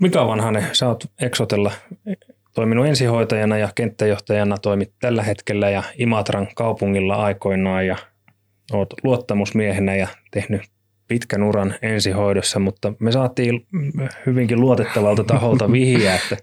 Mika 0.00 0.26
Vanhanen, 0.26 0.64
sä 0.72 0.88
oot 0.88 1.04
Exotella 1.20 1.72
toiminut 2.54 2.86
ensihoitajana 2.86 3.58
ja 3.58 3.68
kenttäjohtajana 3.74 4.58
toimit 4.58 4.92
tällä 5.00 5.22
hetkellä 5.22 5.70
ja 5.70 5.82
Imatran 5.98 6.48
kaupungilla 6.54 7.14
aikoinaan 7.14 7.86
ja 7.86 7.96
oot 8.72 8.94
luottamusmiehenä 9.02 9.96
ja 9.96 10.08
tehnyt 10.30 10.62
pitkän 11.08 11.42
uran 11.42 11.74
ensihoidossa, 11.82 12.58
mutta 12.58 12.92
me 12.98 13.12
saatiin 13.12 13.66
hyvinkin 14.26 14.60
luotettavalta 14.60 15.24
taholta 15.24 15.72
vihjeä, 15.72 16.14
että 16.22 16.36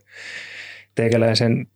teikäläisen 0.96 1.68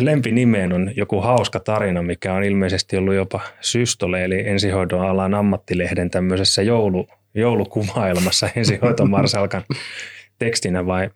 lempinimeen 0.00 0.72
on 0.72 0.90
joku 0.96 1.20
hauska 1.20 1.60
tarina, 1.60 2.02
mikä 2.02 2.34
on 2.34 2.44
ilmeisesti 2.44 2.96
ollut 2.96 3.14
jopa 3.14 3.40
Systole, 3.60 4.24
eli 4.24 4.48
ensihoidon 4.48 5.00
alan 5.00 5.34
ammattilehden 5.34 6.10
tämmöisessä 6.10 6.62
joulu, 6.62 7.08
joulukuvailmassa 7.34 8.48
ensihoitomarsalkan 8.56 9.62
tekstinä 10.38 10.86
vai 10.86 11.10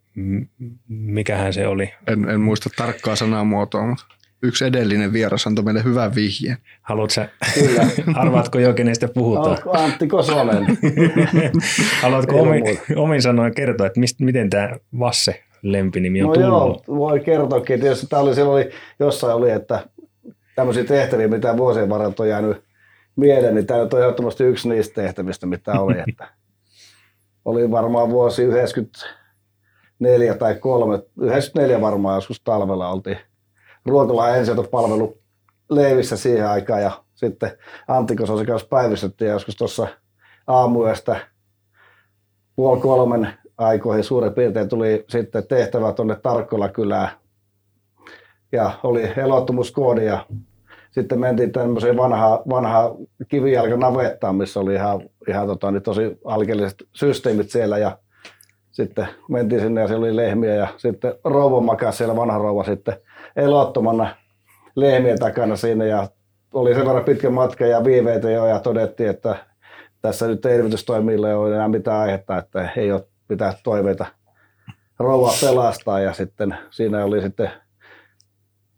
mikähän 0.89 1.53
se 1.53 1.67
oli? 1.67 1.90
En, 2.07 2.29
en 2.29 2.40
muista 2.40 2.71
tarkkaa 2.76 3.17
sanamuotoa, 3.17 3.86
mutta 3.86 4.04
yksi 4.43 4.64
edellinen 4.64 5.13
vieras 5.13 5.46
antoi 5.46 5.64
meille 5.64 5.85
hyvän 5.85 6.14
vihjeen. 6.14 6.57
Haluatko 6.82 7.11
sä, 7.11 7.29
Kyllä. 7.54 7.86
arvaatko 8.21 8.58
jo 8.58 8.75
kenestä 8.75 9.08
puhutaan? 9.08 9.58
Antti 9.72 10.07
Kosonen. 10.07 10.66
Haluatko 12.03 12.40
omin, 12.40 12.63
omin 12.96 13.22
sanoin 13.22 13.54
kertoa, 13.54 13.86
että 13.86 14.00
mist, 14.00 14.21
miten 14.21 14.50
tämä 14.50 14.77
Vasse 14.99 15.43
lempinimi 15.63 16.22
on 16.22 16.29
no 16.29 16.35
tullut? 16.35 16.82
joo, 16.89 16.99
voi 16.99 17.21
kertoakin. 17.21 17.80
Tietysti 17.80 18.07
tämä 18.07 18.22
oli, 18.22 18.41
oli, 18.43 18.71
jossain 19.00 19.35
oli, 19.35 19.50
että 19.50 19.86
tämmöisiä 20.54 20.85
tehtäviä, 20.85 21.29
mitä 21.29 21.57
vuosien 21.57 21.89
varrella 21.89 22.14
on 22.18 22.29
jäänyt 22.29 22.64
mieleen, 23.16 23.54
niin 23.54 23.66
tämä 23.66 23.80
on 23.80 23.89
ehdottomasti 23.99 24.44
yksi 24.44 24.68
niistä 24.68 25.02
tehtävistä, 25.02 25.46
mitä 25.46 25.80
oli. 25.80 25.94
Että 26.08 26.29
oli 27.45 27.71
varmaan 27.71 28.11
vuosi 28.11 28.43
94 28.43 30.35
tai 30.35 30.55
3, 30.55 31.03
94 31.21 31.81
varmaan 31.81 32.14
joskus 32.14 32.41
talvella 32.41 32.89
oltiin. 32.89 33.19
Ruokolan 33.86 34.39
ensiotopalvelu 34.39 35.19
Leivissä 35.70 36.16
siihen 36.16 36.48
aikaan 36.48 36.83
ja 36.83 36.91
sitten 37.14 37.58
Antti 37.89 38.16
Kososen 38.16 38.47
kanssa 38.47 38.69
päivystettiin 38.69 39.31
joskus 39.31 39.56
tuossa 39.56 39.89
aamuyöstä 40.47 41.16
puoli 42.56 42.81
kolmen 42.81 43.28
aikoihin 43.59 44.05
suurin 44.05 44.34
piirtein 44.34 44.69
tuli 44.69 45.05
sitten 45.09 45.47
tehtävä 45.47 45.92
tuonne 45.92 46.16
Tarkkola 46.16 46.69
kylään. 46.69 47.09
Ja 48.53 48.72
oli 48.83 49.12
elottomuuskoodi 49.16 50.05
ja 50.05 50.27
sitten 50.92 51.20
mentiin 51.20 51.52
tämmöiseen 51.52 51.96
vanha, 51.96 52.42
vanha 52.50 52.94
kivijalkanavettaan, 53.28 54.36
missä 54.36 54.60
oli 54.60 54.74
ihan, 54.74 55.00
ihan 55.28 55.46
tota, 55.46 55.70
niin 55.70 55.82
tosi 55.82 56.18
alkeelliset 56.24 56.82
systeemit 56.92 57.50
siellä 57.50 57.78
ja 57.78 57.98
sitten 58.70 59.08
mentiin 59.28 59.60
sinne 59.60 59.80
ja 59.80 59.88
siellä 59.88 60.04
oli 60.04 60.16
lehmiä 60.16 60.54
ja 60.54 60.68
sitten 60.76 61.14
rouva 61.24 61.60
makasi 61.60 61.98
siellä, 61.98 62.16
vanha 62.16 62.38
rouva 62.38 62.64
sitten 62.64 62.96
elottomana 63.36 64.16
lehmien 64.76 65.18
takana 65.18 65.56
siinä 65.56 65.84
ja 65.84 66.08
oli 66.54 66.74
sen 66.74 66.86
verran 66.86 67.04
pitkä 67.04 67.30
matka 67.30 67.66
ja 67.66 67.84
viiveitä 67.84 68.30
jo 68.30 68.46
ja 68.46 68.60
todettiin, 68.60 69.10
että 69.10 69.36
tässä 70.02 70.26
nyt 70.26 70.46
elvytystoimille 70.46 71.28
ei 71.28 71.34
ole 71.34 71.54
enää 71.54 71.68
mitään 71.68 72.00
aihetta, 72.00 72.38
että 72.38 72.68
ei 72.76 72.92
ole 72.92 73.04
mitään 73.28 73.54
toiveita 73.64 74.06
rouva 74.98 75.32
pelastaa 75.40 76.00
ja 76.00 76.12
sitten 76.12 76.54
siinä 76.70 77.04
oli 77.04 77.22
sitten 77.22 77.50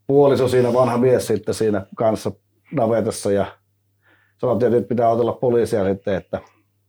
puoliso 0.06 0.48
siinä, 0.48 0.72
vanha 0.72 0.98
mies 0.98 1.26
sitten 1.26 1.54
siinä 1.54 1.86
kanssa 1.96 2.32
navetassa 2.72 3.32
ja 3.32 3.46
sanottiin, 4.38 4.66
että 4.66 4.80
nyt 4.80 4.88
pitää 4.88 5.08
otella 5.08 5.32
poliisia 5.32 5.84
sitten, 5.84 6.14
että 6.14 6.40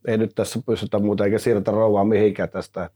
ei 0.08 0.17
nyt 0.17 0.31
tässä 0.35 0.59
pystytä 0.66 0.99
muuta 0.99 1.25
eikä 1.25 1.38
siirretä 1.38 1.71
rouvaa 1.71 2.03
mihinkään 2.03 2.49
tästä. 2.49 2.89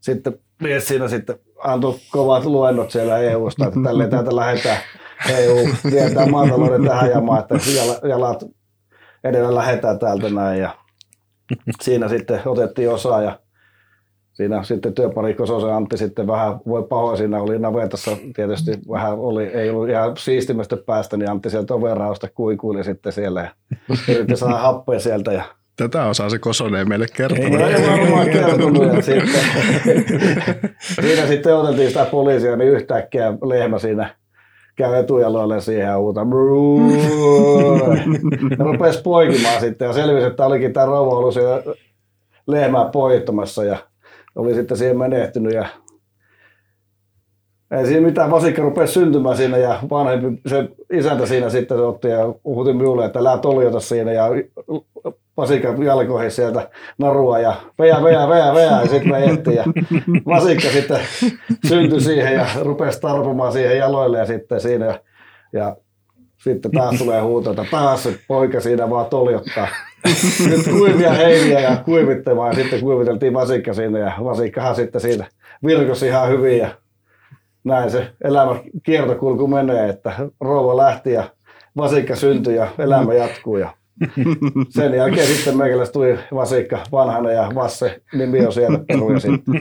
Sitten 0.00 0.38
mies 0.62 0.88
siinä 0.88 1.08
sitten 1.08 1.38
antoi 1.58 1.94
kovat 2.10 2.44
luennot 2.44 2.90
siellä 2.90 3.18
EU-sta, 3.18 3.66
että 3.66 3.80
tälleen 3.84 4.10
täältä 4.10 4.36
lähdetään 4.36 4.78
EU, 5.30 5.56
vietää 5.90 6.26
maatalouden 6.26 6.84
tähän 6.84 7.10
jamaan, 7.10 7.40
että 7.40 7.54
jalat 8.08 8.44
edellä 9.24 9.54
lähdetään 9.54 9.98
täältä 9.98 10.30
näin 10.30 10.60
ja 10.60 10.74
siinä 11.80 12.08
sitten 12.08 12.40
otettiin 12.46 12.90
osaa 12.90 13.22
ja 13.22 13.38
siinä 14.42 14.62
sitten 14.62 14.94
työpari 14.94 15.34
Kososen 15.34 15.74
Antti 15.74 15.96
sitten 15.96 16.26
vähän 16.26 16.60
voi 16.66 16.82
pahoin, 16.82 17.18
siinä 17.18 17.42
oli 17.42 17.58
navetassa 17.58 18.16
tietysti 18.36 18.72
vähän 18.90 19.18
oli, 19.18 19.44
ei 19.44 19.70
ollut 19.70 19.88
ihan 19.88 20.16
siistimästä 20.16 20.76
päästä, 20.76 21.16
niin 21.16 21.30
Antti 21.30 21.50
sieltä 21.50 21.74
overausta 21.74 22.28
kuikuili 22.34 22.84
sitten 22.84 23.12
siellä 23.12 23.40
ja 23.40 23.50
yritti 24.08 24.36
saada 24.36 24.58
happea 24.58 25.00
sieltä 25.00 25.32
ja 25.32 25.42
Tätä 25.76 26.06
osaa 26.06 26.30
se 26.30 26.38
Kosonen 26.38 26.88
meille 26.88 27.06
kertoa. 27.16 27.44
Ei 27.44 27.90
varmaan 27.90 28.28
kertonut. 28.28 28.86
Ja 28.86 29.02
sitten, 29.02 29.40
siinä 31.00 31.26
sitten 31.26 31.56
otettiin 31.56 31.88
sitä 31.88 32.04
poliisia, 32.04 32.56
niin 32.56 32.70
yhtäkkiä 32.70 33.32
lehmä 33.44 33.78
siinä 33.78 34.14
käy 34.76 34.94
etujaloille 34.94 35.60
siihen 35.60 35.86
ja 35.86 35.98
huutaa. 35.98 36.26
Ja 38.58 38.64
rupesi 38.64 39.02
poikimaan 39.02 39.60
sitten 39.60 39.86
ja 39.86 39.92
selvisi, 39.92 40.26
että 40.26 40.46
olikin 40.46 40.72
tämä 40.72 40.86
rouva 40.86 41.16
ollut 41.16 41.34
siellä 41.34 41.62
lehmää 42.46 42.84
poittamassa 42.84 43.64
ja 43.64 43.76
oli 44.36 44.54
sitten 44.54 44.76
siihen 44.76 44.98
menehtynyt 44.98 45.52
ja 45.54 45.66
ei 47.70 47.86
siinä 47.86 48.06
mitään, 48.06 48.30
vasikka 48.30 48.62
rupesi 48.62 48.92
syntymään 48.92 49.36
siinä 49.36 49.56
ja 49.56 49.78
vanhempi, 49.90 50.40
se 50.46 50.68
isäntä 50.92 51.26
siinä 51.26 51.50
sitten 51.50 51.86
otti 51.86 52.08
ja 52.08 52.34
uhuti 52.44 52.72
minulle, 52.72 53.04
että 53.04 53.18
älä 53.18 53.38
toljota 53.38 53.80
siinä 53.80 54.12
ja 54.12 54.28
vasikka 55.36 55.68
jalkoihin 55.84 56.30
sieltä 56.30 56.70
narua 56.98 57.38
ja 57.38 57.54
veä, 57.78 58.02
veä, 58.02 58.28
veä, 58.28 58.54
veä 58.54 58.80
ja 58.80 58.88
sitten 58.88 59.10
me 59.10 59.54
ja 59.54 59.64
vasikka 60.26 60.68
sitten 60.68 61.00
syntyi 61.68 62.00
siihen 62.00 62.34
ja 62.34 62.46
rupesi 62.60 63.00
tarpumaan 63.00 63.52
siihen 63.52 63.78
jaloille 63.78 64.18
ja 64.18 64.26
sitten 64.26 64.60
siinä 64.60 64.86
ja, 64.86 65.00
ja 65.52 65.76
sitten 66.44 66.70
taas 66.70 66.98
tulee 66.98 67.20
huuto, 67.20 67.50
että 67.50 67.64
taas 67.70 68.08
poika 68.28 68.60
siinä 68.60 68.90
vaan 68.90 69.06
toljottaa. 69.06 69.68
Nyt 70.48 70.68
kuivia 70.78 71.12
heiniä 71.12 71.60
ja 71.60 71.76
kuivittamaan 71.76 72.48
ja 72.50 72.62
sitten 72.62 72.80
kuiviteltiin 72.80 73.34
vasikka 73.34 73.74
siinä 73.74 73.98
ja 73.98 74.12
vasikkahan 74.24 74.74
sitten 74.74 75.00
siinä 75.00 75.26
virkosi 75.66 76.06
ihan 76.06 76.28
hyvin 76.28 76.58
ja 76.58 76.70
näin 77.64 77.90
se 77.90 78.10
elämä 78.24 78.60
kiertokulku 78.82 79.46
menee, 79.46 79.88
että 79.88 80.12
rouva 80.40 80.76
lähti 80.76 81.12
ja 81.12 81.24
vasikka 81.76 82.16
syntyi 82.16 82.56
ja 82.56 82.68
elämä 82.78 83.14
jatkuu. 83.14 83.56
Ja 83.56 83.74
sen 84.68 84.94
jälkeen 84.94 85.26
sitten 85.26 85.56
meikäläistä 85.56 85.92
tuli 85.92 86.18
vasikka 86.34 86.78
vanhana 86.92 87.30
ja 87.30 87.50
Vasse 87.54 88.00
nimi 88.14 88.46
on 88.46 88.52
siellä 88.52 88.78
peruja 88.88 89.20
sitten. 89.20 89.54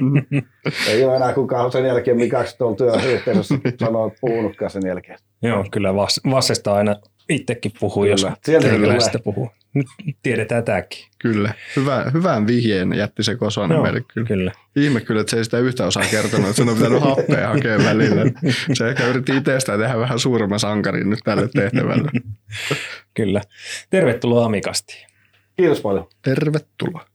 Ei 0.87 1.05
ole 1.05 1.15
enää 1.15 1.33
kukaan 1.33 1.71
sen 1.71 1.85
jälkeen 1.85 2.17
mikaksi 2.17 2.57
tuolla 2.57 2.75
työyhteisössä 2.75 3.55
sanoo 3.79 4.11
puhunutkaan 4.21 4.71
sen 4.71 4.81
jälkeen. 4.87 5.17
Joo, 5.41 5.65
kyllä 5.71 5.95
Vassesta 6.31 6.73
aina 6.73 6.95
itsekin 7.29 7.71
puhuu, 7.79 8.05
jos 8.05 8.27
teikäläisestä 8.45 9.19
puhuu. 9.19 9.49
Nyt 9.73 9.87
tiedetään 10.23 10.63
tämäkin. 10.63 11.05
Kyllä. 11.19 11.53
Hyvä, 11.75 12.05
hyvän 12.13 12.47
vihjeen 12.47 12.93
jätti 12.93 13.23
se 13.23 13.35
Kosonen 13.35 13.75
Joo, 13.75 13.83
meille 13.83 14.01
kyllä. 14.13 14.27
kyllä. 14.27 14.51
Ihme 14.75 15.01
kyllä, 15.01 15.21
että 15.21 15.31
se 15.31 15.37
ei 15.37 15.43
sitä 15.43 15.59
yhtä 15.59 15.85
osaa 15.85 16.03
kertonut, 16.11 16.49
että 16.49 16.57
sen 16.57 16.69
on 16.69 16.75
pitänyt 16.75 17.01
happea 17.01 17.47
hakea 17.47 17.77
välillä. 17.77 18.21
Se 18.73 18.89
ehkä 18.89 19.07
yritti 19.07 19.37
itsestään 19.37 19.79
tehdä 19.79 19.97
vähän 19.97 20.19
suuremman 20.19 20.59
sankarin 20.59 21.09
nyt 21.09 21.19
tälle 21.23 21.49
tehtävälle. 21.55 22.11
kyllä. 23.17 23.41
Tervetuloa 23.89 24.45
Amikasti. 24.45 25.05
Kiitos 25.57 25.81
paljon. 25.81 26.07
Tervetuloa. 26.21 27.05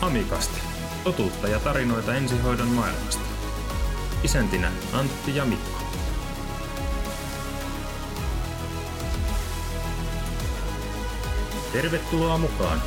Amikasti. 0.00 0.60
Totuutta 1.04 1.48
ja 1.48 1.58
tarinoita 1.58 2.14
ensihoidon 2.14 2.68
maailmasta. 2.68 3.22
Isäntinä 4.22 4.70
Antti 4.92 5.36
ja 5.36 5.44
Mikko. 5.44 5.85
Tervetuloa 11.82 12.38
mukaan! 12.38 12.82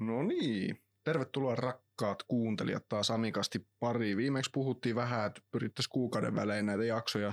No 0.00 0.22
niin, 0.22 0.82
tervetuloa 1.04 1.54
rakkaat 1.54 2.22
kuuntelijat 2.22 2.88
taas 2.88 3.10
Amikasti 3.10 3.66
pari. 3.80 4.16
Viimeksi 4.16 4.50
puhuttiin 4.54 4.96
vähän, 4.96 5.26
että 5.26 5.40
pyrittäisiin 5.50 5.92
kuukauden 5.92 6.34
välein 6.34 6.66
näitä 6.66 6.84
jaksoja 6.84 7.32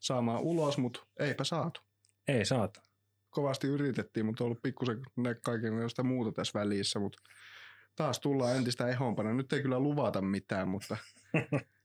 saamaan 0.00 0.42
ulos, 0.42 0.78
mutta 0.78 1.06
eipä 1.18 1.44
saatu. 1.44 1.80
Ei 2.28 2.44
saatu. 2.44 2.80
Kovasti 3.30 3.66
yritettiin, 3.66 4.26
mutta 4.26 4.44
on 4.44 4.46
ollut 4.46 4.62
pikkusen 4.62 5.02
kaikenlaista 5.44 6.02
muuta 6.02 6.32
tässä 6.32 6.58
välissä, 6.58 6.98
mutta 6.98 7.18
taas 7.96 8.20
tullaan 8.20 8.56
entistä 8.56 8.88
ehompana. 8.88 9.34
Nyt 9.34 9.52
ei 9.52 9.62
kyllä 9.62 9.80
luvata 9.80 10.22
mitään, 10.22 10.68
mutta 10.68 10.96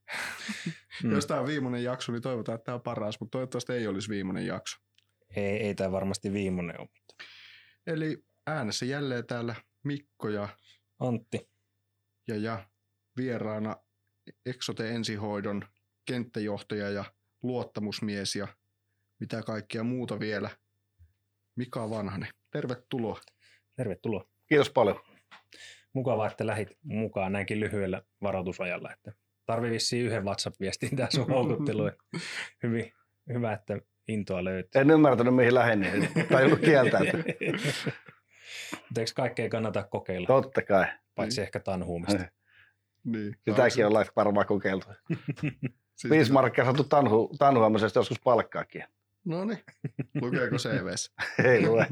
mm. 1.04 1.12
Jos 1.12 1.26
tämä 1.26 1.40
on 1.40 1.48
viimeinen 1.48 1.84
jakso, 1.84 2.12
niin 2.12 2.22
toivotaan, 2.22 2.56
että 2.56 2.66
tämä 2.66 2.76
on 2.76 2.82
paras, 2.82 3.20
mutta 3.20 3.32
toivottavasti 3.32 3.74
ei 3.74 3.88
olisi 3.88 4.10
viimeinen 4.10 4.46
jakso. 4.46 4.78
Ei, 5.36 5.58
ei 5.58 5.76
tämä 5.76 5.92
varmasti 5.92 6.34
viimeinen 6.34 6.80
ole. 6.80 6.90
Eli 7.88 8.24
äänessä 8.48 8.86
jälleen 8.86 9.28
täällä 9.28 9.56
Mikko 9.84 10.30
ja 10.30 10.50
Antti. 11.00 11.50
Ja, 12.28 12.38
ja 12.38 12.70
vieraana 13.18 13.76
Exote 14.46 14.90
ensihoidon 14.90 15.64
kenttäjohtaja 16.06 16.90
ja 16.90 17.06
luottamusmies 17.44 18.36
ja 18.36 18.48
mitä 19.20 19.44
kaikkea 19.44 19.84
muuta 19.84 20.20
vielä. 20.20 20.50
Mika 21.56 21.90
Vanhanen. 21.90 22.30
tervetuloa. 22.52 23.22
Tervetuloa. 23.76 24.26
Kiitos 24.48 24.70
paljon. 24.70 25.02
Mukavaa, 25.94 26.28
että 26.28 26.48
lähit 26.48 26.70
mukaan 26.84 27.32
näinkin 27.32 27.60
lyhyellä 27.60 28.02
varoitusajalla. 28.22 28.94
Että 28.94 29.14
tarvii 29.52 29.72
vissiin 29.72 30.06
yhden 30.06 30.26
WhatsApp-viestin 30.26 30.96
tähän 30.96 31.12
sun 31.12 31.28
houkutteluun. 31.28 31.92
Hyvin, 32.64 32.94
hyvä, 33.34 33.54
että 33.54 33.78
intoa 34.08 34.44
löytyy. 34.44 34.82
En 34.82 34.90
ymmärtänyt 34.92 35.36
mihin 35.36 35.54
lähdin, 35.54 35.80
niin 35.80 36.10
tajunnut 36.32 36.60
kieltäytyä. 36.60 37.24
Mutta 38.72 39.00
eikö 39.02 39.12
kaikkea 39.16 39.50
kannata 39.50 39.84
kokeilla, 39.84 40.28
Totta 40.28 40.62
kai. 40.62 40.86
paitsi 41.16 41.42
ehkä 41.42 41.60
tanhuumista? 41.60 42.24
Niin. 43.04 43.36
Sitäkin 43.50 43.88
ollaan 43.88 44.06
varmaan 44.16 44.46
kokeiltu. 44.48 44.88
Siis- 45.96 46.12
Viisi 46.12 46.32
markkaa 46.32 46.66
saatu 46.66 46.84
tanhu, 46.84 47.36
tanhuamisesta 47.40 48.00
joskus 48.00 48.20
palkkaakin. 48.24 48.84
No 49.26 49.46
niin. 49.46 49.60
Lukeeko 50.22 50.56
CVs? 50.56 51.12
Ei 51.52 51.68
lue. 51.68 51.88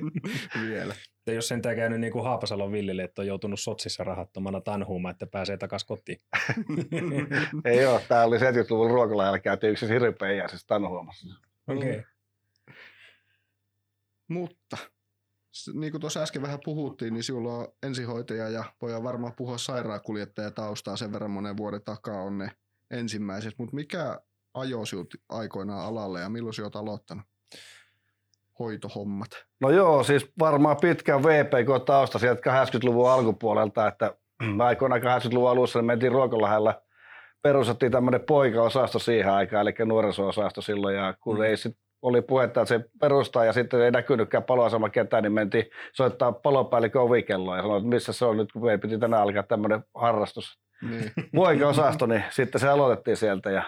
Vielä. 0.68 0.94
Ja 1.26 1.32
jos 1.32 1.48
sentään 1.48 1.76
käynyt 1.76 2.00
niin 2.00 2.12
kuin 2.12 2.24
Haapasalon 2.24 2.72
Villille, 2.72 3.02
että 3.02 3.22
on 3.22 3.26
joutunut 3.26 3.60
Sotsissa 3.60 4.04
rahattomana 4.04 4.60
tanhuumaan, 4.60 5.12
että 5.12 5.26
pääsee 5.26 5.56
takaisin 5.56 5.86
kotiin. 5.86 6.20
Ei 7.64 7.86
ole. 7.86 8.00
Tää 8.08 8.24
oli 8.24 8.38
70-luvun 8.38 8.90
ruokalajalla 8.90 9.38
käytiin 9.38 9.70
yksi 9.70 9.88
hirveäjäisessä 9.88 10.66
tanhuomassa. 10.66 11.26
Okei. 11.68 11.90
Okay. 11.90 12.02
Mutta 14.28 14.76
s- 15.56 15.70
niin 15.74 15.90
kuin 15.90 16.00
tuossa 16.00 16.22
äsken 16.22 16.42
vähän 16.42 16.58
puhuttiin, 16.64 17.14
niin 17.14 17.24
sinulla 17.24 17.54
on 17.58 17.68
ensihoitaja 17.82 18.48
ja 18.48 18.64
voidaan 18.82 19.02
varmaan 19.04 19.34
puhua 19.36 19.58
sairaankuljettaja 19.58 20.50
taustaa 20.50 20.96
sen 20.96 21.12
verran 21.12 21.30
monen 21.30 21.56
vuoden 21.56 21.82
takaa 21.84 22.22
on 22.22 22.38
ne 22.38 22.50
ensimmäiset. 22.90 23.54
Mutta 23.58 23.74
mikä 23.76 24.20
ajoi 24.54 24.86
sinut 24.86 25.14
aikoinaan 25.28 25.86
alalle 25.86 26.20
ja 26.20 26.28
milloin 26.28 26.54
sinä 26.54 26.64
olet 26.64 26.76
aloittanut 26.76 27.24
hoitohommat? 28.58 29.28
No 29.60 29.70
joo, 29.70 30.02
siis 30.02 30.32
varmaan 30.38 30.76
pitkän 30.80 31.22
VPK-tausta 31.22 32.18
sieltä 32.18 32.64
80-luvun 32.64 33.10
alkupuolelta, 33.10 33.88
että 33.88 34.14
aikoinaan 34.66 35.00
80-luvun 35.02 35.50
alussa 35.50 35.78
niin 35.78 35.86
mentiin 35.86 36.12
Ruokolahella, 36.12 36.82
perustettiin 37.42 37.92
tämmöinen 37.92 38.20
poikaosasto 38.20 38.98
siihen 38.98 39.32
aikaan, 39.32 39.62
eli 39.62 39.74
nuoriso-osasto 39.86 40.62
silloin, 40.62 40.96
ja 40.96 41.14
kun 41.20 41.36
Mm. 41.36 41.42
ei 41.42 41.56
sit 41.56 41.76
oli 42.02 42.22
puhetta, 42.22 42.60
että 42.60 42.68
se 42.68 42.84
perustaa 43.00 43.44
ja 43.44 43.52
sitten 43.52 43.82
ei 43.82 43.90
näkynytkään 43.90 44.44
paloasema 44.44 44.88
ketään, 44.88 45.22
niin 45.22 45.32
mentiin 45.32 45.64
soittaa 45.92 46.32
palopäällikön 46.32 47.02
ovikelloa 47.02 47.56
ja 47.56 47.62
sanoi, 47.62 47.76
että 47.78 47.88
missä 47.88 48.12
se 48.12 48.24
on 48.24 48.36
nyt, 48.36 48.52
kun 48.52 48.64
meidän 48.64 48.80
piti 48.80 48.98
tänään 48.98 49.22
alkaa 49.22 49.42
tämmöinen 49.42 49.84
harrastus. 49.94 50.58
Niin. 50.90 51.12
Poikaosasto, 51.34 52.06
niin 52.06 52.24
sitten 52.30 52.60
se 52.60 52.68
aloitettiin 52.68 53.16
sieltä 53.16 53.50
ja 53.50 53.62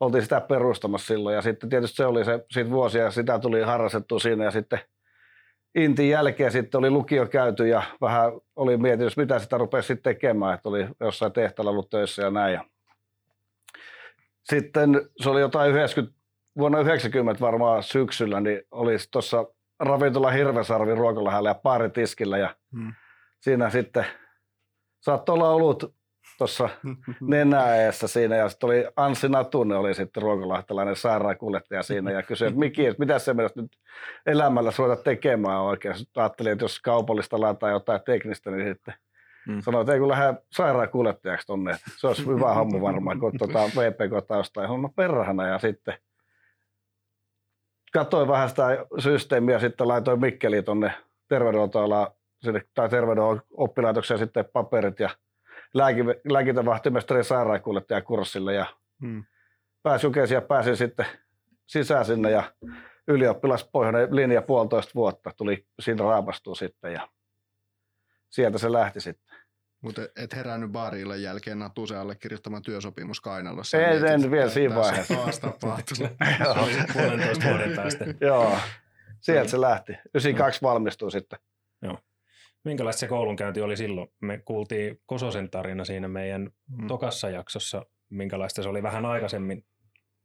oltiin 0.00 0.22
sitä 0.22 0.40
perustamassa 0.40 1.06
silloin. 1.06 1.36
Ja 1.36 1.42
sitten 1.42 1.70
tietysti 1.70 1.96
se 1.96 2.06
oli 2.06 2.24
se 2.24 2.44
sit 2.50 2.70
vuosia, 2.70 3.10
sitä 3.10 3.38
tuli 3.38 3.62
harrastettu 3.62 4.18
siinä 4.18 4.44
ja 4.44 4.50
sitten 4.50 4.78
Intin 5.74 6.08
jälkeen 6.08 6.52
sitten 6.52 6.78
oli 6.78 6.90
lukio 6.90 7.26
käyty 7.26 7.68
ja 7.68 7.82
vähän 8.00 8.32
oli 8.56 8.76
mietitys, 8.76 9.16
mitä 9.16 9.38
sitä 9.38 9.58
rupesi 9.58 9.86
sitten 9.86 10.14
tekemään, 10.14 10.54
että 10.54 10.68
oli 10.68 10.86
jossain 11.00 11.32
tehtaalla 11.32 11.70
ollut 11.70 11.90
töissä 11.90 12.22
ja 12.22 12.30
näin. 12.30 12.54
Ja 12.54 12.64
sitten 14.44 15.08
se 15.16 15.30
oli 15.30 15.40
jotain 15.40 15.70
90, 15.70 16.18
vuonna 16.58 16.80
90 16.80 17.40
varmaan 17.40 17.82
syksyllä, 17.82 18.40
niin 18.40 18.62
oli 18.70 18.96
tuossa 19.10 19.44
ravintola 19.80 20.30
Hirvesarvi 20.30 20.94
ruokalahällä 20.94 21.50
ja 21.50 21.54
paaritiskillä 21.54 22.38
ja 22.38 22.54
Mm. 22.72 22.92
siinä 23.40 23.70
sitten 23.70 24.06
saattoi 25.00 25.34
olla 25.34 25.50
ollut 25.50 25.94
tuossa 26.40 26.68
nenäeessä 27.20 28.08
siinä 28.08 28.36
ja 28.36 28.48
sitten 28.48 28.66
oli 28.66 28.84
Anssi 28.96 29.28
Natunen 29.28 29.78
oli 29.78 29.94
sitten 29.94 30.22
ruokalahtelainen 30.22 30.96
sairaankuljettaja 30.96 31.82
siinä 31.82 32.10
ja 32.10 32.22
kysyi, 32.22 32.48
että 32.48 32.58
Miki, 32.60 32.86
että 32.86 32.98
mitä 33.00 33.18
se 33.18 33.34
meidän 33.34 33.50
nyt 33.56 33.76
elämällä 34.26 34.72
ruveta 34.78 35.02
tekemään 35.02 35.60
oikein. 35.60 35.98
Sitten 35.98 36.20
ajattelin, 36.22 36.52
että 36.52 36.64
jos 36.64 36.80
kaupallista 36.80 37.36
alaa 37.36 37.54
tai 37.54 37.72
jotain 37.72 38.00
teknistä, 38.06 38.50
niin 38.50 38.68
sitten 38.68 38.94
Mm. 39.48 39.60
sanoin, 39.60 39.82
että 39.82 39.92
ei 39.92 39.98
kun 39.98 40.08
lähde 40.08 40.34
sairaankuljettajaksi 40.52 41.46
tonne. 41.46 41.70
että 41.70 41.90
Se 41.96 42.06
olisi 42.06 42.26
hyvä 42.26 42.54
homma 42.54 42.80
varmaan, 42.80 43.20
kun 43.20 43.32
tuota 43.38 43.58
VPK-taustaa. 43.58 44.78
No 44.78 44.88
perhana 44.96 45.46
ja 45.46 45.58
sitten 45.58 45.94
katsoin 47.92 48.28
vähän 48.28 48.48
sitä 48.48 48.86
systeemiä, 48.98 49.58
sitten 49.58 49.88
laitoin 49.88 50.20
Mikkeliin 50.20 50.64
tuonne 50.64 50.92
terveydenhuoltoalaan 51.28 52.06
tai 52.74 52.88
terveydenhuollon 52.88 53.42
oppilaitokseen 53.50 54.18
sitten 54.20 54.44
paperit 54.52 55.00
ja 55.00 55.10
lääki, 55.74 56.00
lääkintävahtimestari 56.30 57.24
sairaankuljettajakurssille 57.24 58.54
ja 58.54 58.66
Mm. 59.02 59.24
pääsin 59.82 60.08
Jukeisiin 60.08 60.36
ja 60.36 60.42
pääsin 60.42 60.76
sitten 60.76 61.06
sisään 61.66 62.04
sinne 62.04 62.30
ja 62.30 62.52
ylioppilaspohjainen 63.08 64.16
linja 64.16 64.42
puolitoista 64.42 64.92
vuotta 64.94 65.30
tuli 65.36 65.66
siinä 65.80 66.04
raapastua 66.04 66.54
sitten 66.54 66.92
ja 66.92 67.08
sieltä 68.30 68.58
se 68.58 68.72
lähti 68.72 69.00
sitten. 69.00 69.36
Mutta 69.82 70.02
et 70.16 70.34
herännyt 70.36 70.70
baariillan 70.70 71.22
jälkeen 71.22 71.58
Natuse 71.58 71.96
allekirjoittamaan 71.96 72.62
työsopimus 72.62 73.20
kainalossa. 73.20 73.78
En- 73.78 73.88
Mietit, 74.02 74.24
en 74.24 74.30
vielä 74.30 74.50
siinä 74.50 74.74
vaiheessa. 74.74 75.14
Taas 75.14 75.40
oli 76.62 76.72
puolentoista 76.92 77.48
vuoden 77.48 77.76
päästä. 77.76 78.04
Joo, 78.20 78.56
sieltä 79.20 79.50
se 79.50 79.60
lähti. 79.60 79.92
92 79.92 80.62
valmistui 80.62 81.10
sitten. 81.10 81.38
Minkälaista 82.64 83.00
se 83.00 83.06
koulunkäynti 83.08 83.60
oli 83.60 83.76
silloin? 83.76 84.08
Me 84.20 84.38
kuultiin 84.44 85.00
Kososen 85.06 85.50
tarina 85.50 85.84
siinä 85.84 86.08
meidän 86.08 86.50
Mm. 86.78 86.86
tokassa 86.86 87.30
jaksossa. 87.30 87.86
Minkälaista 88.10 88.62
se 88.62 88.68
oli 88.68 88.82
vähän 88.82 89.06
aikaisemmin 89.06 89.64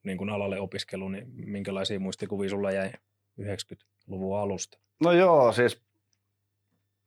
niin 0.03 0.17
kuin 0.17 0.29
alalle 0.29 0.59
opiskelu, 0.59 1.09
niin 1.09 1.25
minkälaisia 1.45 1.99
muistikuvia 1.99 2.49
sulla 2.49 2.71
jäi 2.71 2.91
90-luvun 3.41 4.39
alusta? 4.39 4.77
No 5.03 5.11
joo, 5.11 5.51
siis 5.51 5.81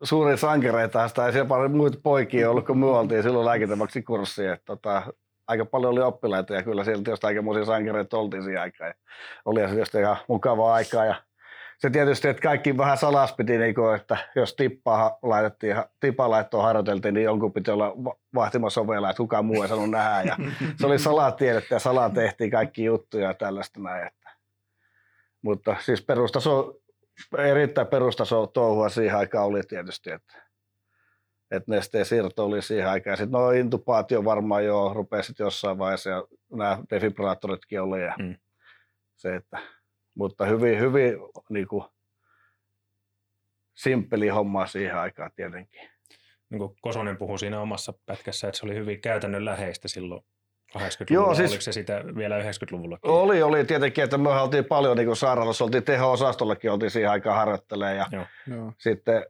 suurin 0.02 0.38
sankareita 0.38 1.08
sitä 1.08 1.26
ei 1.26 1.32
siellä 1.32 1.48
paljon 1.48 1.76
muita 1.76 1.98
poikia 2.02 2.50
ollut, 2.50 2.66
kun 2.66 2.78
me 2.78 2.86
oltiin 2.86 3.22
silloin 3.22 3.46
lääkintämäksi 3.46 4.02
kurssia. 4.02 4.52
Että 4.52 4.64
tota, 4.66 5.02
aika 5.46 5.64
paljon 5.64 5.92
oli 5.92 6.00
oppilaita 6.00 6.54
ja 6.54 6.62
kyllä 6.62 6.84
sieltä 6.84 7.04
tietysti 7.04 7.26
aikamoisia 7.26 7.64
sankareita 7.64 8.18
oltiin 8.18 8.42
siihen 8.42 8.60
aikaan. 8.60 8.88
Ja 8.88 8.94
oli 9.44 9.60
se 9.60 9.66
tietysti 9.68 9.98
ihan 9.98 10.16
mukavaa 10.28 10.74
aikaa 10.74 11.04
ja 11.04 11.22
se 11.78 11.90
tietysti, 11.90 12.28
että 12.28 12.42
kaikki 12.42 12.76
vähän 12.76 12.98
salas 12.98 13.32
piti, 13.32 13.58
niin 13.58 13.74
kuin, 13.74 13.94
että 13.96 14.16
jos 14.34 14.54
tippaa 14.54 15.18
laitettiin, 15.22 15.76
tipaa 16.00 16.30
laittoon 16.30 16.64
harjoiteltiin, 16.64 17.14
niin 17.14 17.24
jonkun 17.24 17.52
piti 17.52 17.70
olla 17.70 18.04
va- 18.04 18.16
vahtimassa 18.34 18.80
ovella, 18.80 19.10
että 19.10 19.18
kukaan 19.18 19.44
muu 19.44 19.62
ei 19.62 19.68
saanut 19.68 19.90
nähdä. 19.90 20.22
Ja 20.28 20.36
se 20.80 20.86
oli 20.86 20.98
salaa 20.98 21.32
tiedettä 21.32 21.74
ja 21.74 21.78
salaa 21.78 22.10
tehtiin 22.10 22.50
kaikki 22.50 22.84
juttuja 22.84 23.28
ja 23.28 23.34
tällaista 23.34 23.80
näin. 23.80 24.06
Että. 24.06 24.30
Mutta 25.42 25.76
siis 25.80 26.02
perustaso, 26.02 26.74
erittäin 27.38 27.86
perustaso 27.86 28.46
touhua 28.46 28.88
siihen 28.88 29.16
aikaan 29.18 29.46
oli 29.46 29.62
tietysti, 29.62 30.10
että, 30.10 30.42
että 31.50 31.70
nesteen 31.72 32.04
siirto 32.04 32.44
oli 32.44 32.62
siihen 32.62 32.88
aikaan. 32.88 33.16
Sitten 33.16 33.32
no 33.32 33.50
intubaatio 33.50 34.24
varmaan 34.24 34.64
jo 34.64 34.92
rupesi 34.94 35.32
jossain 35.38 35.78
vaiheessa 35.78 36.10
ja 36.10 36.24
nämä 36.52 36.78
defibrillaattoritkin 36.90 37.80
oli. 37.80 38.02
Ja 38.02 38.14
Mm. 38.18 38.36
se, 39.16 39.34
että, 39.34 39.58
mutta 40.18 40.46
hyvin, 40.46 40.80
hyvin 40.80 41.14
niin 41.48 41.68
kuin, 41.68 41.84
simppeli 43.74 44.28
homma 44.28 44.66
siihen 44.66 44.96
aikaan 44.96 45.30
tietenkin. 45.36 45.80
Niin 46.50 46.58
kuin 46.58 46.76
Kosonen 46.80 47.16
puhui 47.16 47.38
siinä 47.38 47.60
omassa 47.60 47.92
pätkässä, 48.06 48.48
että 48.48 48.60
se 48.60 48.66
oli 48.66 48.74
hyvin 48.74 49.00
käytännönläheistä 49.00 49.88
silloin 49.88 50.22
80-luvulla. 50.76 51.06
Joo, 51.10 51.24
Joo, 51.24 51.34
siis-. 51.34 51.50
Oliko 51.50 51.62
se 51.62 51.72
sitä 51.72 52.04
vielä 52.16 52.42
90-luvulla? 52.42 52.98
Oli, 53.02 53.42
oli 53.42 53.64
tietenkin, 53.64 54.04
että 54.04 54.18
me 54.18 54.28
oltiin 54.28 54.64
paljon 54.64 54.96
niin 54.96 55.06
kuin 55.06 55.16
sairaalassa, 55.16 55.64
oltiin 55.64 55.84
teho-osastollakin, 55.84 56.70
oltiin 56.70 56.90
siihen 56.90 57.10
aikaan 57.10 57.36
harjoittelemaan 57.36 57.96
ja 57.96 58.06
Joo. 58.12 58.26
Joo. 58.46 58.72
sitten 58.78 59.26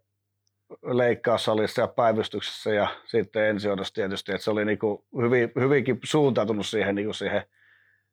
leikkaussalissa 0.83 1.80
ja 1.80 1.88
päivystyksessä 1.88 2.71
ja 2.71 2.88
sitten 3.07 3.45
ensihoidossa 3.45 3.95
tietysti, 3.95 4.33
että 4.33 4.45
se 4.45 4.50
oli 4.50 4.64
niin 4.64 4.78
kuin 4.78 5.04
hyvin, 5.23 5.52
hyvinkin 5.61 6.00
suuntautunut 6.04 6.66
siihen, 6.66 6.95
niin 6.95 7.07
kuin 7.07 7.14
siihen, 7.14 7.42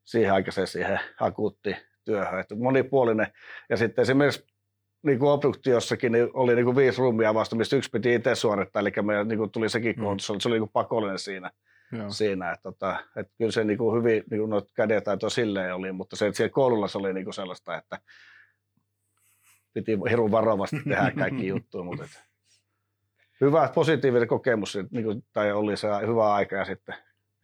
siihen 0.03 0.33
aikaiseen 0.33 0.67
siihen 0.67 0.99
akuuttiin 1.19 1.77
työhön, 2.05 2.39
että 2.39 2.55
monipuolinen. 2.55 3.27
Ja 3.69 3.77
sitten 3.77 4.01
esimerkiksi 4.01 4.45
niin 5.03 5.19
kuin 5.19 5.29
obduktiossakin 5.31 6.11
niin 6.11 6.29
oli 6.33 6.55
niin 6.55 6.65
kuin 6.65 6.75
viisi 6.75 6.99
ruumia 7.01 7.33
vasta, 7.33 7.55
mistä 7.55 7.75
yksi 7.75 7.89
piti 7.89 8.13
itse 8.15 8.35
suorittaa, 8.35 8.79
eli 8.79 8.91
meillä 9.01 9.23
niin 9.23 9.37
kuin 9.37 9.51
tuli 9.51 9.69
sekin 9.69 9.95
Mm. 9.95 10.03
koulutus, 10.03 10.27
se 10.27 10.47
oli 10.47 10.55
niin 10.55 10.61
kuin 10.61 10.73
pakollinen 10.73 11.19
siinä 11.19 11.51
Joo. 11.91 12.09
siinä. 12.09 12.51
Että, 12.51 12.63
tota, 12.63 12.99
että 13.15 13.33
kyllä 13.37 13.51
se 13.51 13.63
niin 13.63 13.77
kuin 13.77 13.97
hyvin 13.99 14.23
niin 14.31 14.39
kuin 14.39 14.49
noita 14.49 14.71
kädetaitoja 14.75 15.29
silleen 15.29 15.75
oli, 15.75 15.91
mutta 15.91 16.15
se, 16.15 16.27
että 16.27 16.37
siellä 16.37 16.51
koululla 16.51 16.87
se 16.87 16.97
oli 16.97 17.13
niin 17.13 17.23
kuin 17.23 17.33
sellaista, 17.33 17.77
että 17.77 17.99
piti 19.73 19.91
hirveän 20.09 20.31
varovasti 20.31 20.77
tehdä 20.89 21.11
kaikki 21.17 21.47
juttuja. 21.47 21.83
Mutta 21.83 22.03
että 22.03 22.19
hyvä, 23.41 23.69
positiivinen 23.75 24.27
kokemus, 24.27 24.77
niin 24.91 25.05
kuin, 25.05 25.25
tai 25.33 25.51
oli 25.51 25.77
se 25.77 25.87
hyvä 26.07 26.33
aika 26.33 26.55
ja 26.55 26.65
sitten 26.65 26.95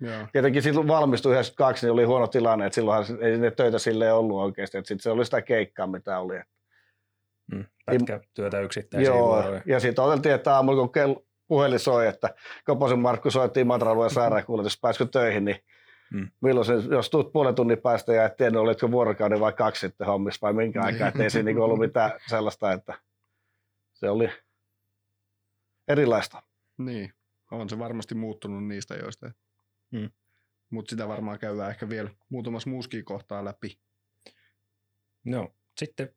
Joo. 0.01 0.27
Tietenkin 0.31 0.61
silloin 0.61 0.87
valmistui 0.87 1.31
92, 1.31 1.85
niin 1.85 1.91
oli 1.93 2.03
huono 2.03 2.27
tilanne, 2.27 2.65
että 2.65 2.75
silloinhan 2.75 3.23
ei 3.23 3.37
ne 3.37 3.51
töitä 3.51 3.79
sille 3.79 4.13
ollut 4.13 4.41
oikeasti, 4.41 4.77
että 4.77 4.87
sitten 4.87 5.03
se 5.03 5.11
oli 5.11 5.25
sitä 5.25 5.41
keikkaa, 5.41 5.87
mitä 5.87 6.19
oli. 6.19 6.39
Mm. 7.51 7.65
Pätkätyötä 7.85 8.59
yksittäisiä 8.59 9.09
Joo, 9.09 9.27
vuoroja. 9.27 9.61
ja 9.65 9.79
sitten 9.79 10.03
oteltiin, 10.03 10.35
että 10.35 10.55
aamulla 10.55 10.81
kun 10.81 10.91
kello, 10.91 11.25
puhelin 11.47 11.79
soi, 11.79 12.07
että 12.07 12.35
Koposen 12.65 12.99
Markku 12.99 13.31
soitti 13.31 13.59
Imatralueen 13.59 14.11
sairaankuljetus, 14.19 14.79
pääsikö 14.81 15.05
töihin, 15.11 15.45
niin 15.45 15.57
Mm. 16.13 16.29
milloin 16.41 16.65
se, 16.65 16.73
jos 16.73 17.09
tuut 17.09 17.31
puolen 17.33 17.55
tunnin 17.55 17.81
päästä 17.81 18.13
ja 18.13 18.25
et 18.25 18.37
tiennyt, 18.37 18.61
olitko 18.61 18.91
vuorokauden 18.91 19.39
vai 19.39 19.53
kaksi 19.53 19.79
sitten 19.79 20.07
hommissa 20.07 20.39
vai 20.41 20.53
minkä 20.53 20.81
aikaa, 20.81 21.07
että 21.07 21.23
ei 21.23 21.29
siinä 21.29 21.45
niinku 21.45 21.63
ollut 21.63 21.79
mitään 21.79 22.11
sellaista, 22.29 22.71
että 22.71 22.93
se 23.93 24.09
oli 24.09 24.29
erilaista. 25.87 26.43
Niin, 26.77 27.13
on 27.51 27.69
se 27.69 27.79
varmasti 27.79 28.15
muuttunut 28.15 28.67
niistä 28.67 28.95
joista. 28.95 29.31
Mm. 29.91 30.09
Mutta 30.69 30.89
sitä 30.89 31.07
varmaan 31.07 31.39
käydään 31.39 31.69
ehkä 31.69 31.89
vielä 31.89 32.09
muutamassa 32.29 32.69
muuskin 32.69 33.05
kohtaa 33.05 33.45
läpi. 33.45 33.77
No, 35.25 35.47
sitten 35.77 36.09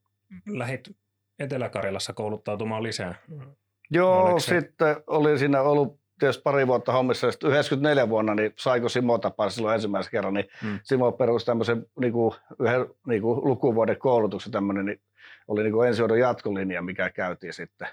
lähit 0.49 0.97
Etelä-Karjalassa 1.39 2.13
kouluttautumaan 2.13 2.83
lisää. 2.83 3.15
Joo, 3.91 4.23
Oliko 4.23 4.41
se- 4.41 4.61
sitten 4.61 4.97
oli 5.07 5.39
siinä 5.39 5.61
ollut 5.63 6.01
tietysti 6.19 6.43
pari 6.43 6.67
vuotta 6.67 6.93
hommissa, 6.93 7.27
ja 7.27 7.31
sitten 7.33 7.51
94 7.51 8.09
vuonna, 8.09 8.35
niin 8.35 8.53
saiko 8.59 8.89
Simo 8.89 9.19
tapaa 9.19 9.51
silloin 9.51 9.75
ensimmäisen 9.75 10.11
kerran, 10.11 10.35
niin 10.35 10.47
Mm. 10.63 10.69
mm. 10.69 10.79
Simo 10.83 11.13
perusti 11.13 11.47
tämmöisen 11.47 11.87
niin 12.01 12.13
kuin, 12.13 12.35
yhden 12.61 12.87
niin 13.07 13.23
kuin 13.23 13.45
lukuvuoden 13.45 13.99
koulutuksen 13.99 14.53
tämmöinen, 14.53 14.85
niin 14.87 15.01
oli 15.49 15.63
niin 15.63 15.73
kuin 15.73 15.89
ensihoidon 15.89 16.19
jatkolinja, 16.19 16.83
mikä 16.83 17.11
käytiin 17.11 17.53
sitten. 17.53 17.89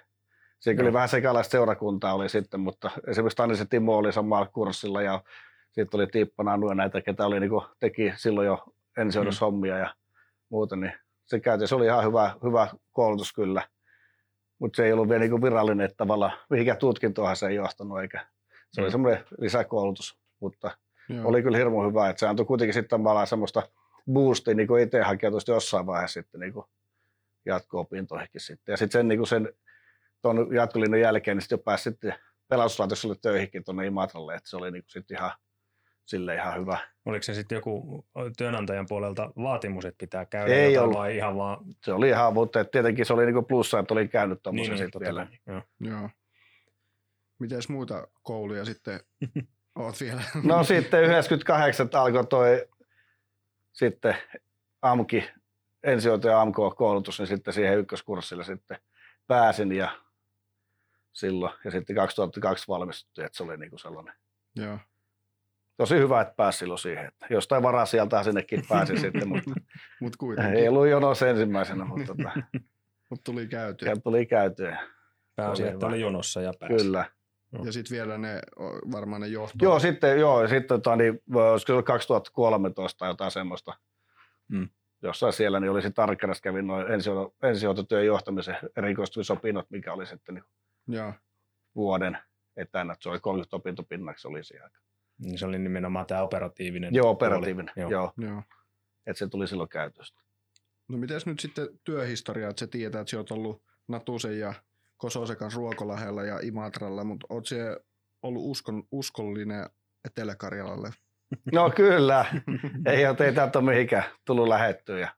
Siinä 0.59 0.81
Joo. 0.81 0.85
oli 0.87 0.93
vähän 0.93 1.09
sekalaista 1.09 1.51
seurakuntaa 1.51 2.13
oli 2.13 2.29
sitten, 2.29 2.59
mutta 2.59 2.91
esimerkiksi 3.07 3.37
Tannisen 3.37 3.67
Timo 3.69 3.97
oli 3.97 4.13
samalla 4.13 4.47
kurssilla 4.47 5.01
ja 5.01 5.23
sitten 5.71 5.97
oli 5.99 6.07
Tiippa 6.07 6.43
Nanu 6.43 6.69
ja 6.69 6.75
näitä, 6.75 7.01
ketä 7.01 7.25
oli, 7.25 7.39
niin 7.39 7.49
kuin, 7.49 7.65
teki 7.79 8.13
silloin 8.15 8.47
jo 8.47 8.63
ensihoidossa 8.97 9.45
hommia 9.45 9.77
ja 9.77 9.95
muuta, 10.49 10.75
niin 10.75 10.93
se 11.25 11.39
käytiin. 11.39 11.67
Se 11.67 11.75
oli 11.75 11.85
ihan 11.85 12.03
hyvä, 12.05 12.35
hyvä 12.43 12.67
koulutus 12.91 13.33
kyllä, 13.33 13.67
mutta 14.59 14.75
se 14.77 14.85
ei 14.85 14.93
ollut 14.93 15.09
vielä 15.09 15.19
niin 15.19 15.31
kuin 15.31 15.41
virallinen, 15.41 15.85
että 15.85 15.97
tavallaan 15.97 16.31
mihinkään 16.49 16.77
tutkintoahan 16.77 17.35
se 17.35 17.47
ei 17.47 17.55
johtanut, 17.55 17.99
eikä 18.01 18.25
se 18.71 18.81
oli 18.81 18.87
Mm. 18.89 18.91
semmoinen 18.91 19.23
lisäkoulutus, 19.39 20.19
mutta 20.39 20.77
Joo. 21.09 21.27
oli 21.27 21.43
kyllä 21.43 21.57
hirmu 21.57 21.87
hyvä, 21.89 22.09
että 22.09 22.19
se 22.19 22.27
antoi 22.27 22.45
kuitenkin 22.45 22.73
sitten 22.73 22.89
tavallaan 22.99 23.27
semmoista 23.27 23.63
boostia 24.13 24.53
niin 24.53 24.67
kuin 24.67 24.83
itse 24.83 25.01
hakeutuisi 25.01 25.51
jossain 25.51 25.85
vaiheessa 25.85 26.21
sitten 26.21 26.39
niin 26.41 26.53
kuin 26.53 26.65
jatko-opintoihinkin 27.45 28.41
sitten. 28.41 28.73
Ja 28.73 28.77
sitten 28.77 28.99
sen, 28.99 29.07
niin 29.07 29.19
kuin 29.19 29.27
sen 29.27 29.53
tuon 30.21 30.55
jatkolinnan 30.55 30.99
jälkeen, 30.99 31.37
niin 31.37 31.41
sitten 31.41 31.57
jo 31.57 31.63
pääsi 31.63 31.83
sitten 31.83 32.15
pelastuslaitokselle 32.47 33.15
töihinkin 33.21 33.63
tuonne 33.63 33.85
Imatralle, 33.87 34.35
että 34.35 34.49
se 34.49 34.57
oli 34.57 34.71
niin 34.71 34.83
kuin 34.83 34.91
sitten 34.91 35.17
ihan, 35.17 35.31
sille 36.11 36.35
ihan 36.35 36.59
hyvä. 36.59 36.77
Oliko 37.05 37.23
se 37.23 37.33
sitten 37.33 37.55
joku 37.55 38.05
työnantajan 38.37 38.85
puolelta 38.89 39.31
vaatimus, 39.37 39.85
että 39.85 39.97
pitää 39.97 40.25
käydä 40.25 40.53
Ei 40.53 40.73
jotain 40.73 40.83
ollut. 40.83 40.99
vai 40.99 41.17
ihan 41.17 41.37
vaan... 41.37 41.57
Se 41.83 41.93
oli 41.93 42.09
ihan, 42.09 42.33
mutta 42.33 42.59
et 42.59 42.71
tietenkin 42.71 43.05
se 43.05 43.13
oli 43.13 43.25
niin 43.25 43.33
kuin 43.33 43.45
plussa, 43.45 43.79
että 43.79 43.93
oli 43.93 44.07
käynyt 44.07 44.43
tuommoisen 44.43 44.73
Niin, 44.73 44.79
niin, 44.79 44.85
sitten 44.85 45.01
vielä. 45.01 45.27
Joo. 45.47 45.61
Joo. 45.79 46.09
Mites 47.39 47.69
muita 47.69 48.07
kouluja 48.23 48.65
sitten 48.65 48.99
oot 49.79 50.01
vielä? 50.01 50.21
No 50.43 50.63
sitten 50.63 51.03
98 51.03 51.89
alkoi 51.93 52.25
toi 52.25 52.67
sitten 53.73 54.15
AMKI, 54.81 55.29
ensihoitaja 55.83 56.41
AMK-koulutus, 56.41 57.19
niin 57.19 57.27
sitten 57.27 57.53
siihen 57.53 57.79
ykköskurssille 57.79 58.43
sitten 58.43 58.77
pääsin 59.27 59.71
ja 59.71 59.91
silloin. 61.11 61.53
Ja 61.65 61.71
sitten 61.71 61.95
2002 61.95 62.67
valmistuttiin, 62.67 63.25
että 63.25 63.37
se 63.37 63.43
oli 63.43 63.57
niinku 63.57 63.77
sellainen 63.77 64.13
Joo. 64.55 64.77
Tosi 65.77 65.95
hyvä, 65.95 66.21
että 66.21 66.33
pääsi 66.37 66.57
silloin 66.57 66.77
siihen. 66.79 67.05
Että 67.05 67.25
jostain 67.29 67.63
varaa 67.63 67.85
sieltä 67.85 68.23
sinnekin 68.23 68.63
pääsi 68.69 68.97
sitten, 69.01 69.27
mutta 69.27 69.51
Mut 70.01 70.15
kuitenkin. 70.15 70.55
ei 70.55 70.67
ollut 70.67 70.87
jonossa 70.87 71.29
ensimmäisenä, 71.29 71.85
mutta 71.85 72.05
tota, 72.15 72.31
Mut 73.09 73.23
tuli 73.23 73.47
käytyä. 73.47 73.85
sieltä 73.85 74.01
tuli 74.01 74.25
käytyä. 74.25 74.77
Pääsi, 75.35 75.63
Oli 75.63 75.71
että 75.71 75.85
oli 75.87 76.01
jonossa 76.01 76.41
ja 76.41 76.53
pääsi. 76.59 76.75
Kyllä. 76.75 77.05
Ja 77.65 77.71
sitten 77.71 77.95
vielä 77.97 78.17
ne, 78.17 78.39
varmaan 78.91 79.21
ne 79.21 79.27
johto. 79.27 79.55
Joo, 79.61 79.79
sitten, 79.79 80.19
joo, 80.19 80.47
sitten 80.47 80.67
tota, 80.67 80.95
niin, 80.95 81.21
olisiko 81.33 81.67
se 81.67 81.73
ollut 81.73 81.85
2013 81.85 82.97
tai 82.99 83.09
jotain 83.09 83.31
semmoista. 83.31 83.73
Mm. 84.47 84.69
Jossain 85.03 85.33
siellä 85.33 85.59
niin 85.59 85.71
oli 85.71 85.81
sitten 85.81 86.03
Arkkarassa 86.03 86.41
kävin 86.41 86.67
noin 86.67 86.87
ensihoito- 86.87 87.47
ensihoitotyön 87.47 88.05
johtamisen 88.05 88.57
erikoistumisopinnot, 88.77 89.65
mikä 89.69 89.93
oli 89.93 90.05
sitten 90.05 90.35
niin 90.35 90.43
Joo. 90.87 91.13
vuoden 91.75 92.17
etänä. 92.57 92.95
Se 92.99 93.09
oli 93.09 93.19
30 93.19 93.55
opintopinnaksi 93.55 94.27
oli 94.27 94.43
siihen 94.43 94.63
aikaan. 94.63 94.83
Niin 95.21 95.39
se 95.39 95.45
oli 95.45 95.59
nimenomaan 95.59 96.05
tämä 96.05 96.21
operatiivinen 96.21 96.93
Joo, 96.93 97.09
operatiivinen. 97.09 97.73
Joo. 97.75 97.89
joo. 97.91 98.13
Joo. 98.17 98.43
Että 99.07 99.19
se 99.19 99.27
tuli 99.27 99.47
silloin 99.47 99.69
käytöstä. 99.69 100.21
No 100.87 100.97
mites 100.97 101.25
nyt 101.25 101.39
sitten 101.39 101.67
työhistoria, 101.83 102.49
että 102.49 102.59
sä 102.59 102.67
tiedät, 102.67 103.01
että 103.01 103.11
sä 103.11 103.17
oot 103.17 103.31
ollut 103.31 103.61
Natusen 103.87 104.39
ja 104.39 104.53
Kososen 104.97 105.37
kanssa 105.37 105.57
Ruokolahella 105.57 106.23
ja 106.23 106.39
Imatralla, 106.43 107.03
mutta 107.03 107.27
oot 107.29 107.45
sä 107.45 107.55
ollut 108.21 108.43
uskon, 108.45 108.83
uskollinen 108.91 109.69
Etelä-Karjalalle? 110.05 110.89
No 111.53 111.69
kyllä. 111.69 112.25
ei 112.85 113.07
ole 113.07 113.17
ei 113.25 113.33
täältä 113.33 113.59
ole 113.59 113.71
mihinkään 113.71 114.03
tullut 114.25 114.47
lähettyä. 114.47 114.99
Ja 114.99 115.09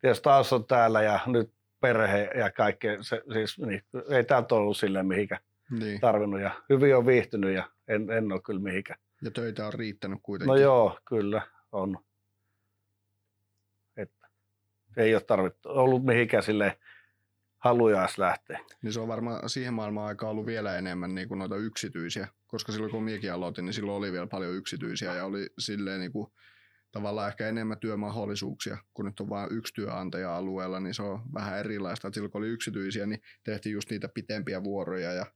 tietysti 0.00 0.22
taas 0.22 0.52
on 0.52 0.66
täällä 0.66 1.02
ja 1.02 1.20
nyt 1.26 1.52
perhe 1.80 2.30
ja 2.34 2.50
kaikki. 2.50 2.86
Se, 3.00 3.22
siis, 3.32 3.58
niin, 3.58 3.82
ei 4.10 4.24
täältä 4.24 4.54
ole 4.54 4.62
ollut 4.62 4.76
silleen 4.76 5.06
mihinkään 5.06 5.40
Niin. 5.70 6.00
tarvinnut. 6.00 6.40
Ja 6.40 6.50
hyvin 6.68 6.96
on 6.96 7.06
viihtynyt 7.06 7.54
ja 7.54 7.68
en, 7.88 8.10
en 8.10 8.32
ole 8.32 8.40
kyllä 8.42 8.60
mihinkään. 8.60 9.00
Ja 9.22 9.30
töitä 9.30 9.66
on 9.66 9.74
riittänyt 9.74 10.18
kuitenkin. 10.22 10.48
No 10.48 10.56
joo, 10.56 10.98
kyllä 11.08 11.46
on. 11.72 11.98
Että 13.96 14.28
ei 14.96 15.14
ole 15.14 15.22
tarvittu, 15.22 15.68
ollut 15.68 16.04
mihinkään 16.04 16.42
sille 16.42 16.78
haluja 17.58 18.00
edes 18.00 18.18
lähteä. 18.18 18.60
Niin 18.82 18.92
se 18.92 19.00
on 19.00 19.08
varmaan 19.08 19.48
siihen 19.48 19.74
maailman 19.74 20.04
aikaan 20.04 20.30
ollut 20.30 20.46
vielä 20.46 20.78
enemmän 20.78 21.14
niin 21.14 21.28
kuin 21.28 21.38
noita 21.38 21.56
yksityisiä, 21.56 22.28
koska 22.46 22.72
silloin 22.72 22.92
kun 22.92 23.02
minäkin 23.02 23.32
aloitin, 23.32 23.64
niin 23.64 23.74
silloin 23.74 23.98
oli 23.98 24.12
vielä 24.12 24.26
paljon 24.26 24.54
yksityisiä 24.54 25.14
ja 25.14 25.24
oli 25.24 25.50
silleen 25.58 26.00
niin 26.00 26.12
kuin, 26.12 26.32
tavallaan 26.92 27.28
ehkä 27.28 27.48
enemmän 27.48 27.78
työmahdollisuuksia, 27.78 28.78
kun 28.94 29.04
nyt 29.04 29.20
on 29.20 29.28
vain 29.28 29.52
yksi 29.52 29.74
työnantaja 29.74 30.36
alueella, 30.36 30.80
niin 30.80 30.94
se 30.94 31.02
on 31.02 31.20
vähän 31.34 31.58
erilaista. 31.58 32.08
Et 32.08 32.14
silloin 32.14 32.30
kun 32.30 32.38
oli 32.38 32.48
yksityisiä, 32.48 33.06
niin 33.06 33.20
tehtiin 33.44 33.72
just 33.72 33.90
niitä 33.90 34.08
pitempiä 34.08 34.64
vuoroja 34.64 35.12
ja 35.12 35.26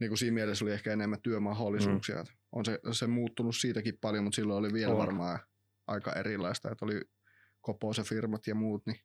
niin 0.00 0.10
kuin 0.10 0.18
siinä 0.18 0.34
mielessä 0.34 0.64
oli 0.64 0.72
ehkä 0.72 0.92
enemmän 0.92 1.22
työmahdollisuuksia. 1.22 2.22
Mm. 2.22 2.28
On 2.52 2.64
se, 2.64 2.78
se 2.92 3.06
muuttunut 3.06 3.56
siitäkin 3.56 3.98
paljon, 4.00 4.24
mutta 4.24 4.36
silloin 4.36 4.58
oli 4.58 4.72
vielä 4.72 4.92
On. 4.92 4.98
varmaan 4.98 5.38
aika 5.86 6.12
erilaista, 6.12 6.70
että 6.70 6.84
oli 6.84 7.00
Koposen 7.60 8.04
firmat 8.04 8.46
ja 8.46 8.54
muut, 8.54 8.86
niin 8.86 9.00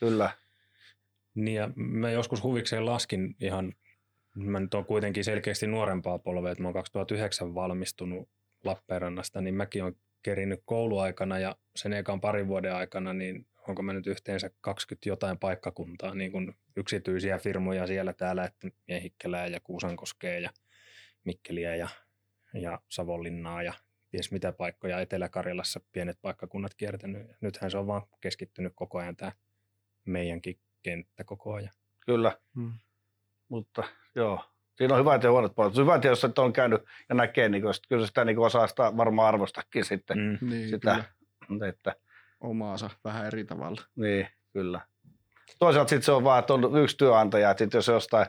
Kyllä. 0.00 0.30
Niin 1.34 1.56
ja 1.56 1.70
mä 1.76 2.10
joskus 2.10 2.42
huvikseen 2.42 2.86
laskin 2.86 3.34
ihan, 3.40 3.72
mä 4.34 4.60
nyt 4.60 4.74
on 4.74 4.84
kuitenkin 4.84 5.24
selkeästi 5.24 5.66
nuorempaa 5.66 6.18
polvea, 6.18 6.52
että 6.52 6.62
mä 6.62 6.68
oon 6.68 6.74
2009 6.74 7.54
valmistunut 7.54 8.28
Lappeenrannasta, 8.64 9.40
niin 9.40 9.54
mäkin 9.54 9.82
olen 9.82 9.96
kerinyt 10.22 10.60
kouluaikana 10.64 11.38
ja 11.38 11.56
sen 11.76 11.92
ekan 11.92 12.20
parin 12.20 12.48
vuoden 12.48 12.74
aikana, 12.74 13.12
niin 13.12 13.46
onko 13.68 13.82
mä 13.82 13.92
nyt 13.92 14.06
yhteensä 14.06 14.50
20 14.60 15.08
jotain 15.08 15.38
paikkakuntaa, 15.38 16.14
niin 16.14 16.32
kuin 16.32 16.54
yksityisiä 16.76 17.38
firmoja 17.38 17.86
siellä 17.86 18.12
täällä, 18.12 18.44
että 18.44 18.68
Miehikkelää 18.88 19.46
ja 19.46 19.60
Kuusankoskea 19.60 20.38
ja 20.38 20.50
Mikkeliä 21.24 21.76
ja, 21.76 21.88
ja 22.54 22.80
Savonlinnaa 22.88 23.62
ja 23.62 23.72
ties 24.10 24.32
mitä 24.32 24.52
paikkoja 24.52 25.00
Etelä-Karjalassa 25.00 25.80
pienet 25.92 26.18
paikkakunnat 26.22 26.74
kiertänyt. 26.74 27.26
Nythän 27.40 27.70
se 27.70 27.78
on 27.78 27.86
vaan 27.86 28.02
keskittynyt 28.20 28.72
koko 28.76 28.98
ajan 28.98 29.16
tämä 29.16 29.32
meidänkin 30.04 30.60
kenttä 30.82 31.24
koko 31.24 31.54
ajan. 31.54 31.72
Kyllä, 32.06 32.38
mm. 32.54 32.72
mutta 33.48 33.84
joo. 34.14 34.44
Siinä 34.76 34.94
on 34.94 35.00
hyvät 35.00 35.22
ja 35.22 35.30
huonot 35.30 35.54
puolet. 35.54 35.76
Hyvä 35.76 35.98
tietysti, 35.98 36.26
että 36.26 36.42
on 36.42 36.52
käynyt 36.52 36.82
ja 37.08 37.14
näkee, 37.14 37.48
niin 37.48 37.62
kuin, 37.62 37.74
kyllä 37.88 38.06
sitä 38.06 38.24
niin 38.24 38.36
kuin 38.36 38.46
osaa 38.46 38.66
sitä 38.66 38.96
varmaan 38.96 39.28
arvostakin 39.28 39.84
sitten. 39.84 40.18
Mm. 40.18 40.48
niin 40.50 40.68
sitä, 40.68 41.04
kyllä 41.46 41.68
että, 41.68 41.96
omaansa 42.42 42.90
vähän 43.04 43.26
eri 43.26 43.44
tavalla. 43.44 43.80
niin, 43.96 44.28
kyllä. 44.52 44.80
Toisaalta 45.58 45.88
sitten 45.88 46.02
se 46.04 46.12
on 46.12 46.24
vaan, 46.24 46.38
että 46.38 46.54
on 46.54 46.82
yksi 46.82 46.96
työnantaja, 46.96 47.50
että 47.50 47.64
sit 47.64 47.74
jos 47.74 47.88
jostain 47.88 48.26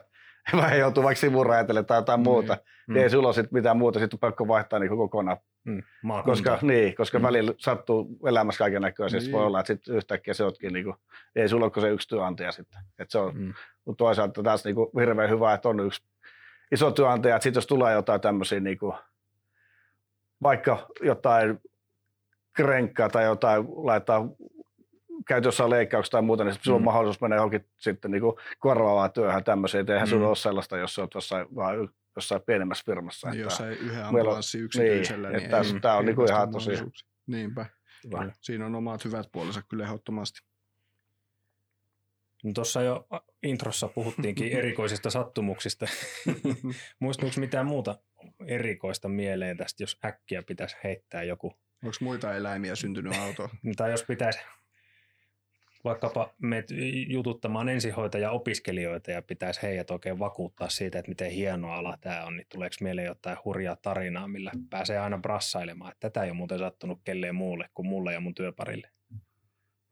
vähän 0.56 0.78
joutuu 0.78 1.02
vaikka 1.02 1.20
sivuraitelle 1.20 1.82
tai 1.82 1.98
jotain 1.98 2.18
Niin. 2.18 2.24
muuta, 2.24 2.56
Mm. 2.86 2.94
niin 2.94 3.02
ei 3.02 3.10
sulla 3.10 3.28
ole 3.28 3.34
sit 3.34 3.52
mitään 3.52 3.76
muuta, 3.76 3.98
sitten 3.98 4.16
on 4.16 4.20
pakko 4.20 4.48
vaihtaa 4.48 4.78
niin 4.78 4.96
kokonaan 4.96 5.36
Mm. 5.64 5.82
Maakunta. 6.02 6.30
Koska, 6.30 6.58
niin, 6.66 6.94
koska 6.94 7.18
Mm. 7.18 7.22
välillä 7.22 7.52
sattuu 7.58 8.18
elämässä 8.26 8.58
kaiken 8.58 8.82
näköisiä. 8.82 9.18
Niin. 9.18 9.24
Niin. 9.26 9.32
Voi 9.32 9.46
olla, 9.46 9.60
että 9.60 9.72
sit 9.72 9.88
yhtäkkiä 9.88 10.34
se 10.34 10.44
ootkin, 10.44 10.72
niin 10.72 10.84
kuin, 10.84 10.96
ei 11.36 11.48
sulla 11.48 11.64
ole 11.64 11.80
se 11.80 11.88
yksi 11.88 12.08
työnantaja 12.08 12.52
sitten. 12.52 12.80
Et 12.98 13.10
se 13.10 13.18
on, 13.18 13.36
Mm. 13.38 13.52
mutta 13.84 14.04
toisaalta 14.04 14.42
taas 14.42 14.64
niin 14.64 14.74
kuin, 14.74 14.88
hirveän 15.00 15.30
hyvä, 15.30 15.54
että 15.54 15.68
on 15.68 15.80
yksi 15.80 16.02
iso 16.72 16.90
työnantaja. 16.90 17.40
Sitten 17.40 17.58
jos 17.58 17.66
tulee 17.66 17.92
jotain 17.94 18.20
tämmöisiä, 18.20 18.60
niin 18.60 18.78
kuin, 18.78 18.92
vaikka 20.42 20.86
jotain 21.02 21.60
krenkkaa 22.56 23.08
tai 23.08 23.24
jotain 23.24 23.64
laittaa 23.68 24.28
käyt 25.28 25.44
jossain 25.44 25.70
leikkauksessa 25.70 26.12
tai 26.12 26.22
muuta, 26.22 26.44
niin 26.44 26.54
sulla 26.62 26.76
on 26.76 26.82
Mm. 26.82 26.84
mahdollisuus 26.84 27.20
mennä 27.20 27.36
johonkin 27.36 27.66
sitten 27.78 28.10
niin 28.10 28.20
kuin 28.20 28.36
korvaavaan 28.58 29.12
työhön 29.12 29.44
tämmöiseen. 29.44 29.90
Eihän 29.90 30.02
mm. 30.08 30.10
Mm. 30.10 30.10
sulla 30.10 30.28
ole 30.28 30.36
sellaista, 30.36 30.78
jos 30.78 30.94
sä 30.94 31.02
oot 31.02 31.14
jossain, 31.14 31.46
vaan 31.54 31.88
jossain 32.16 32.42
pienemmässä 32.42 32.84
firmassa. 32.86 33.30
Niin, 33.30 33.40
että- 33.42 33.52
jos 33.54 33.60
ei 33.60 33.76
yhden 33.76 34.00
on- 34.00 34.06
ambulanssi 34.06 34.58
yksityisellä, 34.58 35.30
niin, 35.30 35.50
niin, 35.50 35.80
tää 35.80 35.96
on 35.96 36.04
niinku 36.04 36.22
hirveästi 36.22 36.32
ihan 36.72 36.78
ole 36.78 36.86
tosi-. 36.88 37.04
Niinpä. 37.26 37.66
Hyvä. 38.04 38.32
Siinä 38.40 38.66
on 38.66 38.74
omat 38.74 39.04
hyvät 39.04 39.26
puolensa 39.32 39.62
kyllä 39.68 39.84
ehdottomasti. 39.84 40.40
No 42.44 42.50
Tuossa 42.54 42.82
jo 42.82 43.06
introssa 43.42 43.88
puhuttiinkin 43.88 44.52
erikoisista 44.58 45.10
sattumuksista. 45.10 45.86
Muistuuko 47.00 47.34
mitään 47.40 47.66
muuta 47.66 47.98
erikoista 48.46 49.08
mieleen 49.08 49.56
tästä, 49.56 49.82
jos 49.82 49.98
äkkiä 50.04 50.42
pitäisi 50.42 50.76
heittää 50.84 51.22
joku? 51.22 51.54
Onko 51.84 51.96
muita 52.00 52.34
eläimiä 52.34 52.74
syntynyt 52.74 53.16
autoon? 53.16 53.48
Tai 53.76 53.90
jos 53.90 54.04
pitäisi 54.04 54.38
vaikkapa 55.84 56.34
meet 56.42 56.66
jututtamaan 57.08 57.68
ensihoitaja-opiskelijoita 57.68 59.10
ja 59.10 59.22
pitäisi 59.22 59.62
heidät 59.62 59.90
oikein 59.90 60.18
vakuuttaa 60.18 60.68
siitä, 60.68 60.98
että 60.98 61.08
miten 61.08 61.30
hieno 61.30 61.72
ala 61.72 61.98
tämä 62.00 62.24
on, 62.24 62.36
niin 62.36 62.46
tuleeko 62.48 62.76
mieleen 62.80 63.06
jotain 63.06 63.36
hurjaa 63.44 63.76
tarinaa, 63.76 64.28
millä 64.28 64.52
pääsee 64.70 64.98
aina 64.98 65.18
brassailemaan, 65.18 65.92
että 65.92 66.10
tätä 66.10 66.24
ei 66.24 66.30
ole 66.30 66.36
muuten 66.36 66.58
sattunut 66.58 67.00
kelleen 67.04 67.34
muulle 67.34 67.68
kuin 67.74 67.86
mulle 67.86 68.12
ja 68.12 68.20
mun 68.20 68.34
työparille. 68.34 68.88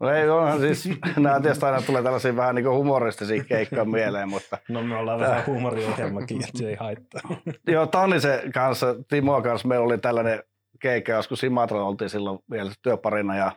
No 0.00 0.10
ei, 0.10 0.28
onhan 0.28 0.60
siis, 0.60 0.88
nämä 1.16 1.40
tietysti 1.40 1.66
aina 1.66 1.82
tulee 1.82 2.02
tällaisia 2.02 2.36
vähän 2.36 2.54
niin 2.54 2.70
humoristisia 2.70 3.44
keikkoja 3.44 3.84
mieleen, 3.84 4.28
mutta... 4.28 4.58
No 4.68 4.82
me 4.82 4.96
ollaan 4.96 5.20
vähän 5.20 5.46
huumoriohjelmakin, 5.46 6.44
että 6.44 6.58
se 6.58 6.68
ei 6.68 6.74
haittaa. 6.74 7.20
Joo, 7.66 7.86
Tannisen 7.86 8.52
kanssa, 8.52 8.94
Timo 9.08 9.42
kanssa 9.42 9.68
meillä 9.68 9.86
oli 9.86 9.98
tällainen 9.98 10.42
keikka, 10.82 11.12
joskus 11.12 11.40
Simatra 11.40 11.84
oltiin 11.84 12.10
silloin 12.10 12.38
vielä 12.50 12.70
työparina 12.82 13.36
ja 13.36 13.52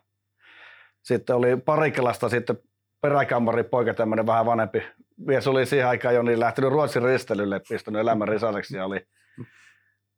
sitten 1.01 1.35
oli 1.35 1.57
Parikkelasta 1.57 2.29
sitten 2.29 2.57
peräkammari 3.01 3.63
poika, 3.63 3.93
tämmöinen 3.93 4.25
vähän 4.27 4.45
vanhempi 4.45 4.83
mies 5.17 5.47
oli 5.47 5.65
siihen 5.65 5.87
aikaan 5.87 6.15
jo 6.15 6.23
niin 6.23 6.39
lähtenyt 6.39 6.71
Ruotsin 6.71 7.01
ristelylle, 7.01 7.61
pistänyt 7.69 8.01
elämän 8.01 8.27
risaseksi 8.27 8.77
ja 8.77 8.85
oli 8.85 9.07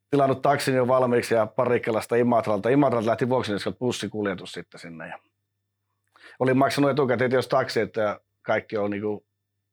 tilannut 0.09 0.41
taksin 0.41 0.75
jo 0.75 0.87
valmiiksi 0.87 1.33
ja 1.33 1.45
Parikkelasta 1.45 2.15
Imatralta. 2.15 2.69
Imatralta 2.69 3.07
lähti 3.07 3.29
vuoksi 3.29 3.51
bussikuljetus 3.79 4.51
sitten 4.51 4.79
sinne 4.79 5.07
ja 5.07 5.17
oli 6.39 6.53
maksanut 6.53 6.91
etukäteen 6.91 7.31
jos 7.31 7.47
taksi, 7.47 7.79
että 7.79 8.19
kaikki 8.41 8.77
on 8.77 8.91
niinku 8.91 9.26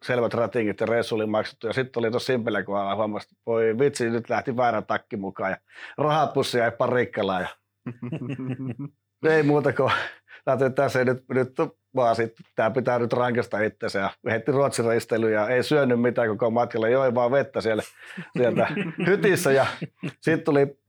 selvät 0.04 0.34
ratingit 0.34 0.80
ja 0.80 0.86
reissu 0.86 1.14
oli 1.14 1.26
maksettu. 1.26 1.66
Ja 1.66 1.72
sitten 1.72 2.00
oli 2.00 2.10
tuossa 2.10 2.26
Simpele 2.26 2.62
kohdalla 2.62 2.96
huomasi, 2.96 3.28
että 3.32 3.42
voi 3.46 3.78
vitsi, 3.78 4.10
nyt 4.10 4.30
lähti 4.30 4.56
väärä 4.56 4.82
takki 4.82 5.16
mukaan 5.16 5.50
ja 5.50 5.56
rahapussi 5.98 6.58
jäi 6.58 6.70
parikkelaan. 6.70 7.42
Ja 7.42 7.48
ei 9.36 9.42
muuta 9.42 9.72
kuin 9.72 9.92
että 10.52 10.70
tässä 10.70 11.04
nyt, 11.04 11.24
nyt 11.28 11.48
vaan 11.94 12.16
sitten, 12.16 12.46
tämä 12.56 12.70
pitää 12.70 12.98
nyt 12.98 13.12
rankasta 13.12 13.60
itsensä 13.60 13.98
ja 13.98 14.10
heitti 14.30 14.52
Ruotsin 14.52 14.84
ja 15.32 15.48
ei 15.48 15.62
syönyt 15.62 16.00
mitään 16.00 16.28
koko 16.28 16.50
matkalla, 16.50 16.88
joi 16.88 17.14
vaan 17.14 17.30
vettä 17.30 17.60
siellä, 17.60 17.82
sieltä 18.36 18.66
hytissä 19.06 19.52
ja 19.52 19.66
sitten 20.20 20.44
tuli 20.44 20.83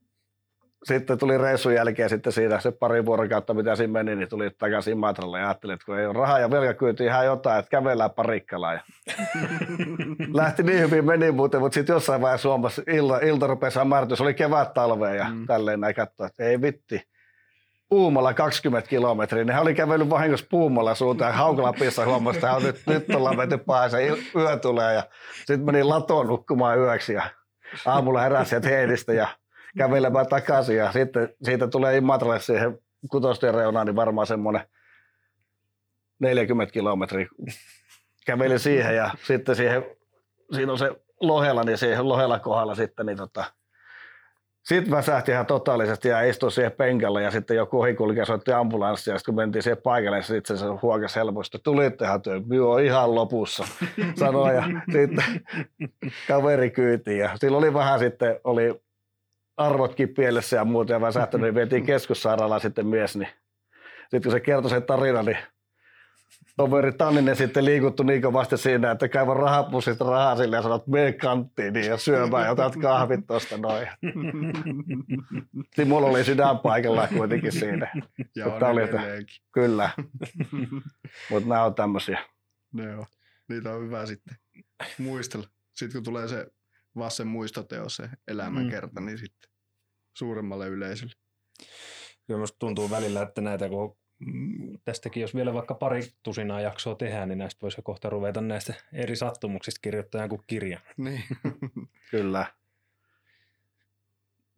sitten 0.85 1.17
tuli 1.17 1.37
reissun 1.37 1.73
jälkeen 1.73 2.09
sitten 2.09 2.33
siinä 2.33 2.59
se 2.59 2.71
pari 2.71 3.05
vuorokautta, 3.05 3.53
mitä 3.53 3.75
siinä 3.75 3.93
meni, 3.93 4.15
niin 4.15 4.29
tuli 4.29 4.49
takaisin 4.49 4.91
Imatralle 4.91 5.39
ja 5.39 5.47
ajattelin, 5.47 5.73
että 5.73 5.85
kun 5.85 5.99
ei 5.99 6.05
ole 6.05 6.13
rahaa 6.13 6.39
ja 6.39 6.51
velkakyyti 6.51 7.05
ihan 7.05 7.25
jotain, 7.25 7.59
että 7.59 7.69
kävellään 7.69 8.11
parikkalaan. 8.11 8.75
Ja 8.75 8.81
lähti 10.41 10.63
niin 10.63 10.79
hyvin 10.79 11.05
meni 11.05 11.31
muuten, 11.31 11.59
mutta 11.59 11.73
sitten 11.73 11.93
jossain 11.93 12.21
vaiheessa 12.21 12.41
Suomessa 12.41 12.81
ilta, 12.87 13.19
ilta 13.19 13.47
rupesi 13.47 13.79
se 14.15 14.23
oli 14.23 14.33
kevät 14.33 14.73
talveen 14.73 15.17
ja 15.17 15.25
mm. 15.29 15.45
tälleen 15.45 15.79
näin 15.79 15.95
katsoa, 15.95 16.27
että 16.27 16.43
ei 16.43 16.61
vitti. 16.61 17.01
Puumalla 17.89 18.33
20 18.33 18.89
kilometriä, 18.89 19.43
niin 19.43 19.53
hän 19.53 19.61
oli 19.61 19.75
kävellyt 19.75 20.09
vahingossa 20.09 20.45
Puumalla 20.49 20.95
suuntaan 20.95 21.31
ja 21.31 21.37
Haukalapissa 21.37 22.05
huomasi, 22.05 22.37
että 22.37 22.59
nyt, 22.59 22.81
nyt 22.87 23.15
ollaan 23.15 23.37
menty 23.37 23.57
päässä, 23.57 23.97
yö 23.99 24.57
tulee 24.61 24.93
ja 24.93 25.03
sitten 25.37 25.65
meni 25.65 25.83
latoon 25.83 26.27
nukkumaan 26.27 26.79
yöksi 26.79 27.13
ja 27.13 27.23
aamulla 27.85 28.21
heräsi 28.21 28.55
heidistä 28.63 29.13
ja 29.13 29.27
kävelemään 29.77 30.27
takaisin 30.27 30.77
ja 30.77 30.91
sitten 30.91 31.29
siitä 31.43 31.67
tulee 31.67 31.97
Imatralle 31.97 32.39
siihen 32.39 32.79
kutostien 33.11 33.53
reunaan, 33.53 33.87
niin 33.87 33.95
varmaan 33.95 34.27
semmoinen 34.27 34.61
40 36.19 36.73
kilometriä 36.73 37.27
kävelin 38.25 38.59
siihen 38.59 38.95
ja 38.95 39.11
sitten 39.27 39.55
siihen, 39.55 39.85
siinä 40.55 40.71
on 40.71 40.77
se 40.77 40.91
Lohela, 41.21 41.63
niin 41.63 41.77
siihen 41.77 42.09
Lohela 42.09 42.39
kohdalla 42.39 42.75
sitten, 42.75 43.05
niin 43.05 43.17
tota, 43.17 43.45
sitten 44.63 44.91
väsähti 44.91 45.31
ihan 45.31 45.45
totaalisesti 45.45 46.09
ja 46.09 46.21
istui 46.21 46.51
siihen 46.51 46.71
penkällä 46.71 47.21
ja 47.21 47.31
sitten 47.31 47.57
joku 47.57 47.79
ohikulkija 47.79 48.25
soitti 48.25 48.51
ambulanssia 48.51 49.13
ja 49.13 49.19
sitten 49.19 49.31
kun 49.31 49.41
mentiin 49.41 49.63
siihen 49.63 49.81
paikalle, 49.83 50.17
niin 50.17 50.23
sitten 50.23 50.57
se 50.57 50.65
huokas 50.81 51.15
helposti, 51.15 51.57
tulittehan 51.63 52.21
työ, 52.21 52.41
joo 52.49 52.77
ihan 52.77 53.15
lopussa, 53.15 53.63
sanoi 54.19 54.55
ja 54.55 54.63
sitten 54.91 55.25
kaveri 56.27 56.71
kyytiin 56.71 57.19
ja 57.19 57.29
sillä 57.35 57.57
oli 57.57 57.73
vähän 57.73 57.99
sitten, 57.99 58.39
oli 58.43 58.84
arvotkin 59.57 60.09
pielessä 60.09 60.55
ja 60.55 60.65
muuta 60.65 60.93
ja 60.93 61.01
väsähtänyt, 61.01 61.43
niin 61.43 61.55
vietiin 61.55 61.85
keskussairaalaan 61.85 62.61
sitten 62.61 62.87
mies, 62.87 63.15
niin 63.15 63.29
sitten 64.01 64.23
kun 64.23 64.31
se 64.31 64.39
kertoi 64.39 64.69
sen 64.69 64.83
tarinan, 64.83 65.25
niin 65.25 65.37
toveri 66.57 66.91
Tanninen 66.91 67.35
sitten 67.35 67.65
liikuttu 67.65 68.03
niin 68.03 68.21
kovasti 68.21 68.57
siinä, 68.57 68.91
että 68.91 69.09
kaiva 69.09 69.33
rahapussista 69.33 70.05
rahaa 70.05 70.35
sille 70.35 70.55
ja 70.55 70.61
sanot, 70.61 70.87
mene 70.87 71.13
kanttiin 71.13 71.73
niin 71.73 71.85
ja 71.85 71.97
syömään 71.97 72.45
ja 72.45 72.51
otat 72.51 72.75
kahvit 72.75 73.27
tuosta 73.27 73.57
noin. 73.57 73.87
Niin 75.77 75.87
mulla 75.87 76.07
oli 76.07 76.23
sydän 76.23 76.59
paikallaan 76.59 77.09
kuitenkin 77.17 77.51
siinä. 77.51 77.91
Joo, 78.35 78.59
oli, 78.61 78.83
että, 78.83 79.01
Kyllä. 79.51 79.89
Mutta 81.29 81.49
nämä 81.49 81.63
on 81.63 81.75
tämmöisiä. 81.75 82.19
Ne 82.73 82.97
on. 82.97 83.05
Niitä 83.49 83.73
on 83.73 83.81
hyvä 83.81 84.05
sitten 84.05 84.35
muistella. 84.97 85.47
Sitten 85.73 85.93
kun 85.93 86.03
tulee 86.03 86.27
se 86.27 86.47
Vassen 86.97 87.27
muistoteos, 87.27 87.95
se 87.95 88.09
elämänkerta, 88.27 88.99
mm. 88.99 89.05
niin 89.05 89.17
sitten 89.17 89.51
suuremmalle 90.17 90.67
yleisölle. 90.67 91.13
Kyllä 92.27 92.37
minusta 92.37 92.59
tuntuu 92.59 92.89
välillä, 92.89 93.21
että 93.21 93.41
näitä 93.41 93.69
kun 93.69 93.97
tästäkin, 94.83 95.21
jos 95.21 95.35
vielä 95.35 95.53
vaikka 95.53 95.73
pari 95.73 96.01
tusinaa 96.23 96.61
jaksoa 96.61 96.95
tehdään, 96.95 97.29
niin 97.29 97.37
näistä 97.37 97.61
voisi 97.61 97.81
kohta 97.83 98.09
ruveta 98.09 98.41
näistä 98.41 98.73
eri 98.93 99.15
sattumuksista 99.15 99.79
kirjoittaa 99.81 100.21
joku 100.21 100.43
kirja. 100.47 100.79
Niin. 100.97 101.23
Kyllä. 102.11 102.45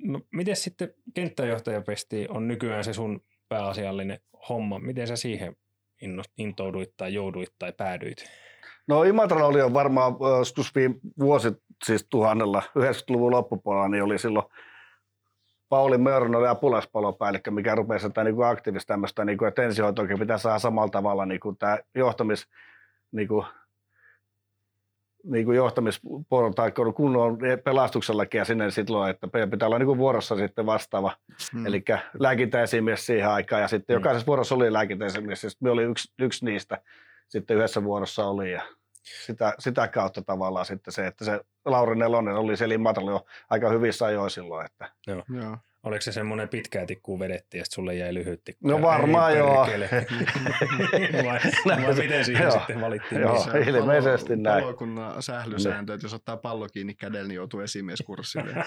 No, 0.04 0.22
miten 0.32 0.56
sitten 0.56 0.94
kenttäjohtajapesti 1.14 2.28
on 2.30 2.48
nykyään 2.48 2.84
se 2.84 2.94
sun 2.94 3.26
pääasiallinen 3.50 4.20
homma? 4.50 4.80
Miten 4.80 5.08
sä 5.08 5.16
siihen 5.16 5.56
intouduit 6.38 6.94
tai 6.98 7.14
jouduit 7.14 7.54
tai 7.60 7.74
päädyit? 7.74 8.30
No 8.88 9.04
Imatra 9.04 9.46
oli 9.46 9.60
jo 9.60 9.74
varmaan 9.74 10.16
joskus 10.38 10.74
vuosi, 11.20 11.52
siis 11.86 12.08
tuhannella, 12.10 12.64
90-luvun 12.80 13.32
loppupuolella, 13.32 13.88
niin 13.88 14.04
oli 14.04 14.20
silloin 14.20 14.46
Pauli 15.70 15.98
Mörn 15.98 16.36
oli 16.36 16.48
apulaispalopäällikkö, 16.48 17.52
mikä 17.52 17.76
rupesi 17.76 18.08
sitä 18.08 18.24
niin 18.24 18.36
kuin 18.36 18.48
aktiivista 18.48 18.94
tämmöistä, 18.94 19.26
niin 19.26 19.38
kuin, 19.38 19.48
että 19.48 19.64
ensihoitoakin 19.64 20.20
pitää 20.20 20.38
saada 20.38 20.60
samalla 20.60 20.90
tavalla 20.90 21.26
niin 21.26 21.40
kuin 21.40 21.58
tämä 21.58 21.78
johtamis, 21.96 22.48
niin 23.12 23.28
kuin, 23.28 23.46
niin 25.24 25.46
kuin 25.46 25.58
johtamisportaikko 25.58 26.84
tai 26.84 26.94
kunnon 26.94 27.38
pelastuksellakin 27.64 28.40
ja 28.40 28.46
sinne 28.46 28.72
silloin, 28.72 29.10
että 29.10 29.28
pitää 29.52 29.68
olla 29.68 29.80
niin 29.80 29.88
kuin 29.88 29.98
vuorossa 29.98 30.36
sitten 30.36 30.66
vastaava, 30.66 31.12
hmm. 31.54 31.66
eli 31.66 31.84
lääkintäesimies 32.20 33.06
siihen 33.06 33.30
aikaan 33.30 33.62
ja 33.62 33.68
sitten 33.68 33.94
hmm. 33.94 34.00
jokaisessa 34.00 34.28
vuorossa 34.28 34.56
oli 34.56 34.74
lääkintäesimies, 34.74 35.44
ja 35.44 35.50
me 35.60 35.70
oli 35.70 35.84
yksi, 35.84 36.14
yksi 36.20 36.46
niistä 36.46 36.82
sitten 37.28 37.58
yhdessä 37.58 37.84
vuorossa 37.84 38.26
oli 38.26 38.52
ja 38.52 38.62
sitä, 39.26 39.54
sitä 39.60 39.88
kautta 39.88 40.22
tavallaan 40.22 40.66
sitten 40.66 40.94
se, 40.94 41.08
että 41.08 41.26
se 41.26 41.42
Lauri 41.66 41.96
Nelonen 41.96 42.36
oli 42.36 42.58
siellä 42.58 42.76
Imatralla 42.76 43.12
jo 43.12 43.26
aika 43.50 43.70
hyvissä 43.70 44.06
ajoin 44.06 44.30
silloin. 44.30 44.66
Että. 44.66 44.90
Joo. 45.08 45.24
joo. 45.42 45.58
Oliko 45.84 46.02
se 46.02 46.12
semmoinen 46.12 46.50
pitkä 46.50 46.86
tikku 46.86 47.20
vedettiin 47.20 47.60
ja 47.60 47.66
sulle 47.70 47.96
jäi 47.96 48.14
lyhyt 48.14 48.44
tikku? 48.44 48.68
No 48.68 48.82
varmaan 48.82 49.38
joo. 49.38 49.56
vai, 51.26 51.40
vai 51.66 51.94
miten 51.94 52.26
siihen 52.26 52.44
joo, 52.44 52.52
sitten 52.52 52.82
valittiin? 52.82 53.22
Joo, 53.22 53.46
ilmeisesti 53.68 54.28
palo, 54.28 54.42
näin. 54.42 54.64
Palokunnan 54.64 55.24
sählysääntö, 55.24 55.94
että 55.94 56.06
jos 56.06 56.14
ottaa 56.14 56.38
pallo 56.38 56.68
kiinni 56.74 56.94
kädellä, 56.94 57.28
niin 57.28 57.36
joutuu 57.36 57.60
esimieskurssille. 57.60 58.54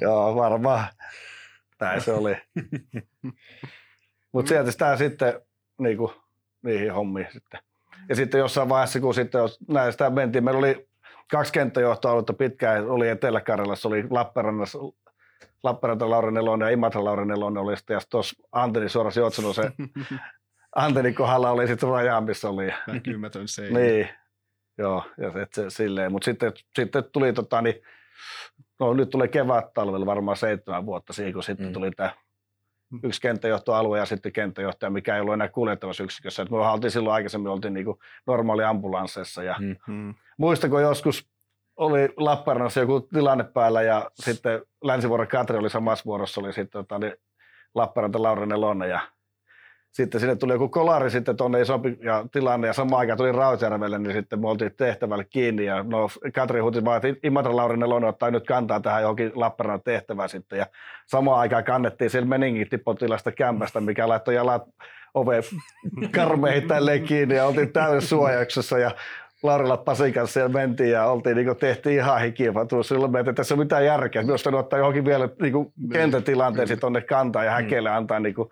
joo, 0.00 0.34
varmaan. 0.34 0.84
Näin 1.80 2.00
se 2.00 2.12
oli. 2.12 2.36
Mutta 4.32 4.48
sieltä 4.48 4.70
sitä 4.70 4.96
sitten 4.96 5.40
niin 5.78 5.96
kuin, 5.96 6.12
niihin 6.62 6.92
hommiin 6.92 7.28
sitten. 7.32 7.60
Ja 8.08 8.16
sitten 8.16 8.38
jossain 8.38 8.68
vaiheessa, 8.68 9.00
kun 9.00 9.14
sitten 9.14 9.38
jos 9.38 9.58
näistä 9.68 10.10
mentiin, 10.10 10.44
meillä 10.44 10.58
oli 10.58 10.88
kaksi 11.30 11.52
kenttäjohtoaluetta 11.52 12.32
pitkään, 12.32 12.90
oli 12.90 13.08
Etelä-Karjalassa, 13.08 13.88
oli 13.88 14.04
Lappeenrannassa, 14.10 14.78
Lappeenranta 15.62 16.10
Lauri 16.10 16.32
Nelonen 16.32 16.66
ja 16.66 16.72
Imatra 16.72 17.04
Lauri 17.04 17.26
Nelonen 17.26 17.62
oli 17.62 17.76
sitten, 17.76 17.94
ja 17.94 18.00
tuossa 18.10 18.42
Anteni 18.52 18.88
suorasi 18.88 19.20
Jotsano 19.20 19.52
se 19.52 19.62
Antenin 20.76 21.14
kohdalla 21.14 21.50
oli 21.50 21.66
sitten 21.66 21.88
raja, 21.88 22.20
missä 22.20 22.48
oli. 22.48 22.74
Näkymätön 22.86 23.48
seinä. 23.48 23.78
niin, 23.78 24.08
joo, 24.78 25.04
ja 25.18 25.32
se, 25.32 25.46
se 25.54 25.70
silleen, 25.70 26.12
mutta 26.12 26.24
sitten, 26.24 26.52
sitten 26.78 27.04
tuli 27.12 27.32
tota, 27.32 27.62
niin, 27.62 27.74
no 28.80 28.94
nyt 28.94 29.10
tulee 29.10 29.28
kevät 29.28 29.72
talvella 29.74 30.06
varmaan 30.06 30.36
seitsemän 30.36 30.86
vuotta 30.86 31.12
siihen, 31.12 31.32
kun 31.32 31.42
sitten 31.42 31.66
mm. 31.66 31.72
tuli 31.72 31.90
tämä. 31.90 32.10
Yksi 33.02 33.20
kenttäjohtoalue 33.20 33.98
ja 33.98 34.04
sitten 34.04 34.32
kenttäjohtaja, 34.32 34.90
mikä 34.90 35.14
ei 35.14 35.20
ollut 35.20 35.34
enää 35.34 35.48
kuljettavassa 35.48 36.04
yksikössä. 36.04 36.42
Et 36.42 36.50
me 36.50 36.56
oltiin 36.56 36.90
silloin 36.90 37.14
aikaisemmin 37.14 37.48
oltiin 37.48 37.74
niin 37.74 37.86
normaali 38.26 38.64
ambulansseissa 38.64 39.42
ja 39.42 39.56
mm-hmm. 39.60 40.14
muistako 40.36 40.80
joskus 40.80 41.28
oli 41.76 42.08
Lappeenrannassa 42.16 42.80
joku 42.80 43.00
tilanne 43.00 43.44
päällä 43.44 43.82
ja 43.82 44.10
sitten 44.14 44.62
Länsivuoren 44.84 45.28
Katri 45.28 45.58
oli 45.58 45.70
samassa 45.70 46.04
vuorossa, 46.04 46.40
oli 46.40 46.52
sitten 46.52 46.84
tota, 46.84 46.98
niin 46.98 47.14
Lappeenranta 47.74 48.22
Lauri 48.22 48.46
Nelonen 48.46 48.90
ja 48.90 49.00
sitten 49.92 50.20
sinne 50.20 50.36
tuli 50.36 50.52
joku 50.52 50.68
kolari 50.68 51.10
sitten 51.10 51.36
tuonne 51.36 51.60
isompi 51.60 51.98
ja 52.00 52.24
tilanne 52.32 52.66
ja 52.66 52.72
samaan 52.72 53.00
aikaan 53.00 53.16
tuli 53.16 53.32
Rautjärvelle, 53.32 53.98
niin 53.98 54.12
sitten 54.12 54.40
me 54.40 54.48
oltiin 54.48 54.74
tehtävälle 54.76 55.24
kiinni 55.24 55.64
ja 55.64 55.82
no 55.82 56.08
Katri 56.34 56.60
huuti 56.60 56.84
vaan, 56.84 56.96
että 56.96 57.20
Imatra 57.26 57.56
Lauri 57.56 57.76
Nelonen 57.76 58.08
ottaa 58.08 58.30
nyt 58.30 58.46
kantaa 58.46 58.80
tähän 58.80 59.02
johonkin 59.02 59.32
Lappeenrannan 59.34 59.82
tehtävään 59.82 60.28
sitten 60.28 60.58
ja 60.58 60.66
samaan 61.06 61.40
aikaan 61.40 61.64
kannettiin 61.64 62.10
siellä 62.10 62.28
meningittipotilasta 62.28 63.32
kämpästä, 63.32 63.80
mikä 63.80 64.08
laittoi 64.08 64.34
jalat 64.34 64.62
ove 65.14 65.40
karmeihin 66.16 66.68
tälleen 66.68 67.02
kiinni 67.02 67.34
ja 67.34 67.46
oltiin 67.46 67.72
täysin 67.72 68.08
suojauksessa 68.08 68.78
ja 68.78 68.90
Laurilla 69.42 69.76
Pasin 69.76 70.12
kanssa 70.12 70.32
siellä 70.32 70.52
mentiin 70.52 70.90
ja 70.90 71.04
oltiin, 71.04 71.36
niin 71.36 71.56
tehtiin 71.56 71.96
ihan 71.96 72.20
tuossa 72.68 72.94
silloin, 72.94 73.16
että 73.16 73.32
tässä 73.32 73.54
on 73.54 73.58
mitään 73.58 73.84
järkeä. 73.84 74.22
Myös 74.22 74.46
ottaa 74.46 74.78
johonkin 74.78 75.04
vielä 75.04 75.28
niin 75.40 75.52
kuin, 75.52 75.72
niin, 75.76 75.90
kentätilanteeseen 75.90 76.80
tuonne 76.80 77.00
kantaa 77.00 77.44
ja 77.44 77.50
mm. 77.50 77.54
häkeille 77.54 77.90
antaa 77.90 78.20
niin 78.20 78.34
kuin, 78.34 78.48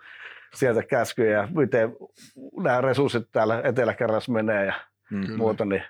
sieltä 0.55 0.83
käskyjä 0.83 1.31
ja 1.31 1.47
miten 1.55 1.89
nämä 2.63 2.81
resurssit 2.81 3.23
täällä 3.31 3.61
etelä 3.63 3.95
menee 4.29 4.65
ja 4.65 4.73
mm. 5.11 5.37
muuta. 5.37 5.65
Niin. 5.65 5.83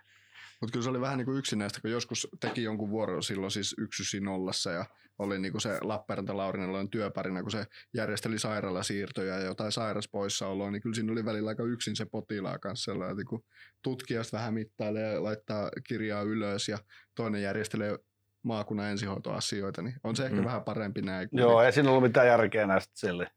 Mutta 0.61 0.71
kyllä 0.73 0.83
se 0.83 0.89
oli 0.89 1.01
vähän 1.01 1.17
niin 1.17 1.25
kuin 1.25 1.37
yksinäistä, 1.37 1.81
kun 1.81 1.91
joskus 1.91 2.27
teki 2.39 2.63
jonkun 2.63 2.89
vuoron 2.89 3.23
silloin 3.23 3.51
siis 3.51 3.75
yksi 3.77 4.19
nollassa 4.19 4.71
ja 4.71 4.85
oli 5.19 5.39
niin 5.39 5.51
kuin 5.51 5.61
se 5.61 5.77
Lappeenranta 5.81 6.37
Laurinellojen 6.37 6.89
työparina, 6.89 7.41
kun 7.41 7.51
se 7.51 7.65
järjesteli 7.93 8.39
sairaalasiirtoja 8.39 9.39
ja 9.39 9.45
jotain 9.45 9.71
sairaspoissaoloa, 9.71 10.71
niin 10.71 10.81
kyllä 10.81 10.95
siinä 10.95 11.11
oli 11.11 11.25
välillä 11.25 11.49
aika 11.49 11.63
yksin 11.63 11.95
se 11.95 12.05
potilaan 12.05 12.59
kanssa 12.59 12.91
sellainen, 12.91 13.19
että 13.19 13.29
kun 13.29 13.43
tutkijasta 13.81 14.37
vähän 14.37 14.53
mittailee 14.53 15.13
ja 15.13 15.23
laittaa 15.23 15.69
kirjaa 15.87 16.21
ylös 16.21 16.69
ja 16.69 16.77
toinen 17.15 17.41
järjestelee 17.41 17.97
maakunnan 18.43 18.91
ensihoitoasioita, 18.91 19.81
niin 19.81 19.95
on 20.03 20.15
se 20.15 20.25
ehkä 20.25 20.37
mm. 20.37 20.45
vähän 20.45 20.63
parempi 20.63 21.01
näin. 21.01 21.29
Joo, 21.31 21.61
ei 21.61 21.71
siinä 21.71 21.89
ollut 21.89 22.03
mitään 22.03 22.27
järkeä 22.27 22.67
näistä 22.67 22.91
sille. 22.95 23.31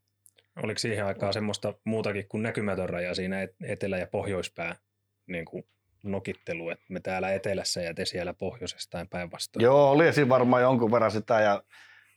Oliko 0.63 0.79
siihen 0.79 1.05
aikaan 1.05 1.33
semmoista 1.33 1.73
muutakin 1.83 2.27
kuin 2.27 2.43
näkymätön 2.43 2.89
raja 2.89 3.15
siinä 3.15 3.47
etelä- 3.63 3.97
ja 3.97 4.07
pohjoispää 4.07 4.75
niin 5.27 5.45
kuin 5.45 5.63
nokittelu, 6.03 6.69
että 6.69 6.85
me 6.89 6.99
täällä 6.99 7.33
etelässä 7.33 7.81
ja 7.81 7.93
te 7.93 8.05
siellä 8.05 8.33
pohjoisessa 8.33 8.89
tai 8.89 9.05
päinvastoin. 9.09 9.63
Joo, 9.63 9.91
oli 9.91 10.13
siinä 10.13 10.29
varmaan 10.29 10.61
jonkun 10.61 10.91
verran 10.91 11.11
sitä 11.11 11.41
ja, 11.41 11.63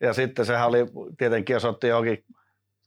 ja 0.00 0.12
sitten 0.12 0.46
sehän 0.46 0.68
oli 0.68 0.78
tietenkin, 1.18 1.54
jos 1.54 1.64
otti 1.64 1.86
johonkin, 1.86 2.24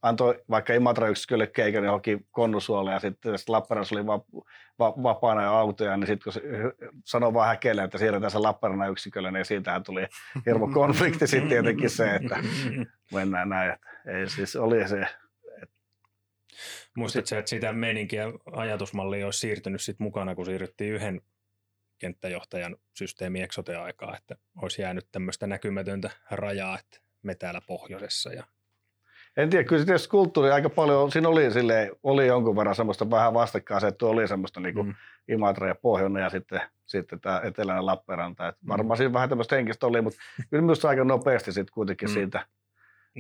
antoi 0.02 0.42
vaikka 0.50 0.74
Imatra-yksikölle 0.74 1.48
keikan 1.48 1.84
johonkin 1.84 2.26
konnusuolle 2.32 2.92
ja 2.92 3.00
sitten 3.00 3.32
jos 3.32 3.50
Lappeenrannassa 3.50 3.96
oli 3.96 4.06
va, 4.06 4.22
va, 4.80 4.94
vapaana 5.04 5.42
ja 5.42 5.50
autoja, 5.50 5.98
niin 5.98 6.08
sitten 6.08 6.24
kun 6.24 6.34
se 6.34 6.42
sanoi 7.06 7.34
vaan 7.34 7.48
häkeille, 7.48 7.84
että 7.84 7.98
siirretään 7.98 8.32
se 8.32 8.38
Lappeenrannan 8.38 8.92
yksikölle, 8.92 9.32
niin 9.32 9.46
siitähän 9.46 9.84
tuli 9.84 10.08
hirmo 10.46 10.68
konflikti 10.68 11.28
sitten 11.28 11.50
tietenkin 11.50 11.90
se, 11.90 12.16
että 12.16 12.38
mennään 13.14 13.50
näin. 13.50 13.72
Että 13.72 13.88
ei 14.06 14.30
siis 14.30 14.56
oli 14.56 14.88
se, 14.88 15.08
Muistatko 16.98 17.36
että 17.36 17.50
sitä 17.50 17.74
meininkiä 17.74 18.26
ajatusmallia 18.52 19.26
olisi 19.26 19.40
siirtynyt 19.40 19.82
sit 19.82 20.00
mukana, 20.00 20.36
kun 20.36 20.46
siirryttiin 20.46 20.94
yhden 20.94 21.22
kenttäjohtajan 22.00 22.76
systeemi 22.94 23.48
aikaa, 23.84 24.18
että 24.18 24.36
olisi 24.62 24.82
jäänyt 24.82 25.08
tämmöistä 25.12 25.48
näkymätöntä 25.48 26.10
rajaa, 26.32 26.80
että 26.80 27.00
me 27.24 27.36
täällä 27.36 27.62
pohjoisessa 27.68 28.34
ja 28.34 28.44
en 29.38 29.50
tiedä, 29.50 29.64
kyllä 29.64 29.86
tietysti 29.86 30.10
kulttuuri 30.10 30.52
aika 30.52 30.70
paljon, 30.70 31.12
siinä 31.12 31.30
oli, 31.30 31.52
sille, 31.52 31.92
oli 32.04 32.28
jonkun 32.28 32.56
verran 32.56 32.76
semmoista 32.76 33.10
vähän 33.10 33.34
vastakkainasettua, 33.34 34.10
oli 34.10 34.28
semmoista 34.28 34.60
niin 34.60 34.76
kuin 34.76 34.88
mm. 34.88 34.94
Imatra 35.28 35.68
ja 35.68 35.76
Pohjoinen 35.76 36.24
ja 36.24 36.30
sitten, 36.30 36.62
sitten 36.86 37.22
tämä 37.22 37.42
eteläinen 37.44 37.86
Lappeenranta. 37.86 38.48
Et 38.48 38.56
varmaan 38.68 38.98
mm. 38.98 38.98
siinä 38.98 39.14
vähän 39.14 39.30
tämmöistä 39.30 39.56
henkistä 39.56 39.88
oli, 39.88 40.02
mutta 40.02 40.20
kyllä 40.50 40.64
myös 40.64 40.86
aika 40.86 41.04
nopeasti 41.04 41.52
sitten 41.52 41.74
kuitenkin 41.74 42.10
mm. 42.10 42.14
siitä 42.14 42.46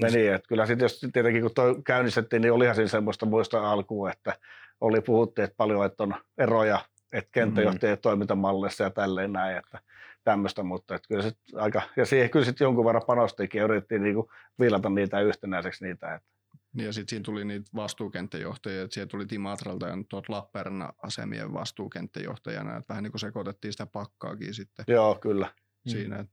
meni. 0.01 0.27
Että 0.27 0.47
kyllä 0.47 0.65
sitten 0.65 0.85
jos 0.85 1.05
tietenkin 1.13 1.41
kun 1.41 1.53
toi 1.55 1.81
käynnistettiin, 1.85 2.41
niin 2.41 2.53
olihan 2.53 2.75
siinä 2.75 2.89
semmoista 2.89 3.25
muista 3.25 3.71
alkuun, 3.71 4.11
että 4.11 4.35
oli 4.81 5.01
puhuttu, 5.01 5.41
että 5.41 5.57
paljon 5.57 5.85
että 5.85 6.03
on 6.03 6.15
eroja, 6.37 6.79
että 7.11 7.29
kenttäjohtajien 7.31 7.93
mm-hmm. 7.93 8.01
toimintamallissa 8.01 8.83
ja 8.83 8.89
tälleen 8.89 9.33
näin, 9.33 9.57
että 9.57 9.79
tämmöistä, 10.23 10.63
mutta 10.63 10.95
että 10.95 11.07
kyllä 11.07 11.23
sit 11.23 11.37
aika, 11.55 11.81
ja 11.95 12.05
siihen 12.05 12.29
kyllä 12.29 12.45
sitten 12.45 12.65
jonkun 12.65 12.85
verran 12.85 13.03
panostikin 13.07 13.59
ja 13.59 13.65
yritettiin 13.65 14.03
niinku 14.03 14.31
viilata 14.59 14.89
niitä 14.89 15.21
yhtenäiseksi 15.21 15.85
niitä. 15.85 16.15
Että. 16.15 16.29
Niin 16.73 16.85
ja 16.85 16.93
sitten 16.93 17.09
siinä 17.09 17.23
tuli 17.23 17.45
niitä 17.45 17.69
vastuukenttäjohtajia, 17.75 18.81
että 18.81 18.93
siellä 18.93 19.09
tuli 19.09 19.25
Timatralta 19.25 19.87
ja 19.87 19.97
tuot 20.09 20.29
Lappeenrannan 20.29 20.93
asemien 21.03 21.53
vastuukenttäjohtajana, 21.53 22.77
että 22.77 22.89
vähän 22.89 23.03
niin 23.03 23.11
kuin 23.11 23.19
sekoitettiin 23.19 23.71
sitä 23.71 23.85
pakkaakin 23.85 24.53
sitten. 24.53 24.85
Joo, 24.87 25.15
kyllä. 25.15 25.49
Mm. 25.85 25.91
siinä. 25.91 26.19
Et 26.19 26.29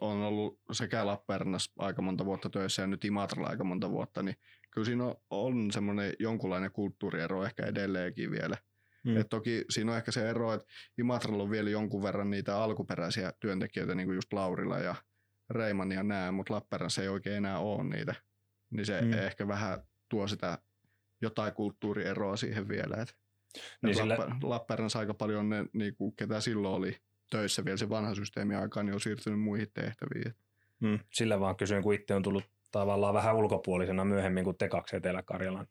on 0.00 0.16
ollut 0.16 0.60
sekä 0.72 1.06
Lappeenrannassa 1.06 1.72
aika 1.78 2.02
monta 2.02 2.24
vuotta 2.24 2.50
töissä 2.50 2.82
ja 2.82 2.86
nyt 2.86 3.04
Imatralla 3.04 3.48
aika 3.48 3.64
monta 3.64 3.90
vuotta, 3.90 4.22
niin 4.22 4.36
kyllä 4.70 4.84
siinä 4.84 5.04
on, 5.04 5.16
on 5.30 5.70
semmoinen 5.72 6.12
jonkunlainen 6.18 6.72
kulttuuriero 6.72 7.44
ehkä 7.44 7.66
edelleenkin 7.66 8.30
vielä. 8.30 8.56
Mm. 9.04 9.16
Et 9.16 9.26
toki 9.30 9.64
siinä 9.70 9.92
on 9.92 9.98
ehkä 9.98 10.12
se 10.12 10.30
ero, 10.30 10.52
että 10.52 10.66
Imatralla 10.98 11.42
on 11.42 11.50
vielä 11.50 11.70
jonkun 11.70 12.02
verran 12.02 12.30
niitä 12.30 12.62
alkuperäisiä 12.62 13.32
työntekijöitä, 13.40 13.94
niin 13.94 14.06
kuin 14.06 14.14
just 14.14 14.32
Laurilla 14.32 14.78
ja 14.78 14.94
Reiman 15.50 15.92
ja 15.92 16.02
nää, 16.02 16.32
mutta 16.32 16.54
Lappeenrannassa 16.54 17.02
ei 17.02 17.08
oikein 17.08 17.36
enää 17.36 17.58
ole 17.58 17.84
niitä. 17.84 18.14
Niin 18.70 18.86
se 18.86 19.00
mm. 19.00 19.12
ehkä 19.12 19.48
vähän 19.48 19.78
tuo 20.10 20.28
sitä 20.28 20.58
jotain 21.22 21.52
kulttuurieroa 21.52 22.36
siihen 22.36 22.68
vielä. 22.68 22.96
Et, 22.96 23.14
niin 23.82 23.90
et 23.90 23.96
sillä... 23.96 24.16
Lappeenrannassa 24.42 24.98
aika 24.98 25.14
paljon 25.14 25.48
ne, 25.48 25.66
niin 25.72 25.96
kuin, 25.96 26.16
ketä 26.16 26.40
silloin 26.40 26.74
oli 26.74 26.96
töissä 27.30 27.64
vielä 27.64 27.76
se 27.76 27.88
vanha 27.88 28.14
systeemi 28.14 28.54
aikaan, 28.54 28.86
niin 28.86 28.94
on 28.94 29.00
siirtynyt 29.00 29.40
muihin 29.40 29.70
tehtäviin. 29.74 30.34
Hmm, 30.80 30.98
sillä 31.12 31.40
vaan 31.40 31.56
kysyin, 31.56 31.82
kun 31.82 31.94
itse 31.94 32.14
on 32.14 32.22
tullut 32.22 32.44
tavallaan 32.72 33.14
vähän 33.14 33.36
ulkopuolisena 33.36 34.04
myöhemmin 34.04 34.44
kuin 34.44 34.58
te 34.58 34.68
kaksi 34.68 34.96
Etelä-Karjalan 34.96 35.66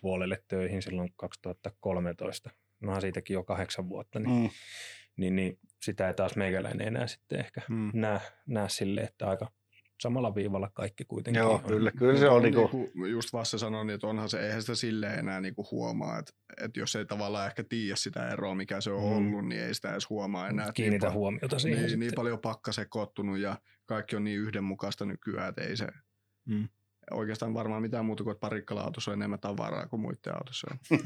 puolelle 0.00 0.42
töihin 0.48 0.82
silloin 0.82 1.12
2013. 1.16 2.50
Nohan 2.80 3.00
siitäkin 3.00 3.34
jo 3.34 3.44
kahdeksan 3.44 3.88
vuotta, 3.88 4.18
niin, 4.18 4.40
hmm. 4.40 4.50
niin, 5.16 5.36
niin 5.36 5.58
sitä 5.82 6.08
ei 6.08 6.14
taas 6.14 6.36
meikäläinen 6.36 6.86
enää 6.86 7.06
sitten 7.06 7.40
ehkä 7.40 7.60
hmm. 7.68 7.90
näe, 7.94 8.20
näe 8.46 8.68
sille, 8.68 9.00
että 9.00 9.28
aika 9.28 9.52
samalla 10.00 10.34
viivalla 10.34 10.70
kaikki 10.74 11.04
kuitenkin 11.04 11.40
Joo, 11.40 11.54
on. 11.54 11.62
kyllä, 11.62 11.92
kyllä 11.92 12.18
se 12.18 12.28
on. 12.28 12.42
Niin 12.42 12.54
kuin, 12.54 12.90
just 13.10 13.32
Vasse 13.32 13.58
sanoi, 13.58 13.84
niin 13.84 13.94
että 13.94 14.06
onhan 14.06 14.28
se, 14.28 14.40
eihän 14.46 14.60
sitä 14.60 14.74
silleen 14.74 15.18
enää 15.18 15.40
niin 15.40 15.54
kuin 15.54 15.66
huomaa, 15.70 16.18
että, 16.18 16.32
että 16.64 16.80
jos 16.80 16.96
ei 16.96 17.06
tavallaan 17.06 17.46
ehkä 17.46 17.64
tiedä 17.64 17.96
sitä 17.96 18.28
eroa, 18.28 18.54
mikä 18.54 18.80
se 18.80 18.90
on 18.90 19.02
mm. 19.02 19.16
ollut, 19.16 19.48
niin 19.48 19.60
ei 19.60 19.74
sitä 19.74 19.92
edes 19.92 20.10
huomaa 20.10 20.48
enää. 20.48 20.72
Kiinnitä 20.72 21.06
niin, 21.06 21.14
huomiota 21.14 21.58
siihen 21.58 21.86
niin, 21.86 22.00
niin 22.00 22.12
paljon 22.16 22.38
pakka 22.38 22.72
sekoittunut 22.72 23.38
ja 23.38 23.58
kaikki 23.86 24.16
on 24.16 24.24
niin 24.24 24.38
yhdenmukaista 24.38 25.04
nykyään, 25.04 25.48
että 25.48 25.62
ei 25.62 25.76
se 25.76 25.86
mm. 26.44 26.68
oikeastaan 27.10 27.54
varmaan 27.54 27.82
mitään 27.82 28.04
muuta 28.04 28.24
kuin, 28.24 28.32
että 28.32 28.40
parikkala-autossa 28.40 29.10
on 29.10 29.18
enemmän 29.18 29.40
tavaraa 29.40 29.86
kuin 29.86 30.00
muiden 30.00 30.34
autossa 30.34 30.66
on. 30.70 30.78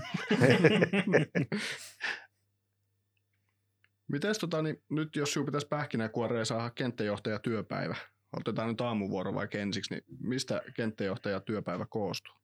Mites 4.13 4.39
tota, 4.39 4.63
niin 4.63 4.83
nyt 4.91 5.17
jos 5.17 5.33
sinun 5.33 5.47
pitäisi 5.47 5.67
pähkinäkuoreen 5.67 6.47
saada 6.47 6.71
kenttäjohtaja 6.71 7.39
työpäivä, 7.39 7.97
otetaan 8.41 8.69
nyt 8.69 8.81
aamuvuoro 8.81 9.35
vaikka 9.35 9.59
ensiksi, 9.59 9.95
niin 9.95 10.05
mistä 10.21 10.63
kenttäjohtaja 10.75 11.41
työpäivä 11.41 11.87
koostuu? 11.89 12.35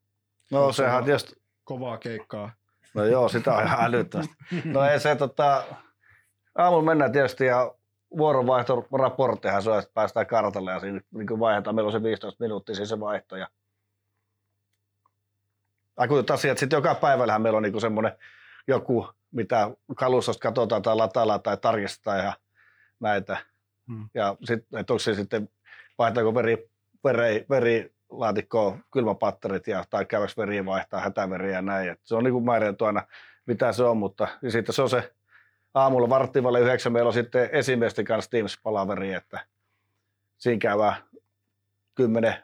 No 0.50 0.60
Onko 0.60 0.72
sehän 0.72 1.04
tietysti... 1.04 1.40
Kovaa 1.64 1.98
keikkaa. 1.98 2.52
No 2.94 3.04
joo, 3.04 3.28
sitä 3.28 3.54
on 3.54 3.64
ihan 3.64 3.84
älyttömästi. 3.84 4.34
No 4.64 4.84
ei 4.84 5.00
se 5.00 5.16
tota, 5.16 5.64
aamulla 6.54 6.82
mennään 6.82 7.12
tietysti 7.12 7.44
ja 7.44 7.74
vuoronvaihtoraporttihan 8.16 9.62
se 9.62 9.70
on, 9.70 9.78
että 9.78 9.90
päästään 9.94 10.26
kartalle 10.26 10.72
ja 10.72 10.80
siinä 10.80 11.00
niin 11.10 11.40
vaihdetaan. 11.40 11.74
Meillä 11.76 11.88
on 11.88 11.92
se 11.92 12.02
15 12.02 12.44
minuuttia 12.44 12.74
siis 12.74 12.88
se 12.88 13.00
vaihto. 13.00 13.36
Ja 13.36 13.48
asiat. 16.32 16.58
Sitten 16.58 16.76
joka 16.76 16.94
päivällähän 16.94 17.42
meillä 17.42 17.56
on 17.56 17.62
niin 17.62 17.80
semmoinen 17.80 18.12
joku, 18.68 19.08
mitä 19.30 19.70
kalustosta 19.96 20.42
katsotaan 20.42 20.82
tai 20.82 20.96
lataillaan 20.96 21.42
tai 21.42 21.56
tarkistetaan 21.56 22.18
ja 22.18 22.32
näitä. 23.00 23.36
Hmm. 23.88 24.08
Ja 24.14 24.36
sitten, 24.44 24.80
että 24.80 24.92
onko 24.92 24.98
se 24.98 25.14
sitten 25.14 25.48
vaihtaako 26.00 26.34
veri, 26.34 26.70
veri, 27.04 27.46
verilaatikkoon 27.50 28.84
kylmäpatterit 28.92 29.66
ja, 29.66 29.84
tai 29.90 30.06
käydäks 30.06 30.36
veriä 30.36 30.64
vaihtaa 30.66 31.00
hätäveriä 31.00 31.52
ja 31.52 31.62
näin. 31.62 31.88
Et 31.88 32.00
se 32.04 32.14
on 32.14 32.24
niin 32.24 32.44
määritelty 32.44 32.86
aina, 32.86 33.02
mitä 33.46 33.72
se 33.72 33.84
on, 33.84 33.96
mutta 33.96 34.28
ja 34.42 34.50
sitten 34.50 34.74
se 34.74 34.82
on 34.82 34.90
se 34.90 35.12
aamulla 35.74 36.08
varttivalle 36.08 36.60
yhdeksän 36.60 36.92
meillä 36.92 37.08
on 37.08 37.14
sitten 37.14 37.48
esimiesten 37.52 38.04
kanssa 38.04 38.30
Teams-palaveri, 38.30 39.12
että 39.14 39.46
siinä 40.38 40.58
käydään 40.58 40.94
kymmenen 41.94 42.34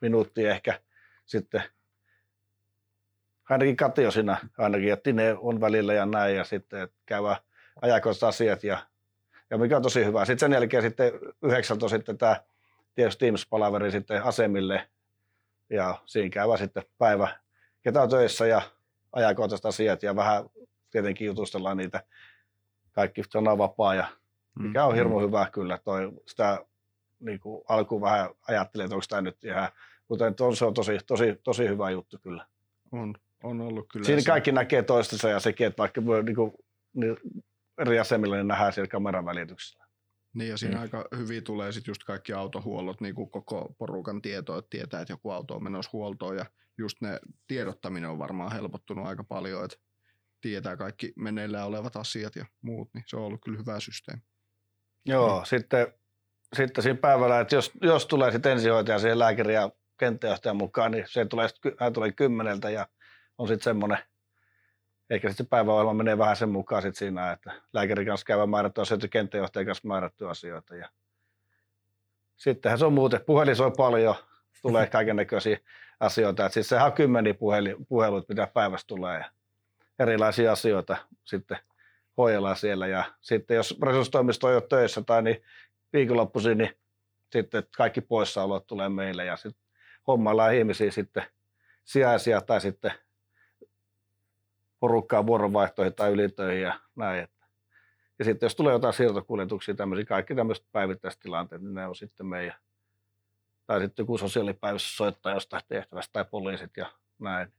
minuuttia 0.00 0.50
ehkä 0.50 0.80
sitten 1.24 1.62
ainakin 3.50 3.76
Katiosina 3.76 4.36
ainakin, 4.58 4.92
että 4.92 5.12
ne 5.12 5.36
on 5.38 5.60
välillä 5.60 5.94
ja 5.94 6.06
näin, 6.06 6.36
ja 6.36 6.44
sitten 6.44 6.88
käydään 7.06 7.36
ajakoista 7.82 8.28
asiat, 8.28 8.64
ja, 8.64 8.78
ja 9.50 9.58
mikä 9.58 9.76
on 9.76 9.82
tosi 9.82 10.04
hyvä. 10.04 10.24
Sitten 10.24 10.38
sen 10.38 10.52
jälkeen 10.52 10.82
sitten 10.82 11.12
yhdeksältä 11.42 11.88
sitten 11.88 12.18
tämä 12.18 12.36
tietysti 12.94 13.26
Teams-palaveri 13.26 13.90
sitten 13.90 14.22
asemille 14.22 14.88
ja 15.70 16.02
siinä 16.06 16.30
käyvä 16.30 16.56
sitten 16.56 16.82
päivä 16.98 17.28
ketä 17.82 18.02
on 18.02 18.08
töissä 18.08 18.46
ja 18.46 18.62
ajankohtaiset 19.12 19.66
asiat 19.66 20.02
ja 20.02 20.16
vähän 20.16 20.44
tietenkin 20.90 21.26
jutustellaan 21.26 21.76
niitä 21.76 22.04
kaikki 22.92 23.22
sananvapaa 23.30 23.94
ja 23.94 24.06
mikä 24.58 24.84
on 24.84 24.92
mm, 24.92 24.96
hirmu 24.96 25.18
mm. 25.18 25.26
hyvä 25.26 25.48
kyllä. 25.52 25.78
Toi, 25.84 26.12
sitä 26.26 26.64
niin 27.20 27.40
kuin 27.40 27.64
alkuun 27.68 28.00
vähän 28.00 28.30
ajattelin, 28.48 28.84
että 28.84 28.94
onko 28.94 29.06
tämä 29.08 29.22
nyt 29.22 29.44
ihan, 29.44 29.68
mutta 30.08 30.24
on, 30.40 30.56
se 30.56 30.64
on 30.64 30.74
tosi, 30.74 30.98
tosi, 31.06 31.40
tosi 31.42 31.68
hyvä 31.68 31.90
juttu 31.90 32.18
kyllä. 32.22 32.46
On, 32.92 33.14
on 33.42 33.60
ollut 33.60 33.86
kyllä. 33.92 34.04
Siinä 34.04 34.20
se. 34.20 34.26
kaikki 34.26 34.52
näkee 34.52 34.82
toistensa 34.82 35.28
ja 35.28 35.40
sekin, 35.40 35.66
että 35.66 35.78
vaikka 35.78 36.00
niin 36.24 36.36
kuin, 36.36 36.52
niin 36.94 37.16
eri 37.78 37.98
asemilla 37.98 38.36
niin 38.36 38.48
nähdään 38.48 38.72
siellä 38.72 38.88
kameran 38.88 39.24
välityksellä. 39.24 39.83
Niin 40.34 40.50
ja 40.50 40.56
siinä 40.56 40.76
mm. 40.76 40.82
aika 40.82 41.08
hyvin 41.16 41.44
tulee 41.44 41.72
sitten 41.72 41.90
just 41.90 42.04
kaikki 42.04 42.32
autohuollot, 42.32 43.00
niin 43.00 43.14
kuin 43.14 43.30
koko 43.30 43.74
porukan 43.78 44.22
tieto, 44.22 44.58
että 44.58 44.70
tietää, 44.70 45.00
että 45.00 45.12
joku 45.12 45.30
auto 45.30 45.54
on 45.54 45.64
menossa 45.64 45.90
huoltoon 45.92 46.36
ja 46.36 46.46
just 46.78 47.00
ne 47.00 47.20
tiedottaminen 47.46 48.10
on 48.10 48.18
varmaan 48.18 48.52
helpottunut 48.52 49.06
aika 49.06 49.24
paljon, 49.24 49.64
että 49.64 49.76
tietää 50.40 50.76
kaikki 50.76 51.12
meneillään 51.16 51.66
olevat 51.66 51.96
asiat 51.96 52.36
ja 52.36 52.46
muut, 52.62 52.90
niin 52.94 53.04
se 53.06 53.16
on 53.16 53.22
ollut 53.22 53.40
kyllä 53.44 53.58
hyvä 53.58 53.80
systeemi. 53.80 54.22
Joo, 55.06 55.38
mm. 55.38 55.44
sitten, 55.44 55.86
sitten 56.56 56.82
siinä 56.82 56.98
päivällä, 56.98 57.40
että 57.40 57.54
jos, 57.54 57.72
jos 57.82 58.06
tulee 58.06 58.32
sitten 58.32 58.52
ensihoitaja 58.52 58.98
siihen 58.98 59.18
lääkäri 59.18 59.54
ja 59.54 59.70
kenttäjohtajan 59.98 60.56
mukaan, 60.56 60.90
niin 60.90 61.04
se 61.08 61.24
tulee, 61.24 61.48
hän 61.80 61.92
tulee 61.92 62.12
kymmeneltä 62.12 62.70
ja 62.70 62.88
on 63.38 63.48
sitten 63.48 63.64
semmoinen, 63.64 63.98
eikä 65.14 65.28
sitten 65.28 65.46
päiväohjelma 65.46 65.94
menee 65.94 66.18
vähän 66.18 66.36
sen 66.36 66.48
mukaan 66.48 66.82
sitten 66.82 66.98
siinä, 66.98 67.32
että 67.32 67.52
lääkärin 67.72 68.06
kanssa 68.06 68.26
käyvä 68.26 68.46
määrätty 68.46 68.80
asioita, 68.80 69.08
kenttäjohtajan 69.08 69.66
kanssa 69.66 69.88
määrätty 69.88 70.28
asioita. 70.28 70.76
Ja 70.76 70.88
sittenhän 72.36 72.78
se 72.78 72.84
on 72.84 72.92
muuten, 72.92 73.20
puhelin 73.26 73.56
soi 73.56 73.72
paljon, 73.76 74.14
tulee 74.62 74.86
kaiken 74.96 75.16
näköisiä 75.16 75.58
asioita. 76.00 76.46
Että 76.46 76.54
siis 76.54 76.68
sehän 76.68 76.86
on 76.86 76.92
kymmeniä 76.92 77.34
puheluita, 77.88 78.26
mitä 78.28 78.46
päivässä 78.54 78.86
tulee 78.86 79.18
ja 79.18 79.30
erilaisia 79.98 80.52
asioita 80.52 80.96
sitten 81.24 81.58
hoidellaan 82.16 82.56
siellä. 82.56 82.86
Ja 82.86 83.04
sitten 83.20 83.54
jos 83.54 83.78
resurssitoimisto 83.82 84.50
ei 84.50 84.56
ole 84.56 84.66
töissä 84.68 85.02
tai 85.02 85.22
niin 85.22 85.42
viikonloppuisin, 85.92 86.58
niin 86.58 86.70
sitten 87.32 87.62
kaikki 87.76 88.00
poissaolot 88.00 88.66
tulee 88.66 88.88
meille 88.88 89.24
ja 89.24 89.36
sitten 89.36 89.64
hommaillaan 90.06 90.54
ihmisiä 90.54 90.90
sitten 90.90 91.22
sijaisia 91.84 92.40
tai 92.40 92.60
sitten 92.60 92.92
porukkaa 94.80 95.26
vuoronvaihtoihin 95.26 95.94
tai 95.94 96.12
ylitöihin 96.12 96.62
ja 96.62 96.80
näin. 96.96 97.28
Ja 98.18 98.24
sitten 98.24 98.46
jos 98.46 98.56
tulee 98.56 98.72
jotain 98.72 98.94
siirtokuljetuksia, 98.94 99.74
tämmöisiä 99.74 100.04
kaikki 100.04 100.34
tämmöiset 100.34 100.66
päivittäistilanteet, 100.72 101.62
niin 101.62 101.74
ne 101.74 101.86
on 101.86 101.96
sitten 101.96 102.26
meidän. 102.26 102.54
Tai 103.66 103.80
sitten 103.80 104.02
joku 104.02 104.18
sosiaalipäivässä 104.18 104.96
soittaa 104.96 105.34
jostain 105.34 105.62
tehtävästä 105.68 106.12
tai 106.12 106.24
poliisit 106.30 106.76
ja 106.76 106.86
näin. 107.18 107.52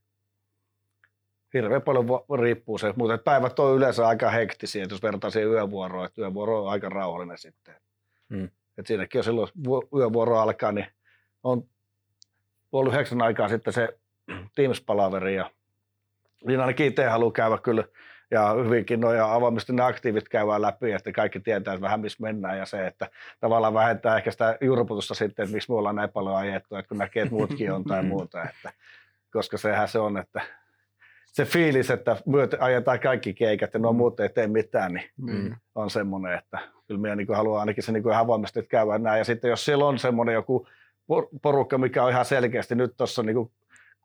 Hirveän 1.54 1.82
paljon 1.82 2.06
riippuu 2.40 2.78
se, 2.78 2.94
mutta 2.96 3.18
päivät 3.18 3.60
on 3.60 3.78
yleensä 3.78 4.08
aika 4.08 4.30
hektisiä, 4.30 4.84
että 4.84 4.94
jos 4.94 5.04
vertaa 5.04 5.30
siihen 5.30 5.52
yövuoroon, 5.52 6.06
että 6.06 6.22
yövuoro 6.22 6.64
on 6.64 6.72
aika 6.72 6.90
rauhallinen 6.90 7.38
sitten. 7.38 7.76
Hmm. 8.30 8.50
Että 8.78 8.88
siinäkin, 8.88 9.20
jos 9.20 9.26
silloin 9.26 9.50
yövuoro 9.96 10.38
alkaa, 10.38 10.72
niin 10.72 10.88
on 11.44 11.70
puoli 12.72 12.90
yhdeksän 12.90 13.22
aikaa 13.22 13.50
sitten 13.50 13.74
se 13.74 14.00
Teams-palaveri 14.56 15.36
ja 15.36 15.52
niin 16.48 16.60
ainakin 16.60 16.86
itse 16.86 17.06
haluaa 17.06 17.32
käydä 17.32 17.58
kyllä 17.58 17.84
ja 18.32 18.54
hyvinkin 18.64 19.00
noja 19.00 19.34
avoimesti 19.34 19.74
ne 19.74 19.84
aktiivit 19.84 20.30
käydään 20.30 20.62
läpi, 20.62 20.92
että 20.92 21.12
kaikki 21.12 21.40
tietää 21.40 21.74
että 21.74 21.82
vähän 21.82 22.00
missä 22.00 22.24
mennään 22.24 22.58
ja 22.58 22.66
se, 22.66 22.88
että 22.88 23.10
tavallaan 23.40 23.74
vähentää 23.74 24.18
ehkä 24.18 24.32
sitä 24.32 24.58
jurputusta 24.62 25.14
sitten, 25.14 25.44
että 25.44 25.54
miksi 25.54 25.72
me 25.72 25.78
ollaan 25.78 25.96
näin 25.96 26.10
paljon 26.10 26.36
ajettu, 26.36 26.76
että 26.76 26.90
kun 26.90 26.98
näkee, 26.98 27.24
että 27.24 27.36
muutkin 27.36 27.72
on 27.72 27.84
tai 27.84 28.04
muuta, 28.04 28.44
että, 28.44 28.72
koska 29.32 29.58
sehän 29.58 29.88
se 29.88 30.00
on, 30.00 30.18
että 30.18 30.42
se 31.26 31.46
fiilis, 31.46 31.90
että 31.90 32.18
myöt 32.26 32.56
ajetaan 32.60 33.00
kaikki 33.00 33.34
keikat 33.34 33.74
ja 33.74 33.80
nuo 33.80 33.94
muut 33.94 34.20
ei 34.20 34.30
tee 34.30 34.48
mitään, 34.48 34.94
niin 34.94 35.10
mm. 35.18 35.56
on 35.76 35.90
semmoinen, 35.90 36.38
että 36.38 36.60
kyllä 36.88 37.02
minä 37.02 37.16
niin 37.16 37.36
haluan 37.36 37.60
ainakin 37.60 37.84
se 37.84 37.92
niin 37.92 38.14
avoimesti 38.14 38.64
käydä 38.64 38.98
näin. 38.98 39.18
Ja 39.18 39.26
sitten 39.26 39.50
jos 39.50 39.66
siellä 39.66 39.86
on 39.86 40.00
semmoinen 40.00 40.34
joku 40.34 40.68
porukka, 41.42 41.78
mikä 41.78 42.04
on 42.04 42.12
ihan 42.12 42.26
selkeästi 42.26 42.76
nyt 42.76 42.98
tuossa 42.98 43.24
niin 43.24 43.52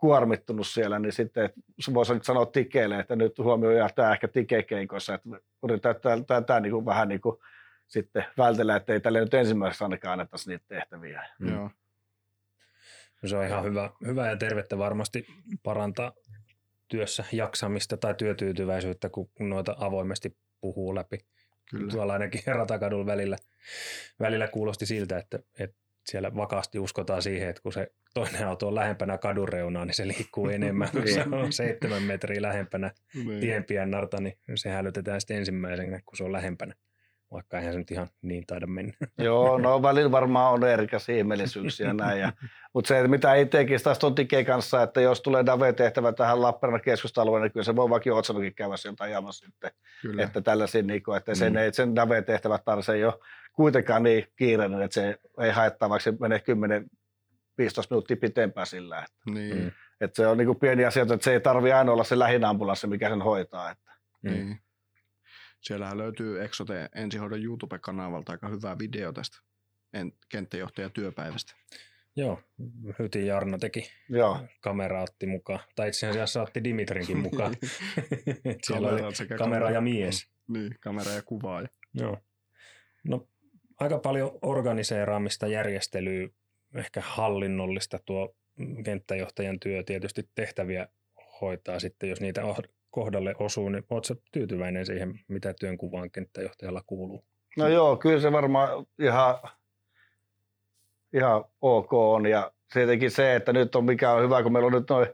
kuormittunut 0.00 0.66
siellä, 0.66 0.98
niin 0.98 1.12
sitten 1.12 1.50
voisi 1.94 2.14
nyt 2.14 2.24
sanoa 2.24 2.46
tikeille, 2.46 2.98
että 2.98 3.16
nyt 3.16 3.38
huomioidaan 3.38 3.90
tämä 3.94 4.12
ehkä 4.12 4.28
tikekeikoissa, 4.28 5.14
että 5.14 5.28
yritetään 5.64 6.24
tätä 6.24 6.60
niin 6.60 6.72
kuin 6.72 6.86
vähän 6.86 7.08
niin 7.08 7.20
kuin 7.20 7.36
sitten 7.86 8.24
vältellä, 8.38 8.76
että 8.76 8.92
ei 8.92 9.00
tälle 9.00 9.20
nyt 9.20 9.34
ensimmäisenä 9.34 9.86
ainakaan 9.86 10.12
annettaisi 10.12 10.50
niitä 10.50 10.64
tehtäviä. 10.68 11.28
Mm. 11.38 11.52
Joo. 11.52 11.70
Se 13.24 13.36
on 13.36 13.46
ihan 13.46 13.64
hyvä, 13.64 13.90
hyvä 14.06 14.28
ja 14.28 14.36
tervettä 14.36 14.78
varmasti 14.78 15.26
parantaa 15.62 16.12
työssä 16.88 17.24
jaksamista 17.32 17.96
tai 17.96 18.14
työtyytyväisyyttä, 18.14 19.08
kun 19.08 19.30
noita 19.38 19.76
avoimesti 19.78 20.36
puhuu 20.60 20.94
läpi. 20.94 21.18
Kyllä. 21.70 21.90
Tuolla 21.90 22.12
ainakin 22.12 22.42
Ratakadulla 22.56 23.06
välillä, 23.06 23.36
välillä 24.20 24.48
kuulosti 24.48 24.86
siltä, 24.86 25.18
että, 25.18 25.38
että 25.58 25.76
siellä 26.10 26.36
vakaasti 26.36 26.78
uskotaan 26.78 27.22
siihen, 27.22 27.48
että 27.48 27.62
kun 27.62 27.72
se 27.72 27.92
toinen 28.14 28.46
auto 28.46 28.68
on 28.68 28.74
lähempänä 28.74 29.18
kadun 29.18 29.48
reunaa, 29.48 29.84
niin 29.84 29.94
se 29.94 30.08
liikkuu 30.08 30.48
enemmän, 30.58 30.88
kun 30.92 31.08
se 31.08 31.24
on 31.32 31.52
seitsemän 31.52 32.02
metriä 32.02 32.42
lähempänä 32.42 32.90
niin. 33.14 33.40
tienpiennarta, 33.40 34.20
niin 34.20 34.38
se 34.54 34.70
hälytetään 34.70 35.20
sitten 35.20 35.36
ensimmäisenä, 35.36 36.00
kun 36.06 36.16
se 36.16 36.24
on 36.24 36.32
lähempänä. 36.32 36.74
Vaikka 37.30 37.58
eihän 37.58 37.72
se 37.72 37.78
nyt 37.78 37.90
ihan 37.90 38.08
niin 38.22 38.46
taida 38.46 38.66
mennä. 38.66 38.92
Joo, 39.18 39.58
no 39.58 39.82
välillä 39.82 40.10
varmaan 40.10 40.52
on 40.52 40.64
erikäs 40.64 41.08
ihmeellisyyksiä 41.08 41.92
näin. 41.92 42.20
Ja, 42.20 42.32
mutta 42.74 42.88
se, 42.88 43.08
mitä 43.08 43.34
itsekin 43.34 43.82
taas 43.82 44.04
on 44.04 44.14
Tike 44.14 44.44
kanssa, 44.44 44.82
että 44.82 45.00
jos 45.00 45.20
tulee 45.20 45.46
Dave-tehtävä 45.46 46.12
tähän 46.12 46.42
Lappeenrannan 46.42 46.84
keskustalueen, 46.84 47.42
niin 47.42 47.52
kyllä 47.52 47.64
se 47.64 47.76
voi 47.76 47.90
vaikka 47.90 48.14
Otsanokin 48.14 48.54
käydä 48.54 48.76
sieltä 48.76 49.04
ajamassa 49.04 49.46
sitten. 49.46 49.70
Kyllä. 50.02 50.22
Että 50.22 50.40
tällaisia, 50.40 50.82
niin 50.82 51.02
kuin, 51.02 51.16
että 51.16 51.34
sen, 51.34 51.52
mm. 51.52 51.58
ei, 51.58 51.72
sen 51.72 51.96
Dave-tehtävät 51.96 52.64
tarvitse 52.64 52.98
jo 52.98 53.20
kuitenkaan 53.52 54.02
niin 54.02 54.26
kiireinen, 54.36 54.82
että 54.82 54.94
se 54.94 55.18
ei 55.40 55.50
haittaa, 55.50 55.90
vaikka 55.90 56.04
se 56.04 56.12
menee 56.20 56.38
10 56.38 56.86
15 57.58 57.94
minuuttia 57.94 58.16
pitempään 58.16 58.66
sillä. 58.66 58.98
Että, 58.98 59.30
niin. 59.30 59.56
Mm. 59.56 59.70
että 60.00 60.16
se 60.16 60.26
on 60.26 60.38
niin 60.38 60.46
kuin 60.46 60.58
pieni 60.58 60.84
asia, 60.84 61.02
että 61.02 61.18
se 61.20 61.32
ei 61.32 61.40
tarvitse 61.40 61.74
aina 61.74 61.92
olla 61.92 62.04
se 62.04 62.18
lähinambulanssi, 62.18 62.86
mikä 62.86 63.08
sen 63.08 63.22
hoitaa. 63.22 63.70
Että. 63.70 63.92
Niin. 64.22 64.46
Mm. 64.46 64.56
Siellähän 65.60 65.98
löytyy 65.98 66.44
Exote 66.44 66.88
ensihoidon 66.94 67.44
YouTube-kanavalta 67.44 68.32
aika 68.32 68.48
hyvä 68.48 68.78
video 68.78 69.12
tästä 69.12 69.38
kenttäjohtajan 70.28 70.92
työpäivästä. 70.92 71.54
Joo, 72.16 72.40
Hyti 72.98 73.26
Jarno 73.26 73.58
teki. 73.58 73.90
Joo. 74.08 74.38
Kamera 74.60 75.02
otti 75.02 75.26
mukaan. 75.26 75.60
Tai 75.76 75.88
itse 75.88 76.08
asiassa 76.08 76.42
otti 76.42 76.64
Dimitrinkin 76.64 77.18
mukaan. 77.26 77.54
Siellä 78.62 78.88
kamera, 78.88 79.06
oli 79.06 79.14
sekä 79.14 79.36
kamera, 79.36 79.60
kamera 79.60 79.70
ja 79.70 79.80
mies. 79.80 80.26
Niin, 80.48 80.74
kamera 80.80 81.10
ja 81.10 81.22
kuvaaja. 81.22 81.68
Joo. 81.94 82.18
No, 83.04 83.28
aika 83.78 83.98
paljon 83.98 84.38
organiseeraamista, 84.42 85.46
järjestelyä, 85.46 86.28
ehkä 86.74 87.00
hallinnollista 87.04 87.98
tuo 88.06 88.36
kenttäjohtajan 88.84 89.60
työ. 89.60 89.82
Tietysti 89.82 90.28
tehtäviä 90.34 90.88
hoitaa 91.40 91.80
sitten, 91.80 92.08
jos 92.08 92.20
niitä 92.20 92.44
kohdalle 92.90 93.34
osuu, 93.38 93.68
niin 93.68 93.84
oletko 93.90 94.14
tyytyväinen 94.32 94.86
siihen, 94.86 95.20
mitä 95.28 95.54
työnkuvaan 95.60 96.10
kenttäjohtajalla 96.10 96.82
kuuluu? 96.86 97.24
No 97.56 97.68
joo, 97.68 97.96
kyllä 97.96 98.20
se 98.20 98.32
varmaan 98.32 98.86
ihan, 98.98 99.38
ihan 101.12 101.44
ok 101.60 101.92
on 101.92 102.26
ja 102.26 102.52
tietenkin 102.72 103.10
se, 103.10 103.36
että 103.36 103.52
nyt 103.52 103.74
on 103.74 103.84
mikä 103.84 104.12
on 104.12 104.22
hyvä, 104.22 104.42
kun 104.42 104.52
meillä 104.52 104.66
on 104.66 104.72
nyt 104.72 104.90
noin 104.90 105.08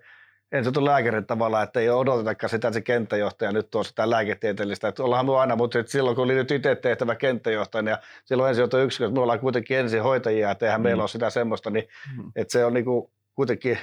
ensin 0.52 0.84
lääkärin 0.84 1.26
tavalla, 1.26 1.62
että 1.62 1.80
ei 1.80 1.90
odotetakaan 1.90 2.50
sitä, 2.50 2.68
että 2.68 2.78
se 2.78 2.80
kenttäjohtaja 2.80 3.52
nyt 3.52 3.70
tuo 3.70 3.84
sitä 3.84 4.10
lääketieteellistä. 4.10 4.88
Että 4.88 5.02
ollaan 5.02 5.26
me 5.26 5.38
aina, 5.38 5.56
mutta 5.56 5.78
silloin 5.86 6.16
kun 6.16 6.24
oli 6.24 6.34
nyt 6.34 6.50
itse 6.50 6.76
tehtävä 6.76 7.14
kenttäjohtaja 7.14 7.90
ja 7.90 7.98
silloin 8.24 8.48
ensin 8.48 8.80
yksikö, 8.84 9.10
me 9.10 9.20
ollaan 9.20 9.40
kuitenkin 9.40 9.78
ensin 9.78 10.02
hoitajia, 10.02 10.50
että 10.50 10.66
eihän 10.66 10.80
mm. 10.80 10.82
meillä 10.82 11.02
ole 11.02 11.08
sitä 11.08 11.30
semmoista, 11.30 11.70
niin 11.70 11.88
mm. 12.16 12.32
että 12.36 12.52
se 12.52 12.64
on 12.64 12.74
niinku 12.74 13.10
kuitenkin 13.34 13.78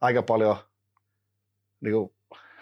aika 0.00 0.22
paljon 0.22 0.56
niinku 1.80 2.14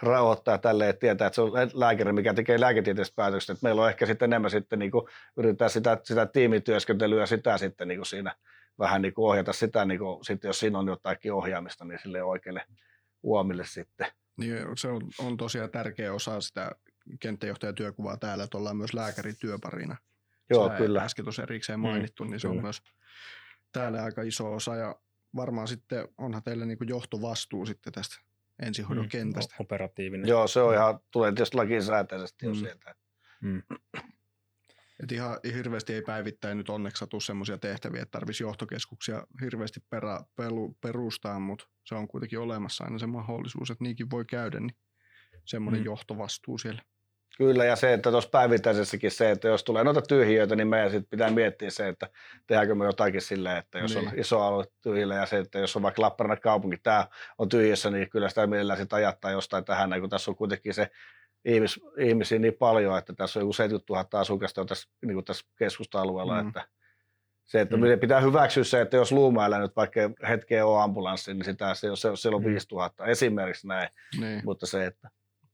rauhoittaa 0.03 0.59
tälle, 0.59 0.89
että 0.89 1.01
tietää, 1.01 1.27
että 1.27 1.35
se 1.35 1.41
on 1.41 1.53
lääkäri, 1.75 2.13
mikä 2.13 2.35
tekee 2.35 2.61
lääketieteelliset 2.61 3.17
päätökset. 3.17 3.55
Että 3.55 3.67
meillä 3.67 3.83
on 3.83 3.89
ehkä 3.89 4.07
sitten 4.07 4.27
enemmän 4.27 4.51
sitten 4.51 4.79
niin 4.79 4.91
kuin, 4.91 5.07
yritetään 5.37 5.71
sitä, 5.71 5.99
sitä 6.03 6.27
tiimityöskentelyä 6.27 7.27
sitä 7.27 7.59
sitten 7.59 7.89
niin 7.89 7.99
kuin 7.99 8.07
siinä 8.07 8.35
vähän 8.79 9.03
niin 9.03 9.15
kuin 9.15 9.27
ohjata 9.27 9.53
sitä, 9.53 9.85
niin 9.85 9.99
kuin, 9.99 10.25
sitten 10.25 10.49
jos 10.49 10.61
siinä 10.61 10.79
on 10.79 10.87
jotakin 10.89 11.33
ohjaamista, 11.33 11.85
niin 11.85 11.99
sille 12.03 12.23
oikealle 12.23 12.67
uomille 13.23 13.65
sitten. 13.67 14.07
Niin, 14.37 14.57
se 14.77 14.89
on, 14.89 15.03
on 15.19 15.37
tosiaan 15.37 15.71
tärkeä 15.71 16.13
osa 16.13 16.41
sitä 16.41 16.71
kenttäjohtajan 17.21 17.75
työkuvaa 17.75 18.17
täällä, 18.17 18.45
että 18.45 18.59
ollaan 18.59 18.77
myös 18.77 18.95
lääkärityöparina. 18.95 19.97
Joo, 20.51 20.69
Sä 20.69 20.75
kyllä. 20.75 21.03
Äsken 21.03 21.25
tuossa 21.25 21.43
erikseen 21.43 21.81
mainittu, 21.81 22.25
mm, 22.25 22.31
niin 22.31 22.41
se 22.41 22.49
kyllä. 22.49 22.59
on 22.59 22.63
myös 22.63 22.83
täällä 23.73 24.05
aika 24.05 24.23
iso 24.23 24.53
osa 24.53 24.77
ja 24.77 24.97
varmaan 25.37 25.69
sitten 25.69 26.09
onhan 26.19 26.43
teille 26.43 26.67
niin 26.67 26.79
johtovastuu 26.89 27.67
sitten 27.67 27.93
tästä 27.93 28.30
ensihoidon 28.63 29.05
mm, 29.05 29.09
kentästä. 29.09 29.55
Operatiivinen. 29.61 30.29
Joo, 30.29 30.49
se 30.49 30.61
on 30.61 30.75
ihan, 30.75 31.01
tulee 31.11 31.33
tietysti 31.33 31.57
lakisääteisesti 31.57 32.47
mm. 32.47 32.53
jo 32.53 32.55
sieltä. 32.55 32.95
Mm. 33.41 33.63
Et 35.03 35.13
ihan 35.13 35.39
hirveästi 35.45 35.95
ei 35.95 36.03
päivittäin 36.03 36.59
nyt 36.59 36.69
onneksi 36.69 37.07
tule 37.07 37.21
sellaisia 37.21 37.59
tehtäviä, 37.59 38.03
että 38.03 38.19
tarvitsisi 38.19 38.43
johtokeskuksia 38.43 39.27
hirveästi 39.41 39.81
perä, 39.91 40.21
pelu, 40.37 40.77
perustaa, 40.81 41.39
mutta 41.39 41.69
se 41.85 41.95
on 41.95 42.09
kuitenkin 42.09 42.39
olemassa 42.39 42.85
aina 42.85 42.99
se 42.99 43.07
mahdollisuus, 43.07 43.71
että 43.71 43.85
niinkin 43.85 44.11
voi 44.11 44.25
käydä, 44.25 44.61
niin 44.61 44.77
semmoinen 45.45 45.81
mm. 45.81 45.85
johtovastuu 45.85 46.59
siellä. 46.59 46.83
Kyllä, 47.41 47.65
ja 47.65 47.77
se, 47.77 47.93
että 47.93 48.11
tuossa 48.11 48.31
päivittäisessäkin 48.31 49.11
se, 49.11 49.31
että 49.31 49.49
jos 49.49 49.65
tulee 49.65 49.85
noita 49.85 50.03
tyhjiöitä, 50.03 50.57
niin 50.57 50.69
meidän 50.69 50.91
sitten 50.91 51.11
pitää 51.11 51.31
miettiä 51.31 51.71
se, 51.71 51.89
että 51.89 52.09
tehdäänkö 52.47 52.75
me 52.75 52.85
jotakin 52.85 53.21
silleen, 53.21 53.57
että 53.57 53.79
jos 53.79 53.95
niin. 53.95 54.09
on 54.09 54.13
iso 54.17 54.41
alue 54.41 54.65
tyhjillä 54.83 55.15
ja 55.15 55.27
se, 55.27 55.39
että 55.39 55.59
jos 55.59 55.77
on 55.77 55.83
vaikka 55.83 56.03
Lappeenrannan 56.03 56.41
kaupunki, 56.43 56.77
tämä 56.77 57.07
on 57.39 57.49
tyhjiössä, 57.49 57.91
niin 57.91 58.11
kyllä 58.11 58.29
sitä 58.29 58.47
mielellään 58.47 58.79
sitten 58.79 58.97
ajattaa 58.97 59.31
jostain 59.31 59.65
tähän, 59.65 60.01
kun 60.01 60.11
tässä 60.11 60.31
on 60.31 60.37
kuitenkin 60.37 60.75
se 60.75 60.91
ihmis, 61.45 61.81
ihmisiä 61.99 62.39
niin 62.39 62.55
paljon, 62.55 62.99
että 62.99 63.13
tässä 63.13 63.39
on 63.39 63.43
joku 63.43 63.53
70 63.53 63.93
000 63.93 64.21
asukasta 64.21 64.65
tässä, 64.65 64.89
niin 65.03 65.15
kuin 65.15 65.25
tässä 65.25 65.47
keskusta-alueella, 65.59 66.43
mm. 66.43 66.49
että 66.49 66.69
se, 67.45 67.61
että 67.61 67.77
mm. 67.77 67.83
pitää 68.01 68.21
hyväksyä 68.21 68.65
se, 68.65 68.81
että 68.81 68.97
jos 68.97 69.13
Luumäellä 69.13 69.59
nyt 69.59 69.77
vaikka 69.77 70.01
hetkeä 70.29 70.67
on 70.67 70.83
ambulanssi, 70.83 71.35
niin 71.35 71.45
sitä, 71.45 71.75
se, 71.75 71.89
se, 71.95 72.09
siellä 72.15 72.37
on 72.37 72.43
mm. 72.43 72.49
5000 72.49 73.07
esimerkiksi 73.07 73.69
näin, 73.69 73.89
niin. 74.21 74.43
mutta 74.45 74.67
se, 74.67 74.87
että 74.87 75.11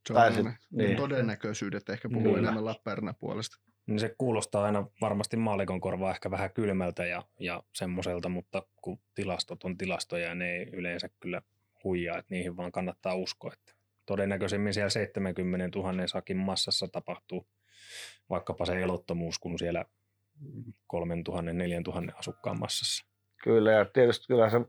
se 0.07 0.13
on 0.13 0.35
sit, 0.35 0.47
niin. 0.71 0.97
todennäköisyydet 0.97 1.89
ehkä 1.89 2.09
puhuu 2.09 2.27
niin. 2.27 2.39
enemmän 2.39 2.65
Lappeenrannan 2.65 3.15
puolesta. 3.21 3.57
Niin 3.87 3.99
se 3.99 4.15
kuulostaa 4.19 4.65
aina 4.65 4.87
varmasti 5.01 5.37
maalikon 5.37 5.81
korvaa 5.81 6.11
ehkä 6.11 6.31
vähän 6.31 6.53
kylmältä 6.53 7.07
ja, 7.07 7.23
ja 7.41 7.63
semmoiselta, 7.75 8.29
mutta 8.29 8.63
kun 8.83 8.99
tilastot 9.15 9.65
on 9.65 9.79
tilastoja, 9.79 10.35
ne 10.35 10.57
ei 10.57 10.71
yleensä 10.73 11.09
kyllä 11.21 11.43
huijaa, 11.85 12.19
että 12.19 12.35
niihin 12.35 12.57
vaan 12.57 12.73
kannattaa 12.73 13.15
uskoa. 13.15 13.53
Että 13.53 13.75
todennäköisemmin 14.07 14.75
siellä 14.75 14.91
70 14.91 15.79
000 15.79 16.07
sakin 16.07 16.37
massassa 16.37 16.89
tapahtuu 16.89 17.47
vaikkapa 18.31 18.67
se 18.67 18.83
elottomuus, 18.83 19.39
kun 19.39 19.59
siellä 19.59 19.85
3000, 20.87 21.53
4000 21.53 22.13
asukkaan 22.19 22.59
massassa. 22.59 23.07
Kyllä, 23.43 23.73
ja 23.73 23.85
tietysti 23.85 24.27
kyllä 24.27 24.51
se 24.51 24.61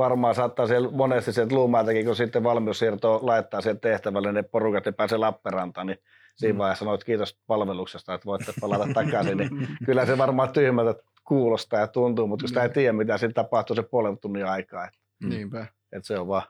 varmaan 0.00 0.34
saattaa 0.34 0.66
siellä 0.66 0.90
monesti 0.90 1.32
sieltä 1.32 1.54
Luumäeltäkin, 1.54 2.06
kun 2.06 2.16
sitten 2.16 2.42
valmiussiirto 2.42 3.20
laittaa 3.22 3.60
sen 3.60 3.80
tehtävälle 3.80 4.32
ne 4.32 4.42
porukat 4.42 4.86
ja 4.86 4.92
pääsee 4.92 5.18
Lappeenrantaan, 5.18 5.86
niin 5.86 5.98
siinä 6.36 6.52
mm. 6.52 6.58
vaiheessa 6.58 6.84
sanoit 6.84 7.04
kiitos 7.04 7.38
palveluksesta, 7.46 8.14
että 8.14 8.26
voitte 8.26 8.52
palata 8.60 8.86
takaisin, 8.94 9.38
niin 9.38 9.50
kyllä 9.86 10.06
se 10.06 10.18
varmaan 10.18 10.52
tyhmältä 10.52 11.02
kuulostaa 11.24 11.80
ja 11.80 11.86
tuntuu, 11.86 12.26
mutta 12.26 12.42
kun 12.42 12.48
sitä 12.48 12.62
ei 12.62 12.68
niin. 12.68 12.74
tiedä, 12.74 12.92
mitä 12.92 13.18
siinä 13.18 13.32
tapahtuu 13.32 13.76
se 13.76 13.82
puolen 13.82 14.18
tunnin 14.18 14.46
aikaa. 14.46 14.84
Että, 14.84 14.98
mm. 15.22 15.28
Niinpä. 15.28 15.66
Että 15.92 16.06
se 16.06 16.18
on 16.18 16.28
vaan. 16.28 16.42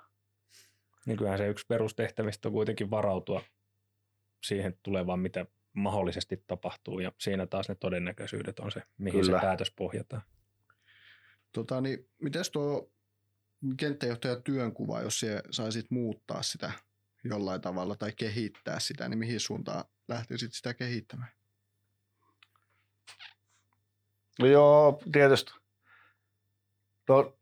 Niin 1.06 1.16
kyllähän 1.16 1.38
se 1.38 1.48
yksi 1.48 1.66
perustehtävistä 1.68 2.48
on 2.48 2.52
kuitenkin 2.52 2.90
varautua 2.90 3.42
siihen 4.42 4.78
tulevaan, 4.82 5.20
mitä 5.20 5.46
mahdollisesti 5.72 6.44
tapahtuu, 6.46 7.00
ja 7.00 7.12
siinä 7.18 7.46
taas 7.46 7.68
ne 7.68 7.74
todennäköisyydet 7.74 8.58
on 8.58 8.70
se, 8.70 8.82
mihin 8.98 9.20
Kyllä. 9.20 9.38
se 9.38 9.46
päätös 9.46 9.72
pohjataan. 9.76 10.22
Tota, 11.52 11.80
niin, 11.80 12.08
miten 12.22 12.44
tuo 12.52 12.90
kenttäjohtajan 13.76 14.42
työnkuva, 14.42 15.00
jos 15.00 15.20
se 15.20 15.42
saisit 15.50 15.90
muuttaa 15.90 16.42
sitä 16.42 16.72
jollain 17.24 17.60
tavalla 17.60 17.96
tai 17.96 18.12
kehittää 18.12 18.80
sitä, 18.80 19.08
niin 19.08 19.18
mihin 19.18 19.40
suuntaan 19.40 19.84
lähtisit 20.08 20.52
sitä 20.52 20.74
kehittämään? 20.74 21.30
No 24.38 24.46
joo, 24.46 25.02
tietysti. 25.12 25.52
No, 27.08 27.36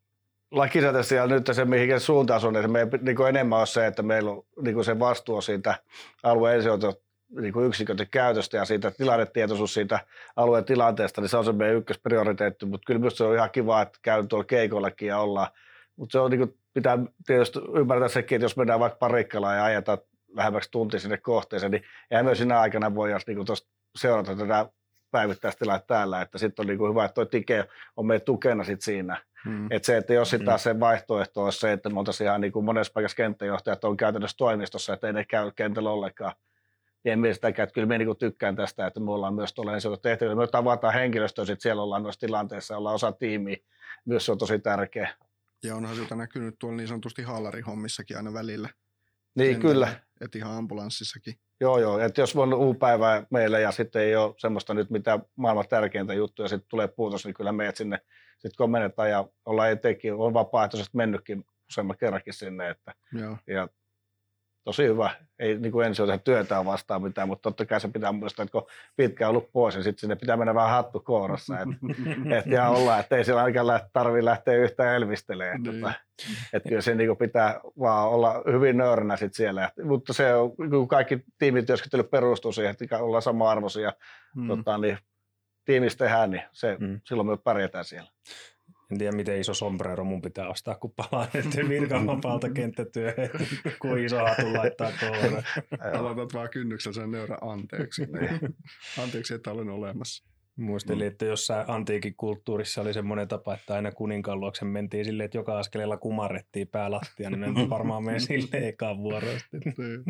lakisääteisesti 0.51 1.15
ja 1.15 1.27
nyt 1.27 1.47
se, 1.53 1.65
mihin 1.65 2.01
suuntaan 2.01 2.47
on, 2.47 2.57
että 2.57 2.69
me 2.69 2.89
niin 3.01 3.29
enemmän 3.29 3.59
on 3.59 3.67
se, 3.67 3.87
että 3.87 4.03
meillä 4.03 4.31
on 4.31 4.45
niin 4.63 4.85
se 4.85 4.99
vastuu 4.99 5.43
siitä 5.43 5.75
alueen 6.23 6.57
ensihoito 6.57 7.03
niin 7.41 7.53
kuin 7.53 7.67
yksiköiden 7.67 8.09
käytöstä 8.11 8.57
ja 8.57 8.65
siitä 8.65 8.91
tilannetietoisuus 8.91 9.75
siitä 9.75 10.01
alueen 10.37 10.65
tilanteesta, 10.65 11.21
niin 11.21 11.29
se 11.29 11.37
on 11.37 11.45
se 11.45 11.53
meidän 11.53 11.77
ykkösprioriteetti, 11.77 12.67
mutta 12.67 12.87
kyllä 12.87 13.01
myös 13.01 13.17
se 13.17 13.25
on 13.25 13.35
ihan 13.35 13.51
kiva, 13.51 13.83
että 13.83 13.99
käy 14.03 14.27
tuolla 14.27 14.45
keikollakin 14.45 15.09
ja 15.09 15.19
ollaan. 15.19 15.49
Mutta 15.99 16.13
se 16.13 16.19
on 16.19 16.31
niin 16.31 16.39
kuin, 16.39 16.59
pitää 16.75 16.99
tietysti 17.27 17.59
ymmärtää 17.77 18.09
sekin, 18.09 18.37
että 18.37 18.45
jos 18.45 18.57
mennään 18.57 18.81
vaikka 18.81 18.99
parikkalaan 18.99 19.57
ja 19.57 19.65
ajetaan 19.65 19.99
lähemmäksi 20.29 20.71
tunti 20.71 20.99
sinne 20.99 21.17
kohteeseen, 21.17 21.73
niin 21.73 21.83
eihän 22.11 22.25
myös 22.25 22.39
siinä 22.39 22.61
aikana 22.61 22.95
voi 22.95 23.11
niin 23.27 23.39
seurata 23.99 24.37
tätä 24.37 24.67
päivittäistilaa 25.11 25.79
täällä, 25.79 26.23
että 26.23 26.39
sitten 26.39 26.63
on 26.63 26.67
niin 26.67 26.79
kuin 26.79 26.91
hyvä, 26.91 27.05
että 27.05 27.15
tuo 27.15 27.25
Tike 27.25 27.69
on 27.97 28.07
meidän 28.07 28.25
tukena 28.25 28.65
sit 28.65 28.83
siinä. 28.83 29.23
Hmm. 29.45 29.67
Et 29.71 29.85
se, 29.85 29.97
että 29.97 30.15
jos 30.15 30.31
sitten 30.31 30.47
taas 30.47 30.63
se 30.63 30.81
vaihtoehto 30.81 31.45
on 31.45 31.53
se, 31.53 31.73
että 31.73 31.91
me 31.91 31.99
oltaisiin 31.99 32.29
ihan 32.29 32.41
niin 32.41 32.53
kuin 32.53 32.65
monessa 32.65 32.93
paikassa 32.93 33.17
kenttäjohtajat 33.17 33.85
on 33.85 33.97
käytännössä 33.97 34.37
toimistossa, 34.37 34.93
että 34.93 35.07
ei 35.07 35.13
ne 35.13 35.25
käy 35.25 35.53
kentällä 35.57 35.91
ollenkaan, 35.91 36.33
en 37.05 37.19
mielestäkään, 37.19 37.65
että 37.65 37.75
kyllä 37.75 37.87
minä 37.87 37.99
niin 37.99 38.17
tykkään 38.17 38.57
tästä, 38.57 38.87
että 38.87 39.01
me 39.01 39.11
ollaan 39.11 39.35
myös 39.35 39.55
tuolla 39.55 39.75
ensi 39.75 39.89
tehtäviä. 40.03 40.35
Me 40.35 40.47
tavataan 40.47 40.95
henkilöstöä, 40.95 41.45
sitten 41.45 41.63
siellä 41.63 41.83
ollaan 41.83 42.03
noissa 42.03 42.21
tilanteissa, 42.21 42.77
ollaan 42.77 42.95
osa 42.95 43.13
tiimiä, 43.13 43.57
myös 44.05 44.27
se 44.27 44.33
on 44.33 44.39
tosi 44.39 44.59
tärkeä. 44.59 45.15
Ja 45.63 45.77
onhan 45.77 45.97
sitä 45.97 46.15
näkynyt 46.15 46.55
tuolla 46.59 46.77
niin 46.77 46.89
sanotusti 46.89 47.23
haalarihommissakin 47.23 48.17
aina 48.17 48.33
välillä. 48.33 48.69
Niin, 49.35 49.53
Sen 49.53 49.63
kyllä. 49.63 50.01
Että 50.21 50.39
ihan 50.39 50.57
ambulanssissakin. 50.57 51.35
Joo, 51.61 51.79
joo. 51.79 51.99
Että 51.99 52.21
jos 52.21 52.37
on 52.37 52.55
uupäivää 52.55 53.27
meille 53.31 53.61
ja 53.61 53.73
sitten 53.73 54.03
ei 54.03 54.17
ole 54.17 54.35
semmoista 54.39 54.75
nyt 54.75 54.91
mitä 54.91 55.19
maailman 55.37 55.69
tärkeintä 55.69 56.15
juttuja, 56.15 56.45
ja 56.45 56.49
sitten 56.49 56.69
tulee 56.69 56.89
puutos, 56.89 57.25
niin 57.25 57.35
kyllä 57.35 57.53
meidät 57.53 57.77
sinne 57.77 57.99
sitten 58.33 58.57
komennetaan 58.57 59.11
ja 59.11 59.29
ollaan 59.45 59.71
etenkin, 59.71 60.15
on 60.15 60.35
vapaaehtoisesti 60.35 60.97
mennytkin 60.97 61.45
useamman 61.71 61.99
kerrankin 61.99 62.35
sinne. 62.35 62.71
Että, 62.71 62.95
Joo. 63.13 63.37
Ja 63.47 63.69
tosi 64.69 64.85
hyvä. 64.85 65.11
Ei 65.39 65.59
niin 65.59 65.73
kuin 65.73 65.87
ensin 65.87 66.07
tehdä 66.07 66.19
työtä 66.19 66.65
vastaan 66.65 67.03
mitään, 67.03 67.29
mutta 67.29 67.43
totta 67.43 67.67
kai 67.67 67.81
se 67.81 67.89
pitää 67.89 68.13
muistaa, 68.13 68.43
että 68.43 68.53
kun 68.53 68.67
pitkään 68.97 69.31
ollut 69.31 69.53
pois, 69.53 69.75
niin 69.75 69.85
sitten 69.85 70.01
sinne 70.01 70.17
pitää 70.17 70.37
mennä 70.37 70.55
vähän 70.55 70.71
hattu 70.71 71.01
kourassa. 71.01 71.55
Että 71.59 71.75
et, 72.37 72.47
ja 72.57 72.69
olla, 72.69 72.99
että 72.99 73.17
ei 73.17 73.25
siellä 73.25 73.43
ainakaan 73.43 73.81
tarvitse 73.93 74.25
lähteä 74.25 74.55
yhtään 74.55 74.97
elvistelemään. 74.97 75.63
Niin. 75.63 75.75
Että, 75.75 75.93
että 76.53 76.69
kyllä 76.69 76.81
se 76.81 76.95
niin 76.95 77.09
kuin 77.09 77.17
pitää 77.17 77.61
vaan 77.81 78.09
olla 78.09 78.43
hyvin 78.53 78.77
nöyränä 78.77 79.17
sit 79.17 79.35
siellä. 79.35 79.71
Mutta 79.85 80.13
se 80.13 80.35
on, 80.35 80.57
kun 80.71 80.89
kaikki 80.89 81.25
tiimityöskentely 81.39 82.03
perustuu 82.03 82.53
siihen, 82.53 82.77
että 82.81 82.99
ollaan 82.99 83.23
sama-arvoisia, 83.23 83.93
mm. 84.37 84.49
tota, 84.49 84.79
niin 84.79 84.99
tiimistä 85.65 86.05
tehdään, 86.05 86.31
niin 86.31 86.43
se, 86.53 86.77
mm. 86.81 87.01
silloin 87.05 87.29
me 87.29 87.37
pärjätään 87.37 87.85
siellä. 87.85 88.11
En 88.91 88.99
tiedä, 88.99 89.17
miten 89.17 89.41
iso 89.41 89.55
sombrero 89.55 90.05
mun 90.05 90.23
pitää 90.23 90.49
ostaa, 90.49 90.75
kun 90.75 90.93
palaan 90.97 91.29
nyt 91.35 91.69
virkamapalta 91.69 92.51
kenttätyöhön, 92.61 93.31
kun 93.79 93.99
iso 93.99 94.19
hatu 94.19 94.53
laittaa 94.53 94.91
tuolla. 95.01 95.43
Aloitat 95.99 96.35
vaan 96.35 96.51
kynnyksellä 96.51 96.95
sen 96.95 97.11
nöyrä 97.11 97.39
anteeksi. 97.41 98.03
anteeksi, 99.03 99.35
että 99.35 99.51
olen 99.51 99.71
olemassa. 99.71 100.25
Muistelin, 100.57 101.07
että 101.07 101.25
jossain 101.25 101.71
antiikin 101.71 102.15
kulttuurissa 102.17 102.81
oli 102.81 102.95
semmoinen 102.95 103.29
tapa, 103.29 103.55
että 103.55 103.75
aina 103.75 103.93
kuninkaan 103.93 104.41
luokse 104.41 104.65
mentiin 104.65 105.05
silleen, 105.05 105.25
että 105.25 105.39
joka 105.39 105.59
askeleella 105.59 105.97
kumarrettiin 105.97 106.69
päälattia, 106.69 107.31
niin 107.31 107.41
me 107.41 107.69
varmaan 107.71 108.05
menen 108.05 108.21
silleen 108.21 108.65
ekaan 108.65 108.99
vuoroon. 108.99 109.41
Niin. 109.53 110.05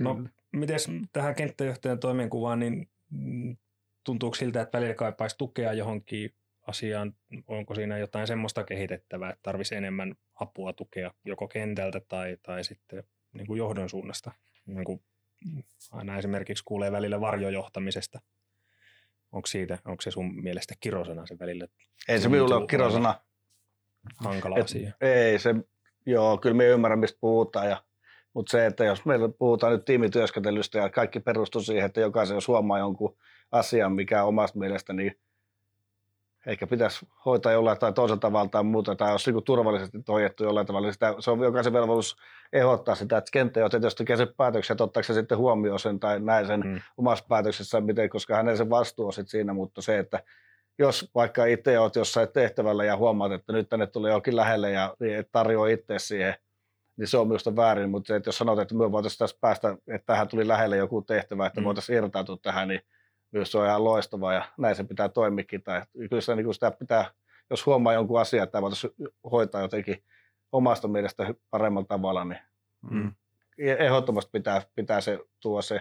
no, 0.00 0.24
miten 0.52 0.78
tähän 1.12 1.34
kenttäjohtajan 1.34 1.98
toimenkuvaan, 1.98 2.58
niin 2.58 2.88
tuntuuko 4.04 4.34
siltä, 4.34 4.62
että 4.62 4.78
välillä 4.78 4.94
kaipaisi 4.94 5.38
tukea 5.38 5.72
johonkin 5.72 6.34
asiaan? 6.66 7.14
Onko 7.46 7.74
siinä 7.74 7.98
jotain 7.98 8.26
semmoista 8.26 8.64
kehitettävää, 8.64 9.30
että 9.30 9.42
tarvisi 9.42 9.74
enemmän 9.74 10.14
apua, 10.34 10.72
tukea 10.72 11.10
joko 11.24 11.48
kentältä 11.48 12.00
tai, 12.00 12.38
tai 12.42 12.64
sitten 12.64 13.04
niin 13.32 13.46
kuin 13.46 13.58
johdon 13.58 13.88
suunnasta? 13.88 14.32
Niin 14.66 14.84
kuin 14.84 15.02
aina 15.92 16.18
esimerkiksi 16.18 16.64
kuulee 16.64 16.92
välillä 16.92 17.20
varjojohtamisesta. 17.20 18.20
Onko, 19.32 19.46
siitä, 19.46 19.78
onko 19.84 20.02
se 20.02 20.10
sun 20.10 20.42
mielestä 20.42 20.74
kirosana 20.80 21.26
se 21.26 21.38
välillä? 21.38 21.66
Ei 22.08 22.20
se 22.20 22.28
minulle 22.28 22.54
ole 22.54 22.66
kirosana. 22.66 23.20
Hankala 24.16 24.58
Et, 24.58 24.64
asia. 24.64 24.92
Ei 25.00 25.38
se, 25.38 25.54
joo, 26.06 26.38
kyllä 26.38 26.56
me 26.56 26.66
ymmärrän 26.66 26.98
mistä 26.98 27.18
puhutaan 27.20 27.70
ja 27.70 27.82
mutta 28.34 28.50
se, 28.50 28.66
että 28.66 28.84
jos 28.84 29.04
meillä 29.04 29.28
puhutaan 29.28 29.72
nyt 29.72 29.84
tiimityöskentelystä 29.84 30.78
ja 30.78 30.90
kaikki 30.90 31.20
perustuu 31.20 31.60
siihen, 31.60 31.86
että 31.86 32.00
jokaisen 32.00 32.34
jos 32.34 32.48
huomaa 32.48 32.78
jonkun 32.78 33.16
asian, 33.52 33.92
mikä 33.92 34.24
omasta 34.24 34.58
mielestäni 34.58 35.02
niin 35.02 35.18
ehkä 36.46 36.66
pitäisi 36.66 37.06
hoitaa 37.24 37.52
jollain 37.52 37.78
tai 37.78 37.92
toisella 37.92 38.20
tavalla 38.20 38.48
tai 38.48 38.62
muuta, 38.64 38.96
tai 38.96 39.12
jos 39.12 39.26
niin 39.26 39.44
turvallisesti 39.44 39.98
hoidettu 40.08 40.44
jollain 40.44 40.66
tavalla, 40.66 40.86
niin 40.86 40.92
sitä, 40.92 41.14
se 41.18 41.30
on 41.30 41.40
jokaisen 41.40 41.72
velvollisuus 41.72 42.16
ehdottaa 42.52 42.94
sitä, 42.94 43.18
että 43.18 43.30
kenttä 43.32 43.64
on 43.64 43.70
tietysti 43.70 43.98
tekee 43.98 44.16
sen 44.16 44.34
päätöksen, 44.36 44.74
että 44.74 44.84
ottaako 44.84 45.04
se 45.04 45.14
sitten 45.14 45.38
huomioon 45.38 45.78
sen 45.78 46.00
tai 46.00 46.20
näin 46.20 46.46
sen 46.46 46.60
mm. 46.60 46.80
omassa 46.96 47.24
päätöksessä, 47.28 47.80
miten, 47.80 48.10
koska 48.10 48.36
hänellä 48.36 48.56
se 48.56 48.70
vastuu 48.70 49.06
on 49.06 49.12
sitten 49.12 49.30
siinä, 49.30 49.52
mutta 49.52 49.82
se, 49.82 49.98
että 49.98 50.22
jos 50.78 51.10
vaikka 51.14 51.44
itse 51.44 51.78
olet 51.78 51.96
jossain 51.96 52.28
tehtävällä 52.28 52.84
ja 52.84 52.96
huomaat, 52.96 53.32
että 53.32 53.52
nyt 53.52 53.68
tänne 53.68 53.86
tulee 53.86 54.12
jokin 54.12 54.36
lähelle 54.36 54.70
ja 54.70 54.96
tarjoaa 55.32 55.68
itse 55.68 55.98
siihen, 55.98 56.34
niin 56.96 57.08
se 57.08 57.18
on 57.18 57.28
minusta 57.28 57.56
väärin, 57.56 57.90
mutta 57.90 58.06
se, 58.06 58.16
että 58.16 58.28
jos 58.28 58.38
sanot, 58.38 58.58
että 58.58 58.74
me 58.74 58.92
voitaisiin 58.92 59.18
tässä 59.18 59.36
päästä, 59.40 59.76
että 59.88 60.06
tähän 60.06 60.28
tuli 60.28 60.48
lähelle 60.48 60.76
joku 60.76 61.02
tehtävä, 61.02 61.46
että 61.46 61.60
mm. 61.60 61.64
voitaisiin 61.64 61.98
irtautua 61.98 62.36
tähän, 62.42 62.68
niin 62.68 62.80
myös 63.32 63.52
se 63.52 63.58
on 63.58 63.66
ihan 63.66 63.84
loistava 63.84 64.32
ja 64.32 64.44
näin 64.58 64.76
se 64.76 64.84
pitää 64.84 65.08
toimikin. 65.08 65.62
Tai 65.62 65.82
kyllä 66.10 66.20
se, 66.20 66.36
niin 66.36 66.54
sitä 66.54 66.70
pitää, 66.70 67.10
jos 67.50 67.66
huomaa 67.66 67.92
jonkun 67.92 68.20
asian, 68.20 68.44
että 68.44 68.62
voitaisiin 68.62 68.92
hoitaa 69.32 69.60
jotenkin 69.62 70.04
omasta 70.52 70.88
mielestä 70.88 71.34
paremmalla 71.50 71.86
tavalla, 71.86 72.24
niin 72.24 72.40
mm. 72.90 73.12
ehdottomasti 73.58 74.30
pitää, 74.32 74.62
pitää 74.74 75.00
se 75.00 75.18
tuo 75.40 75.62
se 75.62 75.80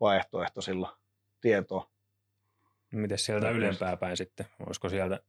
vaihtoehto 0.00 0.60
silloin 0.60 0.92
tietoa. 1.40 1.90
Miten 2.92 3.18
sieltä 3.18 3.50
ylempää 3.50 3.96
päin 3.96 4.16
sitten? 4.16 4.46
Olisiko 4.66 4.88
sieltä, 4.88 5.20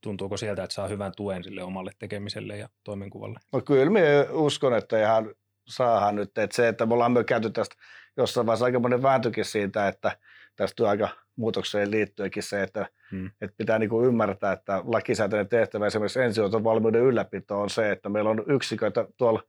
tuntuuko 0.00 0.36
sieltä, 0.36 0.62
että 0.62 0.74
saa 0.74 0.88
hyvän 0.88 1.12
tuen 1.16 1.44
sille 1.44 1.62
omalle 1.62 1.92
tekemiselle 1.98 2.56
ja 2.56 2.68
toimenkuvalle? 2.84 3.40
No 3.52 3.60
kyllä 3.60 3.90
minä 3.90 4.06
uskon, 4.30 4.74
että 4.74 5.00
ihan 5.00 5.34
saahan 5.66 6.16
nyt. 6.16 6.38
Että 6.38 6.56
se, 6.56 6.68
että 6.68 6.86
me 6.86 6.94
ollaan 6.94 7.12
myös 7.12 7.26
käyty 7.26 7.50
tästä 7.50 7.76
jossain 8.16 8.46
vaiheessa 8.46 8.64
aika 8.64 8.80
monen 8.80 9.02
vääntykin 9.02 9.44
siitä, 9.44 9.88
että 9.88 10.18
tästä 10.56 10.88
aika 10.88 11.08
muutokseen 11.36 11.90
liittyenkin 11.90 12.42
se, 12.42 12.62
että, 12.62 12.86
hmm. 13.10 13.30
että 13.40 13.56
pitää 13.56 13.78
niin 13.78 13.90
kuin 13.90 14.06
ymmärtää, 14.06 14.52
että 14.52 14.82
lakisääteinen 14.84 15.48
tehtävä 15.48 15.86
esimerkiksi 15.86 16.20
ensihoitovalmiuden 16.20 17.02
ylläpito 17.02 17.60
on 17.60 17.70
se, 17.70 17.90
että 17.90 18.08
meillä 18.08 18.30
on 18.30 18.44
yksiköitä 18.48 19.06
tuolla 19.16 19.42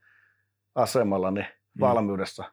asemalla 0.76 1.32
niin 1.32 1.48
valmiudessa 1.80 2.44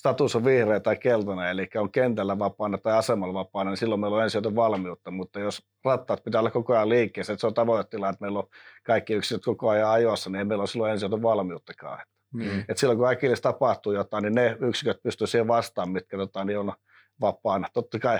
status 0.00 0.36
on 0.36 0.44
vihreä 0.44 0.80
tai 0.80 0.96
keltainen, 0.96 1.48
eli 1.48 1.68
on 1.76 1.92
kentällä 1.92 2.38
vapaana 2.38 2.78
tai 2.78 2.92
asemalla 2.92 3.34
vapaana, 3.34 3.70
niin 3.70 3.78
silloin 3.78 4.00
meillä 4.00 4.16
on 4.16 4.22
ensin 4.22 4.56
valmiutta. 4.56 5.10
Mutta 5.10 5.40
jos 5.40 5.62
rattaat 5.84 6.24
pitää 6.24 6.40
olla 6.40 6.50
koko 6.50 6.74
ajan 6.74 6.88
liikkeessä, 6.88 7.32
että 7.32 7.40
se 7.40 7.46
on 7.46 7.54
tavoitetila, 7.54 8.08
että 8.08 8.20
meillä 8.20 8.38
on 8.38 8.48
kaikki 8.84 9.14
yksilöt 9.14 9.44
koko 9.44 9.68
ajan 9.68 9.90
ajoissa, 9.90 10.30
niin 10.30 10.38
ei 10.38 10.44
meillä 10.44 10.62
ole 10.62 10.68
silloin 10.68 10.92
ensin 10.92 11.10
valmiuttakaan. 11.10 12.06
Mm. 12.34 12.64
Et 12.68 12.78
silloin 12.78 12.98
kun 12.98 13.08
äkillisesti 13.08 13.42
tapahtuu 13.42 13.92
jotain, 13.92 14.22
niin 14.22 14.34
ne 14.34 14.56
yksiköt 14.60 15.02
pystyy 15.02 15.26
siihen 15.26 15.48
vastaan, 15.48 15.90
mitkä 15.90 16.16
tota, 16.16 16.44
niin 16.44 16.58
on 16.58 16.72
vapaana. 17.20 17.68
Totta 17.72 17.98
kai 17.98 18.18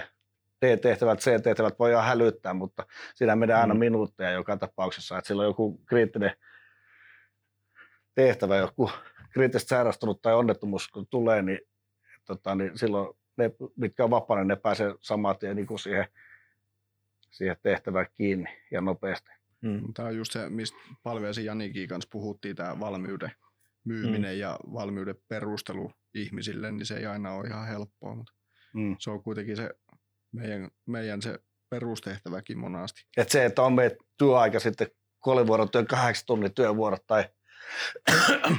D-tehtävät, 0.66 1.18
C-tehtävät 1.18 1.78
voidaan 1.78 2.04
hälyttää, 2.04 2.54
mutta 2.54 2.86
siinä 3.14 3.36
menee 3.36 3.56
aina 3.56 3.74
mm. 3.74 3.80
minuutteja 3.80 4.30
joka 4.30 4.56
tapauksessa. 4.56 5.18
Että 5.18 5.28
silloin 5.28 5.46
joku 5.46 5.78
kriittinen 5.86 6.32
tehtävä, 8.14 8.56
joku 8.56 8.90
kriittisesti 9.32 9.68
sairastunut 9.68 10.22
tai 10.22 10.34
onnettomuus 10.34 10.88
kun 10.88 11.06
tulee, 11.06 11.42
niin, 11.42 11.60
tota, 12.24 12.54
niin 12.54 12.78
silloin 12.78 13.16
ne, 13.36 13.50
mitkä 13.76 14.04
on 14.04 14.10
vapaana, 14.10 14.44
ne 14.44 14.56
pääsee 14.56 14.94
saman 15.00 15.38
tien 15.38 15.56
niin 15.56 15.66
kuin 15.66 15.78
siihen, 15.78 16.06
siihen 17.30 17.56
tehtävään 17.62 18.06
kiinni 18.14 18.48
ja 18.70 18.80
nopeasti. 18.80 19.30
Mm. 19.60 19.92
Tämä 19.94 20.08
on 20.08 20.16
just 20.16 20.32
se, 20.32 20.48
mistä 20.48 20.78
palveluisi 21.02 21.44
Janikin 21.44 21.88
kanssa 21.88 22.08
puhuttiin, 22.12 22.56
tämä 22.56 22.80
valmiuden 22.80 23.32
myyminen 23.84 24.34
mm. 24.34 24.40
ja 24.40 24.58
valmiuden 24.72 25.16
perustelu 25.28 25.92
ihmisille, 26.14 26.72
niin 26.72 26.86
se 26.86 26.96
ei 26.96 27.06
aina 27.06 27.32
ole 27.32 27.46
ihan 27.46 27.66
helppoa, 27.66 28.14
mutta 28.14 28.32
mm. 28.74 28.96
se 28.98 29.10
on 29.10 29.22
kuitenkin 29.22 29.56
se 29.56 29.70
meidän, 30.32 30.70
meidän 30.86 31.22
se 31.22 31.38
perustehtäväkin 31.70 32.58
monasti. 32.58 33.04
Et 33.16 33.28
se, 33.28 33.44
että 33.44 33.62
on 33.62 33.72
meidän 33.72 33.98
työaika 34.18 34.60
sitten 34.60 34.90
kolivuorotyön 35.18 35.86
kahdeksan 35.86 36.26
tunnin 36.26 36.54
työvuorot 36.54 37.06
tai 37.06 37.24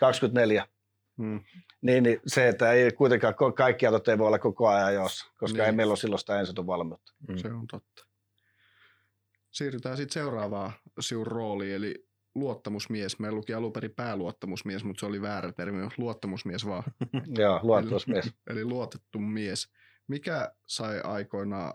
24, 0.00 0.68
mm. 1.16 1.40
niin, 1.82 2.02
niin, 2.02 2.20
se, 2.26 2.48
että 2.48 2.72
ei 2.72 2.92
kuitenkaan 2.92 3.34
kaikki 3.56 3.86
autot 3.86 4.08
ei 4.08 4.18
voi 4.18 4.26
olla 4.26 4.38
koko 4.38 4.68
ajan 4.68 4.94
jos, 4.94 5.30
koska 5.38 5.58
niin. 5.58 5.66
ei 5.66 5.72
meillä 5.72 5.90
ole 5.90 5.96
silloin 5.96 6.20
sitä 6.20 6.40
ensin 6.40 6.66
valmiutta. 6.66 7.12
Mm. 7.28 7.36
Se 7.36 7.48
on 7.52 7.66
totta. 7.66 8.06
Siirrytään 9.50 9.96
sitten 9.96 10.22
seuraavaan 10.22 10.72
siun 11.00 11.26
rooliin, 11.26 11.74
eli 11.74 12.07
luottamusmies. 12.38 13.18
Meillä 13.18 13.36
luki 13.36 13.54
alun 13.54 13.72
perin 13.72 13.94
pääluottamusmies, 13.96 14.84
mutta 14.84 15.00
se 15.00 15.06
oli 15.06 15.22
väärä 15.22 15.52
termi. 15.52 15.88
Luottamusmies 15.98 16.66
vaan. 16.66 16.82
Joo, 17.38 17.60
luottamusmies. 17.62 18.26
eli, 18.26 18.34
eli 18.46 18.64
luotettu 18.64 19.18
mies. 19.18 19.68
Mikä 20.08 20.52
sai 20.66 21.00
aikoinaan 21.00 21.74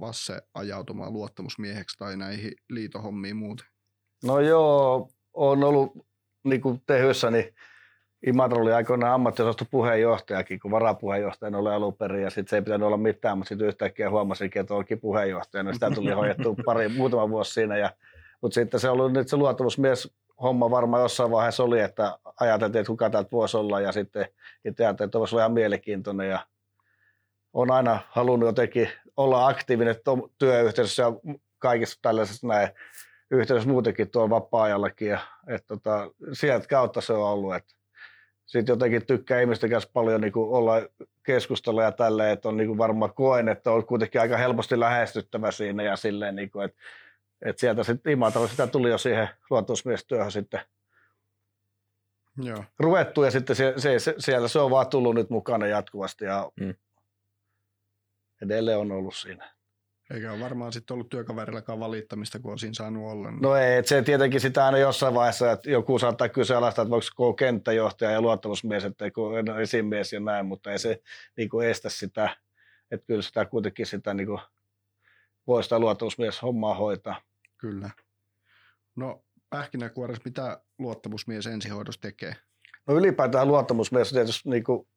Vasse 0.00 0.42
ajautumaan 0.54 1.12
luottamusmieheksi 1.12 1.98
tai 1.98 2.16
näihin 2.16 2.52
liitohommiin 2.70 3.36
muuten? 3.36 3.66
No 4.24 4.40
joo, 4.40 5.08
on 5.34 5.64
ollut 5.64 6.06
niin 6.44 6.60
kuin 6.60 6.82
tehyssä, 6.86 7.30
niin 7.30 7.54
Imatra 8.26 8.62
oli 8.62 8.72
aikoinaan 8.72 9.14
ammattiosaston 9.14 9.66
puheenjohtajakin, 9.70 10.60
kun 10.60 10.70
varapuheenjohtajana 10.70 11.58
oli 11.58 11.70
alun 11.70 11.96
perin, 11.96 12.22
ja 12.22 12.30
sitten 12.30 12.48
se 12.48 12.56
ei 12.56 12.62
pitänyt 12.62 12.86
olla 12.86 12.96
mitään, 12.96 13.38
mutta 13.38 13.48
sitten 13.48 13.68
yhtäkkiä 13.68 14.10
huomasinkin, 14.10 14.60
että 14.60 14.74
olikin 14.74 15.00
puheenjohtajana. 15.00 15.72
Sitä 15.72 15.90
tuli 15.90 16.10
hoidettua 16.10 16.54
pari, 16.64 16.88
muutama 16.88 17.30
vuosi 17.30 17.52
siinä, 17.52 17.76
ja, 17.76 17.90
mutta 18.40 18.54
sitten 18.54 18.80
se 18.80 18.88
oli 18.88 19.12
nyt 19.12 19.28
se 19.28 19.36
luottamusmies 19.36 20.14
homma 20.42 20.70
varmaan 20.70 21.02
jossain 21.02 21.30
vaiheessa 21.30 21.64
oli, 21.64 21.80
että 21.80 22.18
ajateltiin, 22.40 22.80
että 22.80 22.90
kuka 22.90 23.10
täältä 23.10 23.30
voisi 23.32 23.56
olla, 23.56 23.80
ja 23.80 23.92
sitten 23.92 24.28
itse 24.64 24.84
ajattelin, 24.84 25.08
että 25.08 25.18
olisi 25.18 25.36
ihan 25.36 25.52
mielenkiintoinen, 25.52 26.28
ja 26.28 26.46
on 27.52 27.70
aina 27.70 28.00
halunnut 28.08 28.46
jotenkin 28.46 28.88
olla 29.16 29.46
aktiivinen 29.46 29.96
työyhteisössä 30.38 31.02
ja 31.02 31.12
kaikissa 31.58 31.98
tällaisissa 32.02 32.46
näin 32.46 32.68
yhteydessä 33.30 33.70
muutenkin 33.70 34.10
tuolla 34.10 34.30
vapaa-ajallakin. 34.30 35.08
Ja, 35.08 35.18
et 35.46 35.66
tota, 35.66 36.10
sieltä 36.32 36.68
kautta 36.68 37.00
se 37.00 37.12
on 37.12 37.22
ollut. 37.22 37.54
Sitten 38.46 38.72
jotenkin 38.72 39.06
tykkää 39.06 39.40
ihmisten 39.40 39.70
kanssa 39.70 39.90
paljon 39.92 40.20
niin 40.20 40.32
kuin 40.32 40.50
olla 40.50 40.74
keskustella 41.22 41.82
ja 41.82 41.92
tälleen, 41.92 42.32
että 42.32 42.48
on 42.48 42.56
niin 42.56 42.66
kuin 42.66 42.78
varmaan 42.78 43.14
koen, 43.14 43.48
että 43.48 43.72
on 43.72 43.86
kuitenkin 43.86 44.20
aika 44.20 44.36
helposti 44.36 44.80
lähestyttävä 44.80 45.50
siinä 45.50 45.82
ja 45.82 45.96
silleen, 45.96 46.36
niin 46.36 46.50
kuin, 46.50 46.64
että, 46.64 46.78
että 47.42 47.60
sieltä 47.60 47.84
sitten 47.84 48.12
Imatalla 48.12 48.48
sitä 48.48 48.66
tuli 48.66 48.90
jo 48.90 48.98
siihen 48.98 49.28
luottamusmiestyöhön 49.50 50.32
sitten 50.32 50.60
Joo. 52.42 52.64
ruvettu 52.78 53.22
ja 53.22 53.30
sitten 53.30 53.56
se, 53.56 53.74
se, 53.76 53.98
se, 53.98 54.14
siellä 54.18 54.48
se 54.48 54.58
on 54.58 54.70
vaan 54.70 54.86
tullut 54.86 55.14
nyt 55.14 55.30
mukana 55.30 55.66
jatkuvasti 55.66 56.24
ja 56.24 56.50
mm 56.60 56.74
edelleen 58.42 58.78
on 58.78 58.92
ollut 58.92 59.14
siinä. 59.14 59.56
Eikä 60.10 60.32
ole 60.32 60.40
varmaan 60.40 60.72
sitten 60.72 60.94
ollut 60.94 61.08
työkaverillakaan 61.08 61.80
valittamista, 61.80 62.38
kun 62.38 62.52
on 62.52 62.58
siinä 62.58 62.74
saanut 62.74 63.12
olla. 63.12 63.30
No 63.30 63.56
ei, 63.56 63.76
että 63.76 63.88
se 63.88 64.02
tietenkin 64.02 64.40
sitä 64.40 64.66
aina 64.66 64.78
jossain 64.78 65.14
vaiheessa, 65.14 65.52
että 65.52 65.70
joku 65.70 65.98
saattaa 65.98 66.28
kyseenalaistaa, 66.28 66.82
että 66.82 66.90
voiko 66.90 67.06
koko 67.16 67.34
kenttäjohtaja 67.34 68.10
ja 68.10 68.20
luottamusmies, 68.20 68.84
että 68.84 69.04
esimies 69.62 70.12
ja 70.12 70.20
näin, 70.20 70.46
mutta 70.46 70.72
ei 70.72 70.78
se 70.78 71.02
niin 71.36 71.48
kuin 71.48 71.68
estä 71.68 71.88
sitä, 71.88 72.36
että 72.90 73.06
kyllä 73.06 73.22
sitä 73.22 73.44
kuitenkin 73.44 73.86
sitä 73.86 74.14
niin 74.14 74.26
kuin, 74.26 74.40
voi 75.46 75.62
sitä 75.62 75.78
luottamusmies 75.78 76.42
hommaa 76.42 76.74
hoitaa. 76.74 77.20
Kyllä. 77.58 77.90
No 78.96 79.22
pähkinäkuoressa, 79.50 80.22
mitä 80.24 80.60
luottamusmies 80.78 81.46
ensihoidossa 81.46 82.00
tekee? 82.00 82.36
No 82.86 82.94
ylipäätään 82.94 83.48
luottamusmies 83.48 84.10
tietysti 84.10 84.50
niin 84.50 84.64
kuin, 84.64 84.88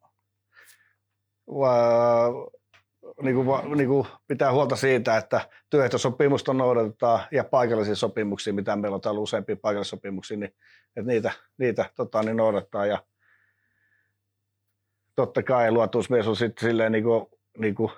niin 3.21 3.35
kuin, 3.35 3.77
niin 3.77 3.89
kuin 3.89 4.07
pitää 4.27 4.51
huolta 4.51 4.75
siitä, 4.75 5.17
että 5.17 5.49
työehtosopimusta 5.69 6.53
noudatetaan 6.53 7.19
ja 7.31 7.43
paikallisia 7.43 7.95
sopimuksia, 7.95 8.53
mitä 8.53 8.75
meillä 8.75 8.95
on 8.95 9.01
täällä 9.01 9.19
useampia 9.19 9.55
paikallissopimuksia, 9.55 10.37
niin 10.37 10.55
että 10.95 11.11
niitä, 11.11 11.31
niitä 11.57 11.85
tota, 11.95 12.23
niin 12.23 12.37
noudattaa. 12.37 12.85
Ja 12.85 13.03
totta 15.15 15.43
kai 15.43 15.71
luottamusmies 15.71 16.27
on 16.27 16.35
sitten 16.35 16.69
silleen 16.69 16.91
niin 16.91 17.03
kuin, 17.03 17.25
niin 17.57 17.75
kuin 17.75 17.91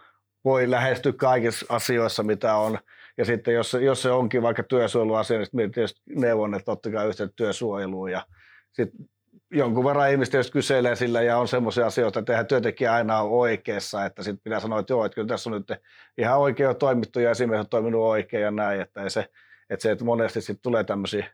voi 0.45 0.71
lähestyä 0.71 1.13
kaikissa 1.13 1.65
asioissa, 1.69 2.23
mitä 2.23 2.55
on. 2.55 2.77
Ja 3.17 3.25
sitten 3.25 3.53
jos, 3.53 3.73
jos 3.73 4.01
se 4.01 4.11
onkin 4.11 4.41
vaikka 4.41 4.63
työsuojeluasia, 4.63 5.37
niin 5.37 5.45
sitten 5.45 5.71
tietysti 5.71 6.01
neuvon, 6.15 6.55
että 6.55 6.71
ottakaa 6.71 7.03
yhteyttä 7.03 7.33
työsuojeluun. 7.35 8.11
Ja 8.11 8.25
sitten 8.71 9.05
jonkun 9.51 9.85
verran 9.85 10.11
ihmistä 10.11 10.37
jos 10.37 10.51
kyselee 10.51 10.95
sillä 10.95 11.21
ja 11.21 11.37
on 11.37 11.47
semmoisia 11.47 11.85
asioita, 11.85 12.19
että 12.19 12.33
eihän 12.33 12.47
työntekijä 12.47 12.93
aina 12.93 13.21
ole 13.21 13.31
oikeassa, 13.31 14.05
että 14.05 14.23
sitten 14.23 14.43
pitää 14.43 14.59
sanoa, 14.59 14.79
että 14.79 14.93
joo, 14.93 15.05
että 15.05 15.15
kyllä 15.15 15.27
tässä 15.27 15.49
on 15.49 15.53
nyt 15.53 15.79
ihan 16.17 16.39
oikein 16.39 16.69
on 16.69 16.75
toimittu 16.75 17.19
ja 17.19 17.31
esimerkiksi 17.31 17.65
on 17.65 17.69
toiminut 17.69 18.01
oikein 18.01 18.43
ja 18.43 18.51
näin, 18.51 18.81
että 18.81 19.09
se, 19.09 19.29
että 19.69 19.83
se, 19.83 19.91
että 19.91 20.05
monesti 20.05 20.41
sitten 20.41 20.63
tulee 20.63 20.83
tämmöisiä 20.83 21.25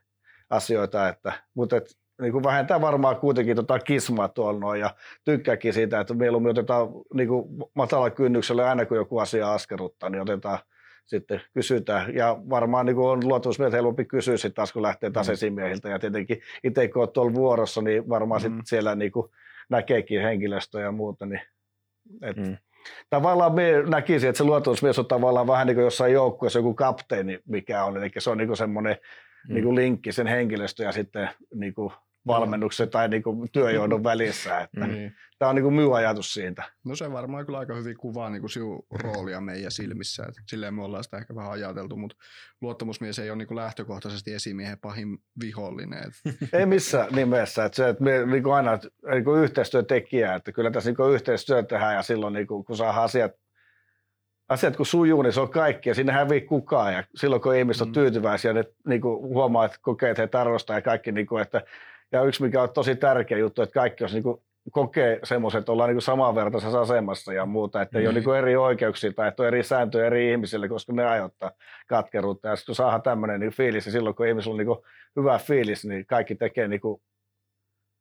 asioita, 0.50 1.08
että, 1.08 1.32
mutta 1.54 1.76
et, 1.76 1.98
niin 2.20 2.32
kuin 2.32 2.44
vähentää 2.44 2.80
varmaan 2.80 3.16
kuitenkin 3.16 3.56
tota 3.56 3.78
kismaa 3.78 4.28
tuolla 4.28 4.60
noin 4.60 4.80
ja 4.80 4.94
tykkääkin 5.24 5.72
siitä, 5.72 6.00
että 6.00 6.14
mieluummin 6.14 6.50
otetaan 6.50 6.88
niin 7.14 7.28
kuin 7.28 7.48
matala 7.74 8.10
kynnyksellä 8.10 8.68
aina 8.68 8.86
kun 8.86 8.96
joku 8.96 9.18
asia 9.18 9.52
askeruttaa, 9.52 10.10
niin 10.10 10.22
otetaan 10.22 10.58
sitten 11.06 11.40
kysytään. 11.54 12.14
Ja 12.14 12.36
varmaan 12.50 12.86
niin 12.86 12.98
on 12.98 13.28
luottamusmiehet 13.28 13.72
helpompi 13.72 14.04
kysyä 14.04 14.36
sitten 14.36 14.54
taas, 14.54 14.72
kun 14.72 14.82
lähtee 14.82 15.10
taas 15.10 15.26
mm. 15.26 15.32
esimiehiltä. 15.32 15.88
Ja 15.88 15.98
tietenkin 15.98 16.40
itse 16.64 16.88
kun 16.88 17.02
olet 17.02 17.12
tuolla 17.12 17.34
vuorossa, 17.34 17.82
niin 17.82 18.08
varmaan 18.08 18.40
mm. 18.40 18.42
sitten 18.42 18.66
siellä 18.66 18.94
niin 18.94 19.12
kuin 19.12 19.30
näkeekin 19.70 20.22
henkilöstöä 20.22 20.82
ja 20.82 20.92
muuta. 20.92 21.26
Niin, 21.26 21.40
et, 22.22 22.36
mm. 22.36 22.56
Tavallaan 23.10 23.54
me 23.54 23.82
näkisin, 23.88 24.28
että 24.28 24.38
se 24.38 24.44
luottamusmies 24.44 24.98
on 24.98 25.06
tavallaan 25.06 25.46
vähän 25.46 25.66
niin 25.66 25.74
kuin 25.74 25.84
jossain 25.84 26.12
joukkueessa 26.12 26.58
joku 26.58 26.74
kapteeni, 26.74 27.38
mikä 27.46 27.84
on. 27.84 27.96
Eli 27.96 28.10
se 28.18 28.30
on 28.30 28.38
niin 28.38 28.48
kuin 28.48 28.56
semmoinen 28.56 28.96
mm. 29.48 29.54
niin 29.54 29.64
kuin 29.64 29.76
linkki 29.76 30.12
sen 30.12 30.26
henkilöstö 30.26 30.82
ja 30.82 30.92
sitten 30.92 31.28
niin 31.54 31.74
kuin 31.74 31.92
valmennuksen 32.26 32.90
tai 32.90 33.08
niin 33.08 33.22
kuin 33.22 33.48
työjohdon 33.52 34.04
välissä. 34.04 34.60
Että 34.60 34.86
mm. 34.86 35.10
Tämä 35.38 35.48
on 35.48 35.54
niin 35.54 35.62
kuin 35.62 35.74
minun 35.74 35.96
ajatus 35.96 36.34
siitä. 36.34 36.62
No 36.84 36.96
se 36.96 37.12
varmaan 37.12 37.46
kyllä 37.46 37.58
aika 37.58 37.74
hyvin 37.74 37.96
kuvaa 37.96 38.30
niin 38.30 38.40
kuin 38.40 38.50
sinun 38.50 38.86
roolia 38.90 39.40
meidän 39.40 39.70
silmissä. 39.70 40.22
Että 40.28 40.42
silleen 40.46 40.74
me 40.74 40.84
ollaan 40.84 41.04
sitä 41.04 41.16
ehkä 41.16 41.34
vähän 41.34 41.50
ajateltu, 41.50 41.96
mutta 41.96 42.16
luottamusmies 42.60 43.18
ei 43.18 43.30
ole 43.30 43.38
niin 43.38 43.48
kuin 43.48 43.56
lähtökohtaisesti 43.56 44.34
esimiehen 44.34 44.78
pahin 44.78 45.18
vihollinen. 45.40 46.10
ei 46.52 46.66
missään 46.66 47.08
nimessä. 47.14 47.64
Että 47.64 47.76
se, 47.76 47.88
että 47.88 48.04
me 48.04 48.26
niin 48.26 48.42
kuin 48.42 48.54
aina 48.54 48.78
niin 49.12 49.24
kuin 49.24 49.42
yhteistyötekijä, 49.42 50.34
että 50.34 50.52
kyllä 50.52 50.70
tässä 50.70 50.90
niin 50.90 50.96
kuin 50.96 51.14
yhteistyö 51.14 51.62
tehdään 51.62 51.94
ja 51.94 52.02
silloin 52.02 52.34
niin 52.34 52.46
kuin, 52.46 52.64
kun 52.64 52.76
saa 52.76 53.02
asiat 53.02 53.32
asiat 54.48 54.76
kun 54.76 54.86
sujuu, 54.86 55.22
niin 55.22 55.32
se 55.32 55.40
on 55.40 55.50
kaikki 55.50 55.88
ja 55.88 55.94
sinne 55.94 56.12
hävii 56.12 56.40
kukaan. 56.40 56.92
Ja 56.92 57.04
silloin 57.14 57.42
kun 57.42 57.56
ihmiset 57.56 57.82
on 57.82 57.88
mm. 57.88 57.92
tyytyväisiä, 57.92 58.52
ne 58.52 58.64
niin 58.86 59.00
kuin 59.00 59.22
huomaa, 59.22 59.64
että 59.64 59.78
kokee, 59.82 60.10
että 60.10 60.22
he 60.22 60.40
arvostaa 60.40 60.76
ja 60.76 60.82
kaikki, 60.82 61.12
niin 61.12 61.26
kuin, 61.26 61.42
että 61.42 61.62
ja 62.12 62.22
yksi, 62.22 62.42
mikä 62.42 62.62
on 62.62 62.70
tosi 62.70 62.96
tärkeä 62.96 63.38
juttu, 63.38 63.62
että 63.62 63.74
kaikki 63.74 64.04
olisi 64.04 64.20
niin 64.20 64.38
kokee 64.70 65.20
semmoiset, 65.24 65.58
että 65.58 65.72
ollaan 65.72 65.90
niin 65.90 66.02
samanvertaisessa 66.02 66.80
asemassa 66.80 67.32
ja 67.32 67.46
muuta, 67.46 67.82
että 67.82 67.98
mm. 67.98 68.00
ei 68.00 68.08
ole 68.08 68.20
niin 68.20 68.36
eri 68.36 68.56
oikeuksia 68.56 69.12
tai 69.12 69.28
että 69.28 69.42
on 69.42 69.46
eri 69.46 69.62
sääntöjä 69.62 70.06
eri 70.06 70.30
ihmisille, 70.30 70.68
koska 70.68 70.92
ne 70.92 71.06
aiheuttaa 71.06 71.50
katkeruutta. 71.88 72.48
Ja 72.48 72.56
sitten 72.56 72.66
kun 72.66 72.76
saadaan 72.76 73.02
tämmöinen 73.02 73.40
niin 73.40 73.52
fiilis, 73.52 73.86
ja 73.86 73.92
silloin 73.92 74.16
kun 74.16 74.26
ihmisellä 74.26 74.52
on 74.52 74.66
niin 74.66 74.78
hyvä 75.16 75.38
fiilis, 75.38 75.84
niin 75.84 76.06
kaikki 76.06 76.34
tekee 76.34 76.68
niin 76.68 76.80
kuin, 76.80 77.02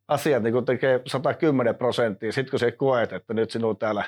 asiat 0.07 0.43
niin 0.43 0.65
tekee 0.65 1.01
110 1.07 1.75
prosenttia. 1.75 2.31
Sitten 2.31 2.51
kun 2.51 2.59
se 2.59 2.71
koet, 2.71 3.13
että 3.13 3.33
nyt 3.33 3.51
sinun 3.51 3.77
täällä 3.77 4.03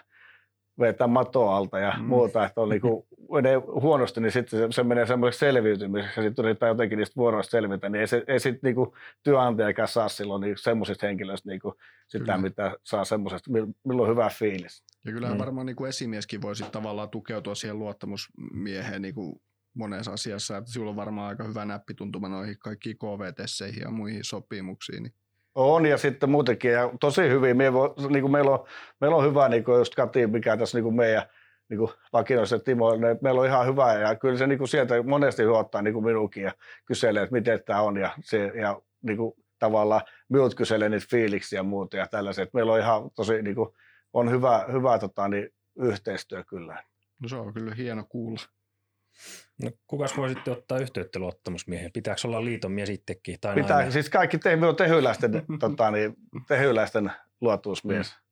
vetää 0.80 1.07
matoa 1.07 1.57
alta 1.57 1.80
ja 1.80 1.93
mm. 1.97 2.05
muuta, 2.05 2.45
että 2.45 2.61
on 2.61 2.69
niinku, 2.69 3.07
menee 3.32 3.55
huonosti, 3.55 4.21
niin 4.21 4.32
sitten 4.32 4.59
se, 4.59 4.67
se 4.71 4.84
menee 4.84 5.05
semmoiseksi 5.05 5.39
selviytymiseksi 5.39 6.19
ja 6.19 6.23
sitten 6.23 6.45
yritetään 6.45 6.69
jotenkin 6.69 6.97
niistä 6.97 7.15
vuoroista 7.15 7.51
selvitä, 7.51 7.89
niin 7.89 8.01
ei, 8.01 8.07
se, 8.07 8.23
ei 8.27 8.39
sitten 8.39 8.59
niinku 8.63 8.95
työnantajakaan 9.23 9.88
saa 9.88 10.09
silloin 10.09 10.41
niinku 10.41 10.57
semmoisista 10.57 11.05
henkilöistä 11.05 11.49
niinku 11.49 11.75
sitä, 12.07 12.25
Kyllä. 12.25 12.38
mitä 12.38 12.77
saa 12.84 13.05
semmoisesta, 13.05 13.51
milloin 13.84 14.09
on 14.09 14.15
hyvä 14.15 14.30
fiilis. 14.30 14.84
Ja 15.05 15.11
kyllähän 15.11 15.38
mm. 15.38 15.39
varmaan 15.39 15.65
niinku 15.65 15.86
esimieskin 15.86 16.41
voisi 16.41 16.63
tavallaan 16.71 17.09
tukeutua 17.09 17.55
siihen 17.55 17.80
luottamusmieheen 17.80 19.01
niinku 19.01 19.41
monessa 19.73 20.13
asiassa, 20.13 20.57
että 20.57 20.71
sinulla 20.71 20.89
on 20.89 20.95
varmaan 20.95 21.30
aika 21.30 21.43
hyvä 21.43 21.65
näppituntuma 21.65 22.30
noihin 22.30 22.59
kaikkiin 22.59 22.97
KVT-seihin 22.97 23.82
ja 23.82 23.91
muihin 23.91 24.23
sopimuksiin. 24.23 25.03
Niin 25.03 25.13
on 25.56 25.86
ja 25.86 25.97
sitten 25.97 26.30
muutenkin 26.30 26.72
ja 26.72 26.91
tosi 27.00 27.22
hyvin. 27.22 27.58
Me 27.58 27.74
voi, 27.74 27.93
niin 28.10 28.22
kuin 28.22 28.32
meillä, 28.32 28.52
on, 28.52 28.66
meillä 29.02 29.18
on 29.18 29.26
hyvä, 29.26 29.50
niin 29.50 29.64
kuin 29.64 29.78
just 29.78 29.95
Kati, 29.95 30.28
mikä 30.28 30.58
tässä 30.58 30.78
niin 30.78 30.84
kuin 30.84 30.95
meidän 30.95 31.24
niin 31.70 31.78
kuin 31.78 31.91
vakinoiset 32.14 32.64
Timo, 32.64 32.95
ne, 32.95 33.18
meillä 33.22 33.41
on 33.41 33.47
ihan 33.47 33.68
hyvä 33.68 33.93
ja 33.93 34.16
kyllä 34.16 34.38
se 34.38 34.47
niin 34.47 34.58
kuin 34.58 34.68
sieltä 34.68 35.04
monesti 35.04 35.43
huottaa 35.43 35.82
niin 35.82 35.93
kuin 35.93 36.06
minunkin 36.06 36.43
ja 36.43 36.52
kyselee, 36.86 37.24
että 37.24 37.34
miten 37.34 37.64
tämä 37.66 37.82
on 37.82 37.97
ja, 37.97 38.12
se, 38.22 38.52
ja 38.56 38.82
niin 39.02 39.18
kuin, 39.18 39.34
tavallaan 39.60 40.02
minut 40.30 40.56
kyselee 40.56 40.89
niitä 40.89 41.06
fiiliksiä 41.10 41.60
ja 41.60 41.64
muuta 41.64 41.97
ja 41.97 42.08
tällaiset. 42.08 42.54
Meillä 42.54 42.74
on 42.74 42.80
ihan 42.80 43.12
tosi 43.16 43.41
niin 43.41 43.56
kuin, 43.56 43.70
on 44.14 44.32
hyvä, 44.32 44.66
hyvä 44.72 45.00
tota, 45.00 45.28
niin, 45.28 45.50
yhteistyö 45.80 46.43
kyllä. 46.43 46.84
No 47.22 47.30
se 47.30 47.36
on 47.36 47.54
kyllä 47.54 47.76
hieno 47.76 48.06
kuulla. 48.10 48.41
No, 49.63 49.72
kukas 49.88 50.17
voi 50.17 50.30
sitten 50.30 50.53
ottaa 50.53 50.80
yhteyttä 50.80 51.20
luottamusmiehen? 51.20 51.91
Pitääkö 51.91 52.22
olla 52.26 52.45
liiton 52.45 52.72
mies 52.72 52.89
itsekin? 52.89 53.38
Tai 53.41 53.55
Pitää, 53.55 53.76
nainen? 53.76 53.91
siis 53.91 54.09
kaikki 54.09 54.38
te, 54.38 54.59
on 54.67 54.76
tehyläisten, 54.76 55.32
tota, 55.59 55.91
niin, 55.91 56.13
tehyläisten 56.47 57.11
luottamusmies. 57.41 58.11
Mm. 58.11 58.30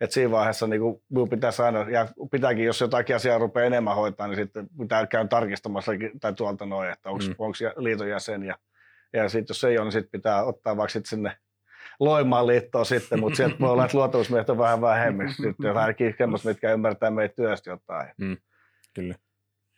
Et 0.00 0.12
siinä 0.12 0.30
vaiheessa 0.30 0.66
niin 0.66 0.82
minun 1.08 1.28
pitää 1.28 1.50
aina, 1.64 1.90
ja 1.90 2.08
pitääkin, 2.30 2.64
jos 2.64 2.80
jotakin 2.80 3.16
asiaa 3.16 3.38
rupeaa 3.38 3.66
enemmän 3.66 3.96
hoitaa, 3.96 4.26
niin 4.26 4.36
sitten 4.36 4.68
pitää 4.78 5.06
käydä 5.06 5.28
tarkistamassa 5.28 5.92
tai 6.20 6.32
tuolta 6.32 6.66
noin, 6.66 6.90
että 6.90 7.10
onko 7.10 7.24
mm. 7.24 7.84
liiton 7.84 8.08
jäsen. 8.08 8.42
Ja, 8.42 8.58
ja 9.12 9.28
sitten 9.28 9.54
jos 9.54 9.64
ei 9.64 9.78
ole, 9.78 9.84
niin 9.84 9.92
sitten 9.92 10.20
pitää 10.20 10.44
ottaa 10.44 10.76
vaikka 10.76 10.92
sit 10.92 11.06
sinne 11.06 11.36
Loimaan 12.00 12.46
liittoon 12.46 12.86
sitten, 12.86 13.20
mutta 13.20 13.36
sieltä 13.36 13.56
voi 13.60 13.70
olla, 13.70 13.84
että 13.84 13.96
luottamusmiehet 13.96 14.50
on 14.50 14.58
vähän 14.58 14.80
vähemmän. 14.80 15.28
Sitten 15.28 15.70
on 15.70 15.76
ainakin 15.82 16.14
semmoista, 16.18 16.48
mitkä 16.48 16.72
ymmärtää 16.72 17.10
meitä 17.10 17.34
työstä 17.34 17.70
jotain. 17.70 18.08
Mm. 18.18 18.36
Kyllä. 18.94 19.14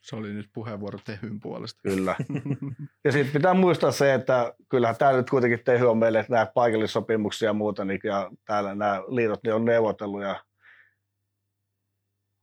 Se 0.05 0.17
oli 0.17 0.33
nyt 0.33 0.51
puheenvuoro 0.53 0.99
Tehyn 1.05 1.41
puolesta. 1.41 1.81
Kyllä. 1.83 2.17
Ja 3.05 3.13
sitten 3.13 3.33
pitää 3.33 3.55
muistaa 3.55 3.91
se, 3.93 4.15
että 4.15 4.55
kyllähän 4.69 4.97
tämä 4.97 5.13
nyt 5.13 5.31
kuitenkin 5.31 5.65
Tehy 5.65 5.87
on 5.87 5.99
meille 5.99 6.27
nämä 6.29 6.47
paikallissopimuksia 6.47 7.49
ja 7.49 7.53
muuta, 7.53 7.85
niin 7.85 8.01
ja 8.05 8.31
täällä 8.45 8.75
nämä 8.75 9.01
liitot 9.09 9.43
niin 9.43 9.55
on 9.55 9.65
neuvotellut 9.65 10.23
ja 10.23 10.45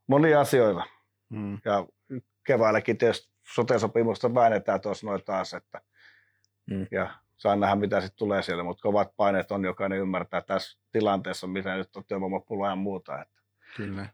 monia 0.08 0.40
asioita. 0.40 0.84
Mm. 1.28 1.58
Ja 1.64 1.86
keväälläkin 2.46 2.98
tietysti 2.98 3.32
sote-sopimusta 3.54 4.34
väännetään 4.34 4.80
tuossa 4.80 5.06
noin 5.06 5.24
taas, 5.24 5.54
että 5.54 5.80
mm. 6.70 6.86
ja 6.90 7.14
saa 7.36 7.56
nähdä, 7.56 7.74
mitä 7.74 8.00
sitten 8.00 8.18
tulee 8.18 8.42
siellä, 8.42 8.64
mutta 8.64 8.82
kovat 8.82 9.16
paineet 9.16 9.50
on, 9.50 9.64
jokainen 9.64 9.98
ymmärtää 9.98 10.40
tässä 10.40 10.78
tilanteessa, 10.92 11.46
missä 11.46 11.76
nyt 11.76 11.96
on 11.96 12.04
työvoimapula 12.04 12.68
ja 12.68 12.76
muuta. 12.76 13.22
Että. 13.22 13.40
Kyllä. 13.76 14.06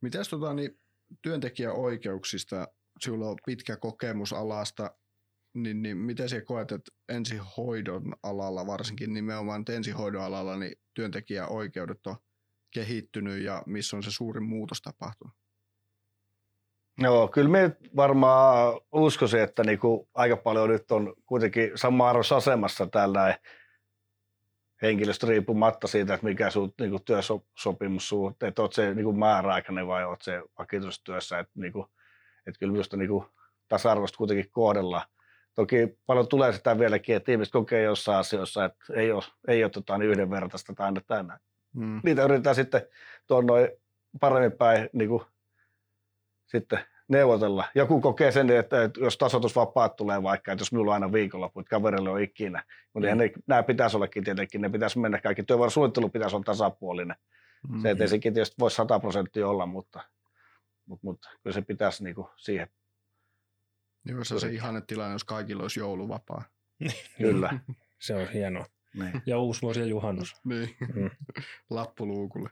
Mitäs 0.00 0.28
tota, 0.28 0.54
niin 0.54 0.81
työntekijäoikeuksista, 1.22 2.68
sinulla 3.00 3.28
on 3.28 3.36
pitkä 3.46 3.76
kokemus 3.76 4.32
alasta, 4.32 4.90
niin, 5.54 5.82
niin 5.82 5.96
miten 5.96 6.28
sinä 6.28 6.40
koet, 6.40 6.72
että 6.72 6.92
ensihoidon 7.08 8.14
alalla, 8.22 8.66
varsinkin 8.66 9.14
nimenomaan 9.14 9.64
ensihoidon 9.68 10.22
alalla, 10.22 10.56
niin 10.56 10.72
työntekijäoikeudet 10.94 12.06
on 12.06 12.16
kehittynyt 12.74 13.42
ja 13.42 13.62
missä 13.66 13.96
on 13.96 14.02
se 14.02 14.10
suurin 14.10 14.44
muutos 14.44 14.82
tapahtunut? 14.82 15.34
Joo, 16.98 17.28
kyllä 17.28 17.48
me 17.48 17.76
varmaan 17.96 18.80
uskoisin, 18.92 19.40
että 19.40 19.64
niinku 19.64 20.08
aika 20.14 20.36
paljon 20.36 20.68
nyt 20.68 20.90
on 20.90 21.14
kuitenkin 21.26 21.70
sama 21.74 22.10
asemassa 22.36 22.86
tällä 22.86 23.38
henkilöstö 24.82 25.26
riippumatta 25.26 25.86
siitä, 25.86 26.14
että 26.14 26.26
mikä 26.26 26.50
sun 26.50 26.74
niin 26.80 26.90
kuin 26.90 27.02
työsopimus 27.04 28.08
suhteen, 28.08 28.48
että 28.48 28.62
oot 28.62 28.72
se 28.72 28.94
niin 28.94 29.04
kuin 29.04 29.18
määräaikainen 29.18 29.86
vai 29.86 30.04
oot 30.04 30.22
se 30.22 30.42
vakituistyössä, 30.58 31.38
että, 31.38 31.52
niin 31.54 31.72
kuin, 31.72 31.86
että 32.46 32.58
kyllä 32.58 32.72
minusta 32.72 32.96
niin 32.96 33.08
kuin 33.08 33.24
tasa-arvoista 33.68 34.18
kuitenkin 34.18 34.50
kohdella. 34.50 35.06
Toki 35.54 35.98
paljon 36.06 36.28
tulee 36.28 36.52
sitä 36.52 36.78
vieläkin, 36.78 37.16
että 37.16 37.32
ihmiset 37.32 37.52
kokee 37.52 37.82
jossain 37.82 38.18
asioissa, 38.18 38.64
että 38.64 38.84
ei 38.94 39.12
ole, 39.12 39.22
ei 39.48 39.64
ole 39.64 39.70
tota, 39.70 39.98
niin 39.98 40.10
yhdenvertaista 40.10 40.74
tai 40.74 40.92
tänne. 41.06 41.34
Hmm. 41.74 42.00
Niitä 42.04 42.24
yritetään 42.24 42.56
sitten 42.56 42.86
tuon 43.26 43.46
noin 43.46 43.68
paremmin 44.20 44.52
päin 44.52 44.90
niin 44.92 45.08
kuin, 45.08 45.22
sitten 46.46 46.78
neuvotella. 47.12 47.64
Joku 47.74 48.00
kokee 48.00 48.32
sen, 48.32 48.50
että, 48.50 48.76
jos 48.96 49.18
tasoitusvapaat 49.18 49.96
tulee 49.96 50.22
vaikka, 50.22 50.52
että 50.52 50.62
jos 50.62 50.72
minulla 50.72 50.90
on 50.90 50.94
aina 50.94 51.12
viikonloppu, 51.12 51.60
että 51.60 51.70
kaverille 51.70 52.10
on 52.10 52.22
ikinä. 52.22 52.64
Mutta 52.94 53.08
mm. 53.08 53.18
ne, 53.18 53.30
nämä 53.46 53.62
pitäisi 53.62 53.96
ollakin 53.96 54.24
tietenkin, 54.24 54.60
ne 54.60 54.68
pitäisi 54.68 54.98
mennä 54.98 55.20
kaikki. 55.20 55.42
Työvuorosuunnittelu 55.42 56.08
pitäisi 56.08 56.36
olla 56.36 56.44
tasapuolinen. 56.44 57.16
Mm. 57.68 57.82
Se, 57.82 57.90
että 57.90 58.06
sekin 58.06 58.34
tietysti 58.34 58.56
voisi 58.58 58.76
100 58.76 59.00
prosenttia 59.00 59.48
olla, 59.48 59.66
mutta, 59.66 60.00
mutta, 60.86 61.06
mutta 61.06 61.28
kyllä 61.42 61.54
se 61.54 61.62
pitäisi 61.62 62.04
niin 62.04 62.14
kuin 62.14 62.26
siihen. 62.36 62.68
Joo, 64.04 64.24
se 64.24 64.34
on 64.34 64.40
se 64.40 64.52
ihanne 64.52 64.82
tilanne, 64.86 65.12
jos 65.12 65.24
kaikilla 65.24 65.62
olisi 65.62 65.80
jouluvapaa. 65.80 66.42
kyllä. 67.18 67.58
se 67.98 68.14
on 68.14 68.28
hienoa. 68.28 68.66
Niin. 68.94 69.22
Ja 69.26 69.38
uusi 69.38 69.62
vuosi 69.62 69.80
ja 69.80 69.86
juhannus. 69.86 70.34
niin. 70.44 70.76
Mm. 70.94 71.10
Lappuluukulle. 71.70 72.50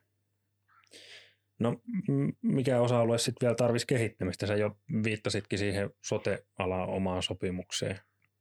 No 1.61 1.77
mikä 2.43 2.81
osa-alue 2.81 3.19
sitten 3.19 3.47
vielä 3.47 3.55
tarvisi 3.55 3.87
kehittämistä? 3.87 4.47
Sä 4.47 4.55
jo 4.55 4.77
viittasitkin 5.05 5.59
siihen 5.59 5.91
sote-alaan 6.01 6.89
omaan 6.89 7.23
sopimukseen. 7.23 7.99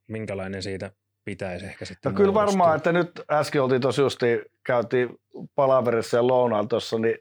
Minkälainen 0.07 0.63
siitä 0.63 0.91
pitäisi 1.25 1.65
ehkä 1.65 1.85
sitten 1.85 2.11
No 2.11 2.17
kyllä 2.17 2.33
varmaan, 2.33 2.77
että 2.77 2.91
nyt 2.91 3.11
äsken 3.31 3.61
oltiin 3.63 3.81
tuossa 3.81 4.01
justi, 4.01 4.41
käytiin 4.65 5.09
palaverissa 5.55 6.17
ja 6.17 6.27
lounaalla 6.27 6.67
tuossa, 6.67 6.99
niin 6.99 7.17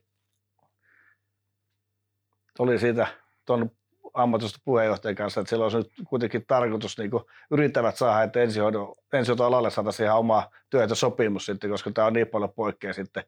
oli 2.59 2.79
siitä 2.79 3.07
tuon 3.47 3.71
ammatillista 4.15 4.59
puheenjohtajan 4.65 5.17
kanssa, 5.17 5.41
että 5.41 5.49
siellä 5.49 5.65
olisi 5.65 5.77
nyt 5.77 5.93
kuitenkin 6.09 6.45
tarkoitus 6.47 6.99
niin 6.99 7.11
yrittävät 7.51 7.97
saada, 7.97 8.23
että 8.23 8.41
ensihoidon, 8.41 8.95
ensihoitoalalle 9.13 9.71
saataisiin 9.71 10.05
ihan 10.05 10.19
oma 10.19 10.51
työehtosopimus 10.71 11.47
sitten, 11.47 11.71
koska 11.71 11.91
tämä 11.91 12.07
on 12.07 12.13
niin 12.13 12.27
paljon 12.27 12.53
poikkea 12.53 12.93
sitten 12.93 13.25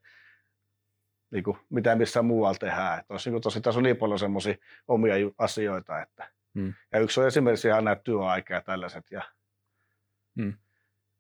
niin 1.30 1.44
kuin, 1.44 1.56
mitä 1.70 1.96
missään 1.96 2.24
muualla 2.24 2.58
tehdään. 2.58 3.00
Että 3.00 3.14
olisi, 3.14 3.28
niin 3.30 3.34
kuin, 3.34 3.42
tosi, 3.42 3.60
tässä 3.60 3.78
on 3.78 3.84
niin 3.84 3.96
paljon 3.96 4.18
semmoisia 4.18 4.54
omia 4.88 5.14
asioita. 5.38 6.02
Että, 6.02 6.30
hmm. 6.54 6.74
Ja 6.92 7.00
yksi 7.00 7.20
on 7.20 7.26
esimerkiksi 7.26 7.68
ihan 7.68 7.84
näitä 7.84 8.02
työaika 8.02 8.54
ja 8.54 8.60
tällaiset 8.60 9.10
ja 9.10 9.22
hmm. 10.40 10.54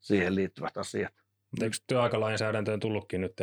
siihen 0.00 0.34
liittyvät 0.34 0.76
asiat. 0.76 1.14
Eikö 1.62 1.76
työaikalainsäädäntöön 1.86 2.80
tullutkin 2.80 3.20
nyt 3.20 3.36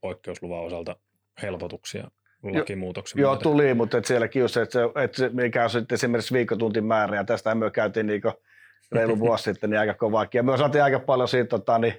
poikkeusluvan 0.00 0.64
osalta 0.64 0.96
helpotuksia? 1.42 2.10
lakimuutoksen 2.42 3.20
Joo, 3.20 3.32
myötä. 3.32 3.42
tuli, 3.42 3.74
mutta 3.74 3.98
et 3.98 4.04
sielläkin 4.04 4.40
just 4.40 4.56
että, 4.56 4.72
se, 4.72 5.02
että 5.04 5.16
se, 5.16 5.28
mikä 5.28 5.64
on 5.64 5.70
sitten 5.70 5.94
esimerkiksi 5.94 6.34
viikkotuntin 6.34 6.84
määrä, 6.84 7.16
ja 7.16 7.24
tästä 7.24 7.54
me 7.54 7.70
käytiin 7.70 8.06
niin 8.06 8.22
reilu 8.92 9.18
vuosi 9.26 9.44
sitten 9.44 9.70
niin 9.70 9.80
aika 9.80 9.94
kovaakin. 9.94 10.38
Ja 10.38 10.42
me 10.42 10.58
saatiin 10.58 10.84
aika 10.84 11.00
paljon 11.00 11.28
siitä, 11.28 11.48
tota, 11.48 11.78
niin 11.78 11.94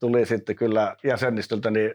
tuli 0.00 0.26
sitten 0.26 0.56
kyllä 0.56 0.96
jäsenistöltä 1.04 1.70
niin 1.70 1.94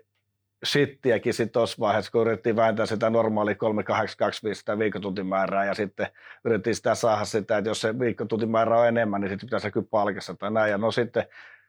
shittiäkin 0.65 1.33
sitten 1.33 1.53
tuossa 1.53 1.77
vaiheessa, 1.79 2.11
kun 2.11 2.21
yritettiin 2.21 2.55
vääntää 2.55 2.85
sitä 2.85 3.09
normaali 3.09 3.55
3825 3.55 4.59
sitä 4.59 4.79
viikkotuntimäärää 4.79 5.65
ja 5.65 5.73
sitten 5.73 6.07
yritettiin 6.45 6.75
sitä 6.75 6.95
saada 6.95 7.25
sitä, 7.25 7.57
että 7.57 7.69
jos 7.69 7.81
se 7.81 7.99
viikkotuntimäärä 7.99 8.79
on 8.79 8.87
enemmän, 8.87 9.21
niin 9.21 9.29
sitten 9.29 9.47
pitäisi 9.47 9.71
kyllä 9.71 9.87
palkassa 9.89 10.33
tai 10.33 10.51
näin. 10.51 10.71
Ja 10.71 10.77
no 10.77 10.91
sitten 10.91 11.25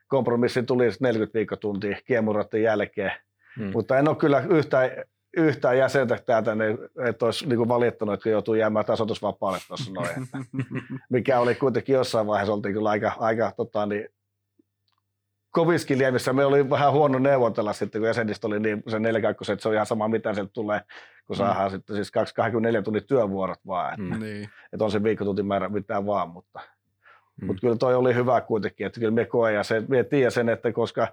kompromissi 0.08 0.62
tuli 0.62 0.84
40 1.00 1.38
viikkotuntia 1.38 1.96
kiemuroiden 2.04 2.62
jälkeen, 2.62 3.12
hmm. 3.56 3.70
mutta 3.72 3.98
en 3.98 4.08
ole 4.08 4.16
kyllä 4.16 4.44
yhtään, 4.50 4.90
yhtään 5.36 5.78
jäsentä 5.78 6.18
täältä, 6.26 6.54
niin, 6.54 6.78
että 7.08 7.24
olisi 7.24 7.48
niin 7.48 7.68
valittanut, 7.68 8.14
että 8.14 8.28
joutuu 8.28 8.54
jäämään 8.54 8.84
tasoitusvapaalle 8.84 9.58
tuossa 9.68 9.92
noin. 9.92 10.28
mikä 11.12 11.40
oli 11.40 11.54
kuitenkin 11.54 11.92
jossain 11.94 12.26
vaiheessa, 12.26 12.52
oltiin 12.52 12.74
kyllä 12.74 12.90
aika, 12.90 13.12
aika 13.18 13.52
tota, 13.56 13.86
niin, 13.86 14.08
koviskin 15.54 15.98
lievissä. 15.98 16.32
Me 16.32 16.44
oli 16.44 16.70
vähän 16.70 16.92
huono 16.92 17.18
neuvotella 17.18 17.72
sitten, 17.72 18.00
kun 18.00 18.06
jäsenistä 18.06 18.46
oli 18.46 18.60
niin 18.60 18.82
se 18.88 18.98
neljäkaikkoset, 18.98 19.52
että 19.52 19.62
se 19.62 19.68
on 19.68 19.74
ihan 19.74 19.86
sama, 19.86 20.08
mitä 20.08 20.34
sieltä 20.34 20.52
tulee, 20.52 20.80
kun 21.26 21.36
mm. 21.36 21.38
saadaan 21.38 21.70
sitten 21.70 21.96
siis 21.96 22.10
24 22.10 22.82
tunnin 22.82 23.06
työvuorot 23.06 23.58
vaan. 23.66 23.92
Että, 23.92 24.14
mm. 24.14 24.20
Niin. 24.20 24.48
että 24.72 24.84
on 24.84 24.90
se 24.90 25.02
viikkotuntimäärä 25.02 25.68
mitään 25.68 26.06
vaan, 26.06 26.28
mutta, 26.28 26.60
mm. 27.40 27.46
mutta 27.46 27.60
kyllä 27.60 27.76
toi 27.76 27.94
oli 27.94 28.14
hyvä 28.14 28.40
kuitenkin, 28.40 28.86
että 28.86 29.00
kyllä 29.00 29.12
me 29.12 29.24
koe 29.24 29.52
ja 29.52 29.62
se, 29.62 29.82
me 29.88 30.04
tiedän 30.04 30.32
sen, 30.32 30.48
että 30.48 30.72
koska 30.72 31.08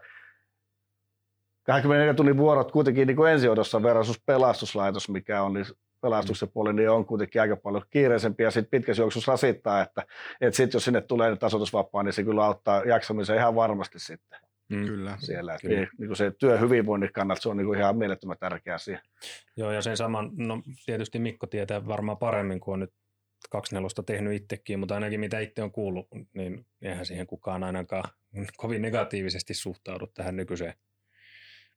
24 1.64 2.14
tunnin 2.14 2.38
vuorot 2.38 2.72
kuitenkin 2.72 3.08
niin 3.08 3.18
kuin 3.18 3.32
ensiodossa 3.32 3.84
versus 3.84 4.22
pelastuslaitos, 4.26 5.10
mikä 5.10 5.42
on, 5.42 5.54
niin 5.54 5.66
pelastuksen 6.02 6.50
puoli, 6.50 6.74
niin 6.74 6.90
on 6.90 7.06
kuitenkin 7.06 7.42
aika 7.42 7.56
paljon 7.56 7.84
kiireisempi 7.90 8.44
ja 8.44 8.52
sitten 8.52 8.80
pitkässä 8.80 9.04
juoksussa 9.04 9.32
rasittaa, 9.32 9.82
että, 9.82 10.06
että 10.42 10.58
sitten 10.58 10.76
jos 10.76 10.86
sinne 10.86 11.02
tulee 11.02 11.36
tasoitusvapaa, 11.36 12.04
niin 12.04 12.14
se 12.14 12.24
kyllä 12.24 12.46
auttaa 12.46 12.84
jaksamiseen 12.84 13.40
ihan 13.40 13.56
varmasti 13.56 14.00
sitten. 14.00 14.40
Mm. 14.70 14.86
Kyllä. 14.86 15.18
Siellä. 15.20 15.58
Kyllä. 15.62 15.76
Niin, 15.76 15.90
niin 15.98 16.08
kuin 16.08 16.18
se 16.18 16.32
työhyvinvoinnin 16.32 17.14
kannalta 17.14 17.42
se 17.42 17.50
on 17.50 17.58
niin 17.58 17.68
kuin 17.68 17.80
ihan 17.80 17.98
mielettömän 17.98 18.38
tärkeä 18.40 18.76
asia. 18.76 19.00
Joo, 19.58 19.72
ja 19.72 19.82
sen 19.82 19.98
saman, 19.98 20.32
no 20.36 20.62
tietysti 20.86 21.20
Mikko 21.20 21.48
tietää 21.48 21.88
varmaan 21.88 22.18
paremmin, 22.18 22.60
kuin 22.60 22.74
on 22.74 22.80
nyt 22.80 22.94
24 23.50 24.04
tehnyt 24.06 24.34
itsekin, 24.34 24.80
mutta 24.80 24.96
ainakin 24.96 25.20
mitä 25.20 25.40
itse 25.40 25.64
on 25.64 25.72
kuullut, 25.72 26.08
niin 26.34 26.66
eihän 26.82 27.06
siihen 27.06 27.28
kukaan 27.28 27.64
ainakaan 27.64 28.04
kovin 28.58 28.82
negatiivisesti 28.82 29.54
suhtaudu 29.54 30.08
tähän 30.08 30.36
nykyiseen 30.36 30.74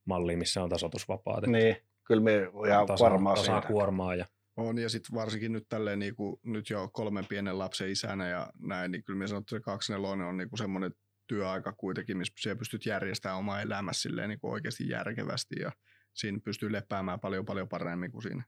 malliin, 0.05 0.39
missä 0.39 0.63
on 0.63 0.69
tasoitusvapaat. 0.69 1.47
Niin, 1.47 1.77
kyllä 2.07 2.21
me 2.21 2.49
ihan 2.67 2.85
tasa, 2.85 3.05
varmaan 3.05 3.37
tasa 3.37 3.61
kuormaa 3.61 4.15
ja 4.15 4.25
on, 4.57 4.77
ja 4.77 4.89
sitten 4.89 5.15
varsinkin 5.15 5.51
nyt 5.51 5.65
tälleen 5.69 5.99
niin 5.99 6.15
kuin, 6.15 6.39
nyt 6.43 6.69
jo 6.69 6.89
kolmen 6.93 7.25
pienen 7.25 7.59
lapsen 7.59 7.89
isänä 7.89 8.27
ja 8.27 8.49
näin, 8.59 8.91
niin 8.91 9.03
kyllä 9.03 9.19
me 9.19 9.27
sanottu, 9.27 9.55
että 9.55 9.59
se 9.59 9.63
24 9.63 10.25
on 10.25 10.37
niin 10.37 10.49
kuin 10.49 10.57
semmoinen 10.57 10.91
työaika 11.27 11.73
kuitenkin, 11.73 12.17
missä 12.17 12.33
siellä 12.37 12.59
pystyt 12.59 12.85
järjestämään 12.85 13.39
oma 13.39 13.61
elämässä 13.61 14.01
silleen 14.01 14.29
niin 14.29 14.39
kuin 14.39 14.51
oikeasti 14.51 14.89
järkevästi 14.89 15.55
ja 15.59 15.71
siinä 16.13 16.39
pystyy 16.43 16.71
lepäämään 16.71 17.19
paljon 17.19 17.45
paljon 17.45 17.69
paremmin 17.69 18.11
kuin 18.11 18.21
siinä 18.21 18.43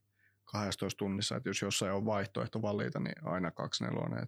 12 0.45 0.97
tunnissa, 0.97 1.35
että 1.35 1.49
jos 1.49 1.61
jossain 1.61 1.93
on 1.93 2.05
vaihtoehto 2.05 2.61
valita, 2.61 2.99
niin 2.99 3.27
aina 3.27 3.51
24. 3.51 4.27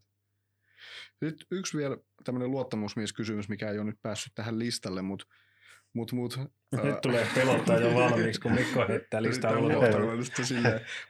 Sitten 1.25 1.47
yksi 1.51 1.77
vielä 1.77 1.97
tämmöinen 2.23 2.51
luottamusmieskysymys, 2.51 3.49
mikä 3.49 3.71
ei 3.71 3.77
ole 3.77 3.85
nyt 3.85 4.01
päässyt 4.01 4.33
tähän 4.35 4.59
listalle, 4.59 5.01
mutta 5.01 5.25
Mut, 5.93 6.11
mut, 6.11 6.39
Nyt 6.83 7.01
tulee 7.01 7.27
pelottaa 7.35 7.77
jo 7.77 7.93
valmiiksi, 7.93 8.41
kun 8.41 8.51
Mikko 8.51 8.85
heittää 8.87 9.21
listaa 9.21 9.59
ulkoa. 9.59 9.87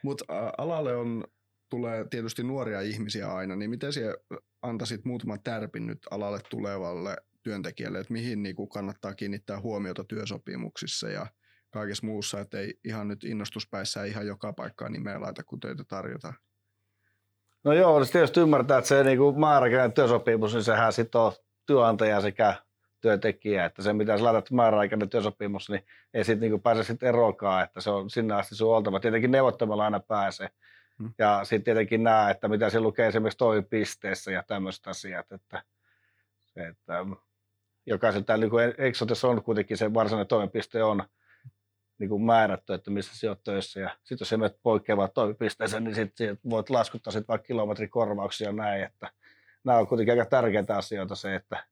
Mutta 0.04 0.26
alalle 0.58 0.96
on, 0.96 1.24
tulee 1.70 2.06
tietysti 2.10 2.44
nuoria 2.44 2.82
ihmisiä 2.82 3.34
aina, 3.34 3.56
niin 3.56 3.70
miten 3.70 3.94
siellä 3.94 4.16
antaisit 4.62 5.06
muutaman 5.06 5.44
tärpin 5.44 5.88
nyt 5.88 6.00
alalle 6.12 6.40
tulevalle 6.50 7.18
työntekijälle, 7.44 8.00
että 8.00 8.14
mihin 8.14 8.44
niinku 8.44 8.68
kannattaa 8.68 9.14
kiinnittää 9.14 9.60
huomiota 9.60 10.04
työsopimuksissa 10.04 11.10
ja 11.10 11.28
kaikessa 11.70 12.06
muussa, 12.06 12.40
että 12.40 12.60
ei 12.60 12.80
ihan 12.84 13.08
nyt 13.08 13.24
innostuspäissä 13.24 14.04
ihan 14.04 14.28
joka 14.28 14.54
paikkaan 14.54 14.92
nimeä 14.92 15.22
laita, 15.22 15.44
kun 15.44 15.60
töitä 15.60 15.84
tarjotaan? 15.84 16.34
No 17.64 17.74
joo, 17.74 18.00
siis 18.00 18.12
tietysti 18.12 18.40
ymmärtää, 18.40 18.78
että 18.78 18.88
se 18.88 19.04
niinku 19.04 19.32
määräkäinen 19.40 19.94
työsopimus, 19.94 20.54
niin 20.54 20.64
sehän 20.64 20.94
on 21.14 21.34
työnantaja 21.66 22.22
sekä 22.22 22.56
työntekijä, 23.02 23.66
että 23.66 23.82
se 23.82 23.94
mitä 23.94 24.18
sä 24.18 24.24
laitat 24.24 24.52
määräaikainen 24.52 25.10
työsopimus, 25.10 25.70
niin 25.70 25.86
ei 26.14 26.24
siitä 26.24 26.42
niin 26.42 26.62
pääse 26.62 26.84
sitten 26.84 27.10
erokaan, 27.10 27.64
että 27.64 27.82
se 27.82 27.90
on 27.90 28.10
sinne 28.10 28.34
asti 28.34 28.56
sun 28.56 28.76
oltava. 28.76 29.00
Tietenkin 29.00 29.32
neuvottelemalla 29.32 29.86
aina 29.86 30.00
pääsee. 30.00 30.50
Hmm. 31.00 31.14
Ja 31.18 31.40
sitten 31.44 31.64
tietenkin 31.64 32.04
nämä, 32.04 32.30
että 32.30 32.48
mitä 32.48 32.70
se 32.70 32.80
lukee 32.80 33.08
esimerkiksi 33.08 33.38
toimipisteessä 33.38 34.32
ja 34.32 34.44
tämmöiset 34.48 34.88
asiat, 34.88 35.32
että, 35.32 35.64
että 36.56 37.06
jokaisen 37.86 38.26
täällä 38.26 38.46
niin 38.46 38.74
Exotessa 38.78 39.28
on 39.28 39.44
kuitenkin 39.44 39.78
se 39.78 39.94
varsinainen 39.94 40.28
toimipiste 40.28 40.84
on 40.84 41.04
niin 42.00 42.10
kuin 42.10 42.24
määrätty, 42.24 42.74
että 42.74 42.92
missä 42.92 43.18
sä 43.18 43.30
oot 43.30 43.44
töissä. 43.44 43.80
Ja 43.80 43.90
sitten 44.04 44.18
jos 44.26 44.32
menet 44.32 44.60
poikkeavaan 44.64 45.10
toimipisteeseen, 45.14 45.84
niin 45.84 45.96
sitten 45.96 46.40
voit 46.50 46.70
laskuttaa 46.70 47.14
sit 47.14 47.28
vaikka 47.28 47.48
kilometrikorvauksia 47.48 48.48
ja 48.48 48.54
näin, 48.54 48.84
että 48.84 49.12
nämä 49.64 49.78
on 49.78 49.88
kuitenkin 49.88 50.14
aika 50.14 50.30
tärkeitä 50.30 50.78
asioita 50.78 51.16
se, 51.16 51.36
että 51.36 51.64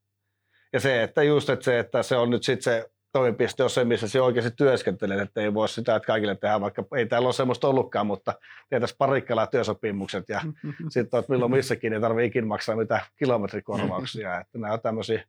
ja 0.73 0.79
se, 0.79 1.03
että 1.03 1.23
just 1.23 1.49
että 1.49 1.65
se, 1.65 1.79
että 1.79 2.03
se 2.03 2.15
on 2.15 2.29
nyt 2.29 2.43
sitten 2.43 2.63
se 2.63 2.89
toimipiste 3.11 3.63
on 3.63 3.69
se, 3.69 3.85
missä 3.85 4.07
se 4.07 4.21
oikeasti 4.21 4.51
työskentelee, 4.51 5.21
että 5.21 5.41
ei 5.41 5.53
voi 5.53 5.69
sitä, 5.69 5.95
että 5.95 6.07
kaikille 6.07 6.35
tehdään, 6.35 6.61
vaikka 6.61 6.83
ei 6.97 7.05
täällä 7.05 7.27
ole 7.27 7.33
semmoista 7.33 7.67
ollutkaan, 7.67 8.07
mutta 8.07 8.33
tehtäisiin 8.69 8.97
parikkalaa 8.97 9.47
työsopimukset 9.47 10.29
ja 10.29 10.41
sitten 10.89 11.19
että 11.19 11.31
milloin 11.33 11.51
missäkin 11.51 11.93
ei 11.93 12.01
tarvitse 12.01 12.25
ikinä 12.25 12.47
maksaa 12.47 12.75
mitään 12.75 13.01
kilometrikorvauksia, 13.19 14.39
että 14.39 14.57
nämä 14.57 14.73
on 14.73 14.81
tämmöisiä, 14.81 15.23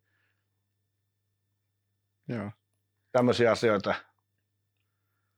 Joo. 2.29 2.51
tämmöisiä 3.13 3.51
asioita. 3.51 3.95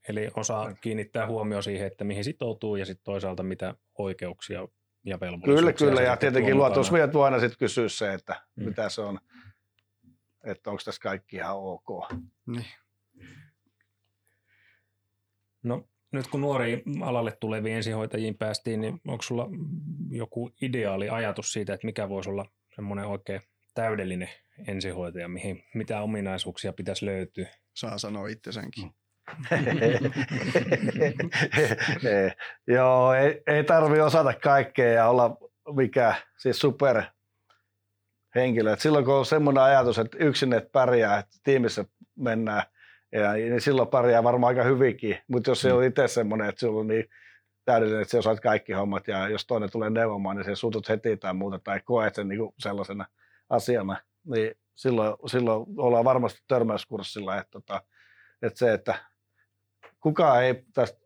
Eli 0.09 0.31
osaa 0.37 0.75
kiinnittää 0.75 1.27
huomioon 1.27 1.63
siihen, 1.63 1.87
että 1.87 2.05
mihin 2.05 2.25
sitoutuu 2.25 2.77
ja 2.77 2.87
sitten 2.87 3.05
toisaalta 3.05 3.43
mitä 3.43 3.75
oikeuksia 3.99 4.69
ja 5.05 5.21
velvollisuuksia. 5.21 5.57
Kyllä, 5.57 5.73
kyllä, 5.73 6.03
ja 6.03 6.17
tietenkin 6.17 6.57
luotusmiehet 6.57 7.13
voi 7.13 7.25
aina 7.25 7.41
sitten 7.41 7.59
kysyä 7.59 7.89
se, 7.89 8.15
että 8.15 8.37
mm. 8.57 8.65
mitä 8.65 8.89
se 8.89 9.01
on 9.01 9.19
että 10.45 10.71
onko 10.71 10.83
tässä 10.85 11.01
kaikki 11.03 11.37
ihan 11.37 11.57
ok. 11.57 12.13
Niin. 12.47 12.67
No 15.63 15.89
nyt 16.13 16.27
kun 16.27 16.41
nuori 16.41 16.83
alalle 17.03 17.37
tuleviin 17.41 17.77
ensihoitajiin 17.77 18.39
päästiin, 18.39 18.81
niin 18.81 19.01
onko 19.09 19.23
sulla 19.23 19.49
joku 20.11 20.51
ideaali 20.63 21.09
ajatus 21.09 21.53
siitä, 21.53 21.75
että 21.75 21.87
mikä 21.87 22.09
voisi 22.09 22.31
olla 22.31 22.47
semmoinen 22.75 23.07
oikein 23.07 23.41
täydellinen 23.75 24.29
ensihoitaja, 24.69 25.29
mihin, 25.29 25.65
mitä 25.75 26.01
ominaisuuksia 26.01 26.73
pitäisi 26.73 27.07
löytyä? 27.07 27.49
Saa 27.75 27.99
sanoa 27.99 28.29
itse 28.29 28.53
senkin. 28.53 28.91
Joo, 32.75 33.13
ei, 33.15 33.43
ei 33.47 33.65
tarvi 33.65 34.01
osata 34.01 34.35
kaikkea 34.35 34.93
ja 34.93 35.09
olla 35.09 35.37
mikä 35.77 36.15
siis 36.39 36.59
super 36.59 37.03
henkilö. 38.35 38.73
Et 38.73 38.81
silloin 38.81 39.05
kun 39.05 39.15
on 39.15 39.27
semmoinen 39.27 39.63
ajatus, 39.63 39.99
että 39.99 40.19
yksin 40.21 40.53
et 40.53 40.73
pärjää, 40.73 41.19
että 41.19 41.37
tiimissä 41.43 41.85
mennään, 42.17 42.63
ja, 43.13 43.33
niin 43.33 43.61
silloin 43.61 43.89
pärjää 43.89 44.25
varmaan 44.25 44.49
aika 44.49 44.69
hyvinkin. 44.69 45.19
Mutta 45.29 45.51
jos 45.51 45.61
se 45.61 45.73
on 45.73 45.85
itse 45.85 46.09
semmoinen, 46.09 46.49
että 46.49 46.61
sulla 46.61 46.81
on 46.81 46.87
niin 46.87 47.05
täydellinen, 47.65 48.03
että 48.03 48.13
sä 48.13 48.19
osaat 48.19 48.41
kaikki 48.41 48.73
hommat, 48.73 49.09
ja 49.09 49.29
jos 49.29 49.47
toinen 49.47 49.71
tulee 49.71 49.91
neuvomaan, 49.91 50.37
niin 50.37 50.45
se 50.45 50.55
sutut 50.55 50.89
heti 50.89 51.17
tai 51.17 51.35
muuta, 51.35 51.59
tai 51.59 51.81
koet 51.81 52.15
sen 52.15 52.29
niin 52.29 52.41
sellaisena 52.59 53.07
asiana, 53.51 53.97
niin 54.25 54.55
silloin, 54.75 55.17
silloin 55.27 55.67
ollaan 55.77 56.05
varmasti 56.05 56.41
törmäyskurssilla, 56.49 57.37
että, 57.37 57.51
tota, 57.51 57.83
että 58.43 58.59
se, 58.59 58.73
että 58.73 58.95
kukaan 60.01 60.45
ei 60.45 60.65
tästä, 60.75 61.01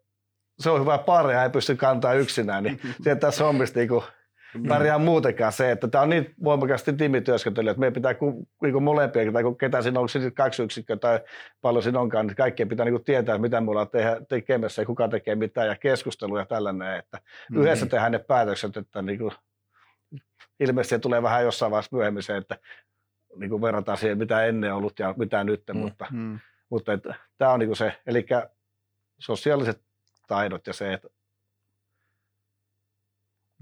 se 0.58 0.70
on 0.70 0.80
hyvä 0.80 0.98
pari, 0.98 1.34
ei 1.34 1.50
pysty 1.50 1.76
kantaa 1.76 2.14
yksinään, 2.14 2.64
niin 2.64 2.80
sieltä 3.02 3.20
tässä 3.20 3.44
hommista 3.44 3.78
niin 3.78 3.90
Mm. 3.90 4.23
Pärjää 4.68 4.98
muutenkaan 4.98 5.52
se, 5.52 5.70
että 5.70 5.88
tämä 5.88 6.02
on 6.02 6.10
niin 6.10 6.34
voimakkaasti 6.44 6.92
tiimityöskentely, 6.92 7.70
että 7.70 7.80
meidän 7.80 7.92
pitää 7.92 8.14
ku, 8.14 8.48
niin 8.62 8.82
molempia, 8.82 9.32
tai 9.32 9.42
kun 9.42 9.58
ketä 9.58 9.82
siinä 9.82 10.00
on, 10.00 10.02
onko 10.14 10.30
kaksi 10.34 10.62
yksikköä 10.62 10.96
tai 10.96 11.20
paljon 11.60 11.82
siinä 11.82 12.00
onkaan, 12.00 12.26
niin 12.26 12.36
kaikkien 12.36 12.68
pitää 12.68 12.86
niin 12.86 13.04
tietää, 13.04 13.38
mitä 13.38 13.60
me 13.60 13.70
ollaan 13.70 13.90
tehdä, 13.90 14.16
tekemässä 14.28 14.82
ja 14.82 14.86
kuka 14.86 15.08
tekee 15.08 15.34
mitä 15.34 15.64
ja 15.64 15.76
keskusteluja 15.76 16.42
ja 16.42 16.46
tällainen, 16.46 16.96
että 16.96 17.16
mm-hmm. 17.16 17.62
yhdessä 17.62 17.86
tehdään 17.86 18.12
ne 18.12 18.18
päätökset, 18.18 18.76
että 18.76 19.02
niin 19.02 19.18
kuin, 19.18 19.32
ilmeisesti 20.60 20.94
se 20.94 20.98
tulee 20.98 21.22
vähän 21.22 21.44
jossain 21.44 21.70
vaiheessa 21.70 21.96
myöhemmin 21.96 22.22
se, 22.22 22.36
että 22.36 22.58
niin 23.36 23.50
kuin 23.50 23.62
verrataan 23.62 23.98
siihen, 23.98 24.18
mitä 24.18 24.44
ennen 24.44 24.74
ollut 24.74 24.98
ja 24.98 25.14
mitä 25.16 25.44
nyt, 25.44 25.62
mm-hmm. 25.68 25.82
mutta, 25.82 26.06
mutta 26.70 26.92
että, 26.92 27.14
tämä 27.38 27.52
on 27.52 27.58
niin 27.58 27.68
kuin 27.68 27.76
se, 27.76 27.92
eli 28.06 28.26
sosiaaliset 29.18 29.82
taidot 30.26 30.66
ja 30.66 30.72
se, 30.72 30.92
että 30.92 31.08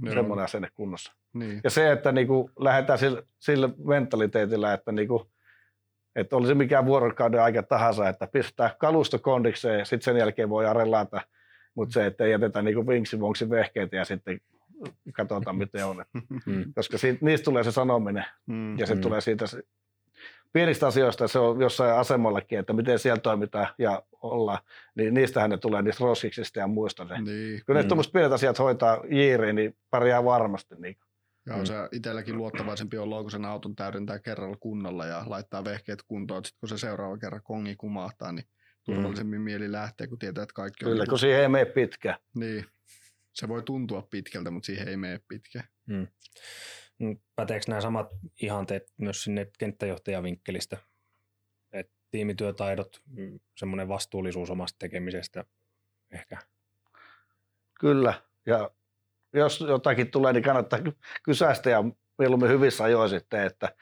Joo. 0.03 0.14
semmoinen 0.14 0.44
asenne 0.44 0.68
kunnossa. 0.74 1.12
Niin. 1.32 1.61
Ja 1.64 1.70
se, 1.70 1.92
että 1.92 2.12
niin 2.12 2.26
kuin 2.26 2.50
lähdetään 2.59 2.98
sille, 2.98 3.22
sille 3.38 3.68
mentaliteetillä, 3.84 4.72
että, 4.72 4.92
niin 4.92 5.09
kuin, 5.09 5.22
että 6.16 6.36
olisi 6.36 6.55
mikä 6.55 6.84
vuorokauden 6.86 7.42
aika 7.42 7.62
tahansa, 7.62 8.09
että 8.09 8.26
pistää 8.32 8.74
kalusto 8.78 9.18
kondikseen 9.18 9.78
ja 9.78 9.84
sitten 9.84 10.05
sen 10.05 10.16
jälkeen 10.16 10.48
voi 10.48 10.66
arellata, 10.66 11.20
mutta 11.74 11.92
se, 11.92 12.07
että 12.07 12.24
ei 12.24 12.30
jätetä 12.30 12.62
niin 12.62 12.86
vinksi 12.86 13.20
vehkeitä 13.50 13.96
ja 13.96 14.05
sitten 14.05 14.40
katsotaan 15.12 15.57
miten 15.57 15.86
on. 15.86 16.05
Mm. 16.46 16.72
Koska 16.76 16.98
siitä, 16.98 17.18
niistä 17.22 17.44
tulee 17.44 17.64
se 17.64 17.72
sanominen 17.72 18.24
mm. 18.46 18.78
ja 18.78 18.86
se 18.86 18.94
mm. 18.94 19.00
tulee 19.00 19.20
siitä 19.20 19.44
pienistä 20.53 20.86
asioista, 20.86 21.28
se 21.28 21.38
on 21.38 21.61
jossain 21.61 21.94
asemallakin, 21.94 22.59
että 22.59 22.72
miten 22.72 22.98
siellä 22.98 23.20
toimitaan 23.20 23.68
ja 23.78 24.03
ollaan, 24.22 24.59
niin 24.94 25.14
niistähän 25.14 25.50
ne 25.50 25.59
tulee 25.59 25.82
niistä 25.82 26.05
roskiksista 26.05 26.59
ja 26.59 26.66
muista. 26.66 27.05
Ne. 27.05 27.20
Niin. 27.20 27.62
Kyllä 27.66 27.78
ne 27.78 27.82
mm. 27.82 27.88
tuommoiset 27.88 28.12
pienet 28.12 28.32
asiat 28.32 28.59
hoitaa 28.59 29.05
jiiriin, 29.11 29.57
niin 29.57 29.76
pärjää 29.90 30.24
varmasti. 30.24 30.74
Niin. 30.78 30.96
Ja 31.46 31.55
on 31.55 31.61
mm. 31.61 31.66
se 31.66 31.74
itselläkin 31.92 32.36
luottavaisempi 32.36 32.98
olla, 32.98 33.22
kun 33.22 33.30
sen 33.30 33.44
auton 33.44 33.76
täydentää 33.76 34.18
kerralla 34.18 34.57
kunnolla 34.57 35.07
ja 35.07 35.24
laittaa 35.26 35.64
vehkeet 35.64 36.03
kuntoon. 36.03 36.44
Sitten 36.44 36.61
kun 36.61 36.68
se 36.68 36.78
seuraava 36.78 37.18
kerran 37.18 37.42
kongi 37.42 37.76
kumahtaa, 37.76 38.32
niin 38.32 38.46
turvallisemmin 38.84 39.40
mm. 39.40 39.44
mieli 39.44 39.72
lähtee, 39.72 40.07
kun 40.07 40.18
tietää, 40.18 40.42
että 40.42 40.55
kaikki 40.55 40.84
on... 40.84 40.90
Kyllä, 40.92 41.07
kun 41.07 41.18
siihen 41.18 41.40
ei 41.40 41.48
mene 41.48 41.64
pitkä. 41.64 42.18
Niin. 42.34 42.64
Se 43.32 43.48
voi 43.48 43.62
tuntua 43.62 44.07
pitkältä, 44.11 44.50
mutta 44.50 44.66
siihen 44.66 44.88
ei 44.88 44.96
mene 44.96 45.20
pitkä. 45.28 45.64
Mm. 45.86 46.07
Mm, 46.99 47.18
päteekö 47.36 47.64
nämä 47.68 47.80
samat 47.80 48.09
ihanteet 48.43 48.93
myös 48.99 49.24
sinne 49.24 49.51
kenttäjohtajavinkkelistä? 49.59 50.76
Et 51.72 51.90
tiimityötaidot, 52.11 53.03
mm, 53.07 53.40
semmoinen 53.57 53.88
vastuullisuus 53.88 54.51
omasta 54.51 54.78
tekemisestä 54.78 55.45
ehkä. 56.11 56.36
Kyllä, 57.80 58.14
ja 58.47 58.70
jos 59.32 59.61
jotakin 59.61 60.11
tulee, 60.11 60.32
niin 60.32 60.43
kannattaa 60.43 60.78
kysäistä 61.22 61.70
ja 61.70 61.84
mieluummin 62.18 62.51
hyvissä 62.51 62.84
ajoin 62.84 63.11
sitten, 63.11 63.43
että 63.43 63.74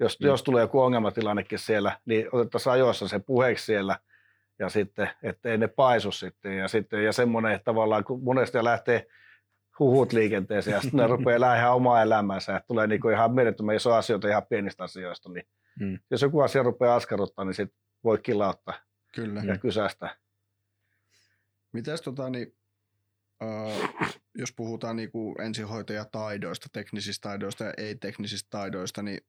jos, 0.00 0.20
mm. 0.20 0.26
jos 0.26 0.42
tulee 0.42 0.62
joku 0.62 0.80
ongelmatilannekin 0.80 1.58
siellä, 1.58 2.00
niin 2.04 2.28
otettaisiin 2.32 2.72
ajoissa 2.72 3.08
se 3.08 3.18
puheeksi 3.18 3.64
siellä 3.64 3.98
ja 4.58 4.68
sitten, 4.68 5.10
ettei 5.22 5.58
ne 5.58 5.68
paisu 5.68 6.12
sitten 6.12 6.58
ja, 6.58 6.68
sitten, 6.68 7.04
ja 7.04 7.12
semmoinen, 7.12 7.52
että 7.52 7.64
tavallaan 7.64 8.04
kun 8.04 8.22
monesti 8.22 8.64
lähtee 8.64 9.06
huhut 9.78 10.12
liikenteeseen 10.12 10.74
ja 10.74 10.80
sitten 10.80 11.00
ne 11.00 11.06
rupeaa 11.06 11.36
elää 11.36 11.58
ihan 11.58 11.74
omaa 11.74 12.02
elämäänsä. 12.02 12.56
Että 12.56 12.66
tulee 12.66 12.86
niinku 12.86 13.08
ihan 13.08 13.34
mielettömän 13.34 13.76
iso 13.76 13.94
asioita 13.94 14.28
ihan 14.28 14.46
pienistä 14.46 14.84
asioista, 14.84 15.28
niin 15.32 15.44
Mm. 15.80 15.98
Jos 16.10 16.22
joku 16.22 16.40
asia 16.40 16.62
rupeaa 16.62 16.96
askarruttaa, 16.96 17.44
niin 17.44 17.54
sit 17.54 17.74
voi 18.04 18.18
kilauttaa 18.18 18.74
Kyllä. 19.14 19.42
ja 19.42 19.58
kysästä. 19.58 20.16
Mitäs 21.72 22.02
tota, 22.02 22.30
niin, 22.30 22.56
äh, 23.42 24.16
jos 24.34 24.52
puhutaan 24.52 24.96
niinku 24.96 25.34
ensihoitajataidoista, 25.42 26.68
teknisistä 26.72 27.28
taidoista 27.28 27.64
ja 27.64 27.72
ei-teknisistä 27.76 28.46
taidoista, 28.50 29.02
niin 29.02 29.20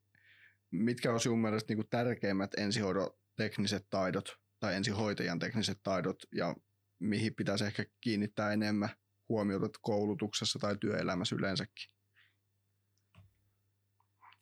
mitkä 0.70 1.12
on 1.12 1.20
sinun 1.20 1.42
mielestä 1.42 1.70
niinku 1.70 1.88
tärkeimmät 1.90 2.50
ensihoidon 2.56 3.10
tekniset 3.36 3.86
taidot 3.90 4.36
tai 4.60 4.74
ensihoitajan 4.74 5.38
tekniset 5.38 5.78
taidot 5.82 6.16
ja 6.34 6.56
mihin 6.98 7.34
pitäisi 7.34 7.64
ehkä 7.64 7.84
kiinnittää 8.00 8.52
enemmän 8.52 8.88
huomiota 9.30 9.78
koulutuksessa 9.80 10.58
tai 10.58 10.76
työelämässä 10.76 11.36
yleensäkin? 11.36 11.90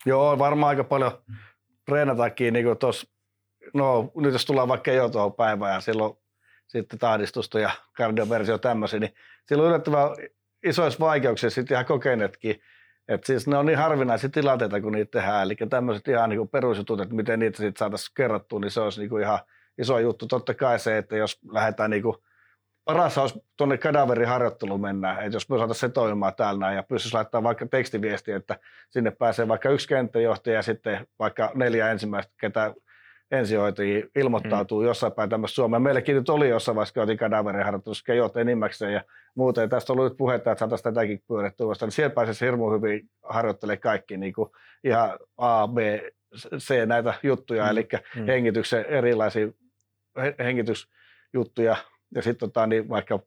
Joo, 0.06 0.38
varmaan 0.38 0.68
aika 0.68 0.84
paljon 0.84 1.22
treenatakin 1.86 2.52
niin 2.52 2.66
no 3.74 4.12
nyt 4.16 4.32
jos 4.32 4.44
tullaan 4.44 4.68
vaikka 4.68 4.92
jo 4.92 5.08
tuohon 5.08 5.34
päivään 5.34 5.74
ja 5.74 5.80
silloin 5.80 6.18
sitten 6.66 6.98
tahdistusta 6.98 7.60
ja 7.60 7.70
kardioversio 7.96 8.58
tämmöisiä, 8.58 9.00
niin 9.00 9.14
silloin 9.46 9.68
yllättävän 9.68 10.10
isoissa 10.64 11.00
vaikeuksissa 11.00 11.54
sitten 11.54 11.74
ihan 11.74 11.86
kokeneetkin. 11.86 12.62
että 13.08 13.26
siis 13.26 13.46
ne 13.46 13.56
on 13.56 13.66
niin 13.66 13.78
harvinaisia 13.78 14.30
tilanteita, 14.30 14.80
kun 14.80 14.92
niitä 14.92 15.10
tehdään. 15.10 15.42
Eli 15.42 15.56
tämmöiset 15.70 16.08
ihan 16.08 16.30
niin 16.30 16.48
perusjutut, 16.48 17.00
että 17.00 17.14
miten 17.14 17.38
niitä 17.38 17.56
sitten 17.56 17.78
saataisiin 17.78 18.14
kerrottua, 18.16 18.60
niin 18.60 18.70
se 18.70 18.80
olisi 18.80 19.00
niin 19.00 19.10
kuin 19.10 19.22
ihan 19.22 19.38
iso 19.78 19.98
juttu. 19.98 20.26
Totta 20.26 20.54
kai 20.54 20.78
se, 20.78 20.98
että 20.98 21.16
jos 21.16 21.38
lähdetään 21.52 21.90
niin 21.90 22.02
kuin, 22.02 22.16
paras 22.88 23.18
olisi 23.18 23.42
tuonne 23.56 23.78
kadaveriharjoitteluun 23.78 24.80
mennä, 24.80 25.12
että 25.12 25.36
jos 25.36 25.48
me 25.48 25.58
saataisiin 25.58 25.90
se 25.90 25.94
toimimaan 25.94 26.34
täällä 26.34 26.60
näin 26.60 26.76
ja 26.76 26.82
pystyisi 26.82 27.14
laittamaan 27.14 27.44
vaikka 27.44 27.66
tekstiviesti, 27.66 28.32
että 28.32 28.58
sinne 28.90 29.10
pääsee 29.10 29.48
vaikka 29.48 29.70
yksi 29.70 29.88
kenttäjohtaja 29.88 30.56
ja 30.56 30.62
sitten 30.62 31.06
vaikka 31.18 31.52
neljä 31.54 31.90
ensimmäistä, 31.90 32.32
ketä 32.40 32.74
ensihoitajia 33.30 34.06
ilmoittautuu 34.16 34.80
mm. 34.80 34.86
jossain 34.86 35.12
päin 35.12 35.30
tämmöistä 35.30 35.54
Suomea. 35.54 35.80
Meilläkin 35.80 36.16
nyt 36.16 36.28
oli 36.28 36.48
jossain 36.48 36.76
vaiheessa, 36.76 36.94
kun 36.94 37.02
otin 37.02 37.16
kadaveriharjoitussa, 37.16 38.04
kejot 38.04 38.36
enimmäkseen 38.36 38.92
ja 38.92 39.04
muuta. 39.34 39.60
Ja 39.60 39.68
tästä 39.68 39.92
on 39.92 39.98
ollut 39.98 40.12
nyt 40.12 40.18
puhetta, 40.18 40.52
että 40.52 40.60
saataisiin 40.60 40.94
tätäkin 40.94 41.22
pyörittyä 41.28 41.66
vasta. 41.66 41.86
Niin 41.86 41.92
siellä 41.92 42.14
pääsisi 42.14 42.44
hirmu 42.44 42.70
hyvin 42.70 43.10
harjoittelemaan 43.22 43.80
kaikki 43.80 44.16
niin 44.16 44.32
kuin 44.32 44.50
ihan 44.84 45.18
A, 45.36 45.68
B, 45.68 45.78
C 46.56 46.86
näitä 46.86 47.14
juttuja, 47.22 47.64
mm. 47.64 47.70
eli 47.70 47.88
mm. 48.16 48.26
hengityksen 48.26 48.84
erilaisia 48.84 49.48
hengitysjuttuja 50.38 51.76
ja 52.14 52.22
sitten 52.22 52.48
tota, 52.48 52.66
niin 52.66 52.88
vaikka 52.88 53.20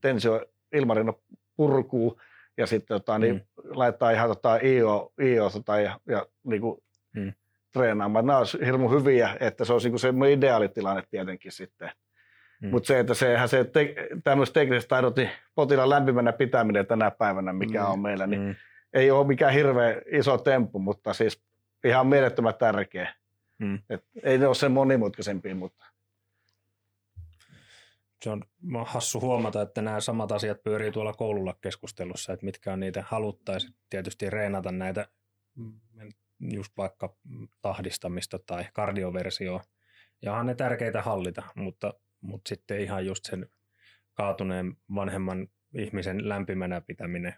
tensio 0.00 0.46
ilmarino 0.72 1.20
purkuu 1.56 2.20
ja 2.56 2.66
sitten 2.66 2.94
tota, 2.94 3.18
niin 3.18 3.34
mm. 3.34 3.40
laittaa 3.64 4.10
ihan 4.10 4.28
tota, 4.28 4.56
IO, 4.56 5.12
IO 5.22 5.50
tota, 5.50 5.80
ja, 5.80 6.00
ja 6.06 6.26
niin 6.44 6.60
kuin, 6.60 6.82
mm 7.14 7.32
treenaamaan. 7.76 8.26
Nämä 8.26 8.38
olisivat 8.38 8.66
hirmu 8.66 8.88
hyviä, 8.88 9.36
että 9.40 9.64
se 9.64 9.72
olisi 9.72 9.90
niin 9.90 9.98
se 9.98 10.12
ideaalitilanne 10.32 11.02
tietenkin 11.10 11.52
sitten. 11.52 11.90
Hmm. 12.60 12.70
Mutta 12.70 12.86
se, 12.86 12.98
että 12.98 13.14
sehän 13.14 13.48
se 13.48 13.64
te, 13.64 13.94
tämmöiset 14.24 14.52
tekniset 14.52 14.88
taidot, 14.88 15.16
niin 15.16 15.30
potilaan 15.54 15.90
lämpimänä 15.90 16.32
pitäminen 16.32 16.86
tänä 16.86 17.10
päivänä, 17.10 17.52
mikä 17.52 17.82
hmm. 17.82 17.92
on 17.92 18.00
meillä, 18.00 18.26
niin 18.26 18.42
hmm. 18.42 18.54
ei 18.92 19.10
ole 19.10 19.26
mikään 19.26 19.52
hirveän 19.52 20.02
iso 20.12 20.38
temppu, 20.38 20.78
mutta 20.78 21.12
siis 21.12 21.42
ihan 21.84 22.06
mielettömän 22.06 22.54
tärkeä. 22.54 23.14
Hmm. 23.64 23.78
Et 23.90 24.04
ei 24.22 24.38
ne 24.38 24.46
ole 24.46 24.54
sen 24.54 24.72
monimutkaisempia, 24.72 25.54
mutta 25.54 25.86
se 28.24 28.30
on 28.30 28.44
hassu 28.86 29.20
huomata, 29.20 29.62
että 29.62 29.82
nämä 29.82 30.00
samat 30.00 30.32
asiat 30.32 30.62
pyörii 30.62 30.92
tuolla 30.92 31.12
koululla 31.12 31.54
keskustelussa, 31.60 32.32
että 32.32 32.46
mitkä 32.46 32.72
on 32.72 32.80
niitä 32.80 33.04
haluttaisiin 33.06 33.74
tietysti 33.90 34.30
reenata 34.30 34.72
näitä 34.72 35.08
just 36.40 36.72
vaikka 36.76 37.16
tahdistamista 37.62 38.38
tai 38.38 38.64
kardioversio. 38.72 39.60
Ja 40.22 40.34
on 40.34 40.46
ne 40.46 40.54
tärkeitä 40.54 41.02
hallita, 41.02 41.42
mutta, 41.54 41.94
mutta 42.20 42.48
sitten 42.48 42.80
ihan 42.80 43.06
just 43.06 43.24
sen 43.24 43.48
kaatuneen 44.14 44.76
vanhemman 44.94 45.48
ihmisen 45.74 46.28
lämpimänä 46.28 46.80
pitäminen, 46.80 47.34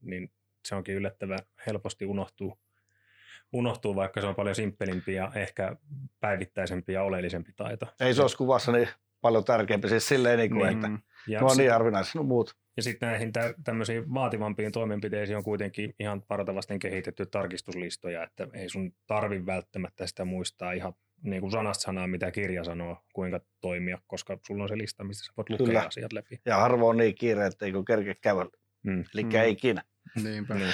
niin 0.00 0.32
se 0.64 0.74
onkin 0.74 0.94
yllättävän 0.94 1.38
helposti 1.66 2.06
unohtuu, 2.06 2.58
unohtuu, 3.52 3.96
vaikka 3.96 4.20
se 4.20 4.26
on 4.26 4.34
paljon 4.34 4.54
simppelimpi 4.54 5.14
ja 5.14 5.32
ehkä 5.34 5.76
päivittäisempi 6.20 6.92
ja 6.92 7.02
oleellisempi 7.02 7.52
taito. 7.56 7.86
Ei 8.00 8.14
se 8.14 8.22
olisi 8.22 8.36
kuvassa 8.36 8.72
niin 8.72 8.88
paljon 9.20 9.44
tärkeämpi, 9.44 9.88
siis 9.88 10.08
silleen, 10.08 10.38
niin 10.38 10.50
kuin, 10.50 10.66
niin, 10.66 10.84
että 10.84 11.04
ja 11.28 11.44
on 11.44 11.56
niin 11.56 11.72
harvinaisia 11.72 12.18
no 12.20 12.22
muut. 12.22 12.56
Ja 12.76 12.82
sitten 12.82 13.08
näihin 13.08 13.32
tä- 13.32 13.54
tämmöisiin 13.64 14.14
vaativampiin 14.14 14.72
toimenpiteisiin 14.72 15.36
on 15.36 15.44
kuitenkin 15.44 15.94
ihan 15.98 16.22
partavasten 16.22 16.78
kehitetty 16.78 17.26
tarkistuslistoja, 17.26 18.24
että 18.24 18.48
ei 18.54 18.68
sun 18.68 18.92
tarvi 19.06 19.46
välttämättä 19.46 20.06
sitä 20.06 20.24
muistaa 20.24 20.72
ihan 20.72 20.92
niin 21.22 21.40
kuin 21.40 21.50
sanasta 21.50 21.82
sanaa, 21.82 22.06
mitä 22.06 22.30
kirja 22.30 22.64
sanoo, 22.64 22.96
kuinka 23.12 23.40
toimia, 23.60 23.98
koska 24.06 24.38
sulla 24.46 24.62
on 24.62 24.68
se 24.68 24.78
lista, 24.78 25.04
mistä 25.04 25.26
sä 25.26 25.32
voit 25.36 25.50
lukea 25.50 25.66
Kyllä. 25.66 25.80
asiat 25.80 26.12
läpi. 26.12 26.40
Ja 26.46 26.56
harvoin 26.56 26.96
niin 26.96 27.14
kiire, 27.14 27.46
että 27.46 27.66
ei 27.66 27.72
kun 27.72 27.84
kerke 27.84 28.14
kävellä. 28.14 28.50
Mm. 28.82 29.04
Eli 29.14 29.24
mm. 29.24 29.34
ei 29.34 29.52
ikinä. 29.52 29.82
Niinpä. 30.22 30.54
Niin. 30.54 30.72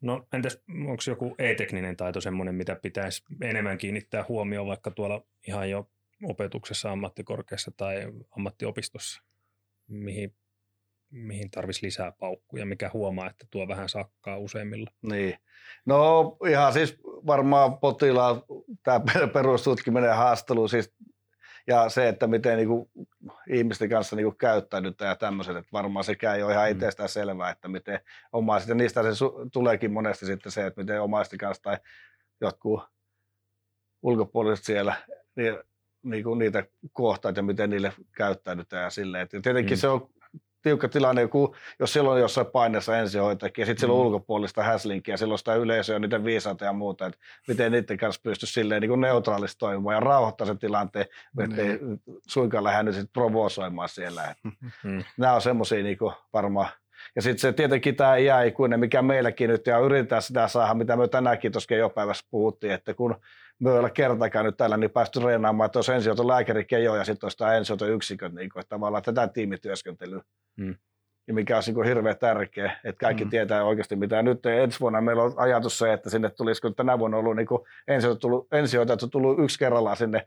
No 0.00 0.26
entäs 0.32 0.62
onko 0.68 1.02
joku 1.06 1.34
ei-tekninen 1.38 1.96
taito 1.96 2.20
semmoinen, 2.20 2.54
mitä 2.54 2.76
pitäisi 2.82 3.22
enemmän 3.42 3.78
kiinnittää 3.78 4.24
huomioon 4.28 4.66
vaikka 4.66 4.90
tuolla 4.90 5.24
ihan 5.48 5.70
jo 5.70 5.90
opetuksessa 6.24 6.90
ammattikorkeassa 6.90 7.70
tai 7.76 8.12
ammattiopistossa? 8.36 9.22
mihin, 9.88 10.34
mihin 11.10 11.50
tarvitsisi 11.50 11.86
lisää 11.86 12.12
paukkuja, 12.12 12.66
mikä 12.66 12.90
huomaa, 12.92 13.30
että 13.30 13.46
tuo 13.50 13.68
vähän 13.68 13.88
sakkaa 13.88 14.38
useimmilla? 14.38 14.90
Niin. 15.02 15.38
No 15.86 16.36
ihan 16.48 16.72
siis 16.72 16.98
varmaan 17.04 17.78
potilaan 17.78 18.42
tämä 18.82 19.00
perustutkiminen 19.34 20.16
haastelu 20.16 20.68
siis, 20.68 20.94
ja 21.66 21.88
se, 21.88 22.08
että 22.08 22.26
miten 22.26 22.56
niin 22.56 22.68
kuin, 22.68 22.90
ihmisten 23.48 23.88
kanssa 23.88 24.16
niin 24.16 24.24
kuin, 24.24 24.36
käyttäydytään 24.36 25.08
ja 25.08 25.16
tämmöiset, 25.16 25.56
että 25.56 25.72
varmaan 25.72 26.04
sekään 26.04 26.36
ei 26.36 26.42
ole 26.42 26.52
ihan 26.52 26.68
mm. 26.68 26.72
itsestään 26.72 27.08
selvää, 27.08 27.50
että 27.50 27.68
miten 27.68 28.00
omaiset, 28.32 28.68
ja 28.68 28.74
niistä 28.74 29.02
se 29.02 29.24
su- 29.24 29.48
tuleekin 29.52 29.92
monesti 29.92 30.26
sitten 30.26 30.52
se, 30.52 30.66
että 30.66 30.80
miten 30.80 31.02
omaisten 31.02 31.38
kanssa 31.38 31.62
tai 31.62 31.76
jotkut 32.40 32.82
ulkopuoliset 34.02 34.64
siellä, 34.64 34.96
niin 35.36 35.58
niin 36.10 36.24
kuin 36.24 36.38
niitä 36.38 36.64
kohtaat 36.92 37.36
ja 37.36 37.42
miten 37.42 37.70
niille 37.70 37.92
käyttäydytään 38.16 38.84
ja 38.84 38.90
silleen. 38.90 39.22
Et 39.22 39.30
tietenkin 39.42 39.76
mm. 39.76 39.80
se 39.80 39.88
on 39.88 40.08
tiukka 40.62 40.88
tilanne, 40.88 41.22
joku, 41.22 41.56
jos 41.78 41.92
silloin 41.92 42.14
on 42.14 42.20
jossain 42.20 42.46
paineessa 42.46 42.98
ensihoitajakin 42.98 43.62
ja 43.62 43.66
sitten 43.66 43.80
siellä 43.80 43.94
on 43.94 44.00
mm. 44.00 44.06
ulkopuolista 44.06 44.62
häslinkiä 44.62 45.14
ja 45.14 45.18
silloin 45.18 45.38
sitä 45.38 45.54
yleisöä, 45.54 45.98
niiden 45.98 46.24
viisaita 46.24 46.64
ja 46.64 46.72
muuta, 46.72 47.06
että 47.06 47.18
miten 47.48 47.72
niiden 47.72 47.96
kanssa 47.96 48.20
pystyisi 48.24 48.52
silleen 48.52 48.82
niin 48.82 49.00
neutraalisti 49.00 49.58
toimimaan 49.58 49.94
ja 49.94 50.00
rauhoittaa 50.00 50.46
sen 50.46 50.58
tilanteen, 50.58 51.06
että 51.44 51.62
ei 51.62 51.78
suinkaan 52.28 52.64
lähde 52.64 52.82
nyt 52.82 52.94
sitten 52.94 53.12
provosoimaan 53.12 53.88
siellä. 53.88 54.22
Mm. 54.84 55.04
Nämä 55.16 55.34
on 55.34 55.42
semmoisia 55.42 55.82
niin 55.82 55.98
varmaan 56.32 56.68
ja 57.16 57.22
sitten 57.22 57.40
se 57.40 57.52
tietenkin 57.52 57.96
tämä 57.96 58.16
iäikuinen, 58.16 58.80
mikä 58.80 59.02
meilläkin 59.02 59.50
nyt, 59.50 59.66
ja 59.66 59.78
yritetään 59.78 60.22
sitä 60.22 60.48
saada, 60.48 60.74
mitä 60.74 60.96
me 60.96 61.08
tänäänkin 61.08 61.52
tuossa 61.52 61.74
jo 61.74 61.90
päivässä 61.90 62.26
puhuttiin, 62.30 62.72
että 62.72 62.94
kun 62.94 63.16
me 63.58 63.70
ei 63.70 63.78
ole 63.78 63.90
kertakaan 63.90 64.44
nyt 64.44 64.56
täällä 64.56 64.76
niin 64.76 64.90
päästy 64.90 65.20
reenaamaan, 65.20 65.66
että 65.66 65.78
olisi 65.78 65.92
ensihoito 65.92 66.28
lääkäri 66.28 66.64
kejo 66.64 66.96
ja 66.96 67.04
sitten 67.04 67.26
olisi 67.26 67.38
tämä 67.38 67.54
ensihoito 67.54 67.86
yksiköt, 67.86 68.34
niin 68.34 68.50
kuin, 68.50 68.60
että 68.60 68.70
tavallaan 68.70 69.02
tätä 69.02 69.28
tiimityöskentelyä. 69.28 70.22
Hmm. 70.60 70.74
Ja 71.28 71.34
mikä 71.34 71.56
on 71.56 71.62
niin 71.66 71.84
hirveän 71.84 72.18
tärkeä, 72.18 72.76
että 72.84 73.00
kaikki 73.00 73.22
hmm. 73.22 73.30
tietää 73.30 73.64
oikeasti 73.64 73.96
mitä. 73.96 74.22
Nyt 74.22 74.46
ensi 74.46 74.80
vuonna 74.80 75.00
meillä 75.00 75.22
on 75.22 75.34
ajatus 75.36 75.78
se, 75.78 75.92
että 75.92 76.10
sinne 76.10 76.30
tulisi, 76.30 76.62
kun 76.62 76.74
tänä 76.74 76.98
vuonna 76.98 77.16
on 77.16 77.24
ollut 77.24 77.36
niin 77.36 77.46
ensihoito, 77.88 78.18
tullut, 78.20 78.48
ensihoito 78.52 78.92
on 78.92 79.10
tullut 79.10 79.38
yksi 79.38 79.58
kerrallaan 79.58 79.96
sinne 79.96 80.26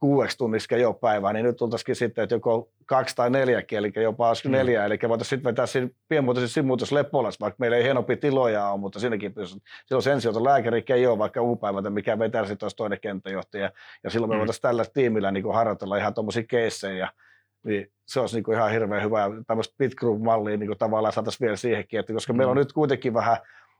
kuudeksi 0.00 0.38
tunnissa 0.38 0.76
jo 0.76 0.92
päivää, 0.92 1.32
niin 1.32 1.44
nyt 1.44 1.56
tultaisikin 1.56 1.96
sitten, 1.96 2.22
että 2.22 2.34
joko 2.34 2.70
kaksi 2.86 3.16
tai 3.16 3.30
neljäkin, 3.30 3.78
eli 3.78 3.92
jopa 3.96 4.32
mm. 4.44 4.50
neljä, 4.50 4.84
eli 4.84 4.98
voitaisiin 5.08 5.28
sitten 5.28 5.50
vetää 5.50 5.66
siinä 5.66 5.88
pienmuotoisen 6.08 6.48
simuutus 6.48 6.92
Leppolas, 6.92 7.40
vaikka 7.40 7.56
meillä 7.58 7.76
ei 7.76 7.82
hienompi 7.82 8.16
tiloja 8.16 8.68
ole, 8.68 8.80
mutta 8.80 9.00
siinäkin 9.00 9.34
pystyy. 9.34 9.60
Silloin 9.86 10.02
sen 10.02 10.20
sijaan 10.20 10.44
lääkäri 10.44 10.84
ei 10.88 11.06
ole 11.06 11.18
vaikka 11.18 11.40
uupäivältä, 11.40 11.90
mikä 11.90 12.18
vetää 12.18 12.46
sitten 12.46 12.64
olisi 12.64 12.76
toinen 12.76 13.00
kenttäjohtaja, 13.00 13.70
ja 14.04 14.10
silloin 14.10 14.30
me 14.30 14.34
mm. 14.34 14.38
voitaisiin 14.38 14.62
tällä 14.62 14.84
tiimillä 14.84 15.30
niin 15.30 15.54
harjoitella 15.54 15.96
ihan 15.96 16.14
tuommoisia 16.14 16.42
keissejä, 16.42 17.08
niin 17.62 17.92
se 18.06 18.20
olisi 18.20 18.36
niin 18.36 18.44
kuin 18.44 18.56
ihan 18.56 18.70
hirveän 18.70 19.02
hyvä, 19.02 19.30
tämmöistä 19.46 19.74
pit 19.78 19.94
group-mallia 19.94 20.56
niin 20.56 20.78
tavallaan 20.78 21.12
saataisiin 21.12 21.46
vielä 21.46 21.56
siihenkin, 21.56 22.00
että 22.00 22.12
koska 22.12 22.32
mm. 22.32 22.36
meillä 22.36 22.50
on 22.50 22.56
nyt 22.56 22.72
kuitenkin 22.72 23.14
vähän 23.14 23.36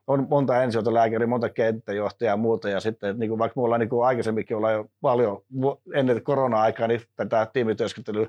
on 0.09 0.27
monta 0.31 0.63
ensihoitolääkäriä, 0.63 1.27
monta 1.27 1.49
kenttäjohtajaa 1.49 2.33
ja 2.33 2.37
muuta, 2.37 2.69
ja 2.69 2.81
sitten 2.81 3.19
niin 3.19 3.29
kuin 3.29 3.39
vaikka 3.39 3.61
me 3.61 3.65
ollaan 3.65 3.81
niin 3.81 3.89
kuin 3.89 4.07
aikaisemminkin 4.07 4.57
ollaan 4.57 4.75
jo 4.75 4.91
paljon 5.01 5.45
ennen 5.95 6.23
korona-aikaa, 6.23 6.87
niin 6.87 7.01
tätä 7.17 7.47
tiimityöskentelyä 7.53 8.29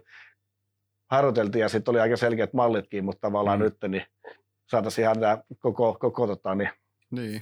harjoiteltiin, 1.11 1.61
ja 1.61 1.69
sitten 1.69 1.91
oli 1.91 1.99
aika 1.99 2.17
selkeät 2.17 2.53
mallitkin, 2.53 3.05
mutta 3.05 3.21
tavallaan 3.21 3.59
mm. 3.59 3.63
nyt 3.63 3.77
niin 3.88 4.05
saataisiin 4.67 5.03
ihan 5.03 5.19
tämä 5.19 5.43
koko, 5.59 5.97
koko 5.99 6.27
tota, 6.27 6.55
niin, 6.55 6.69
niin. 7.11 7.41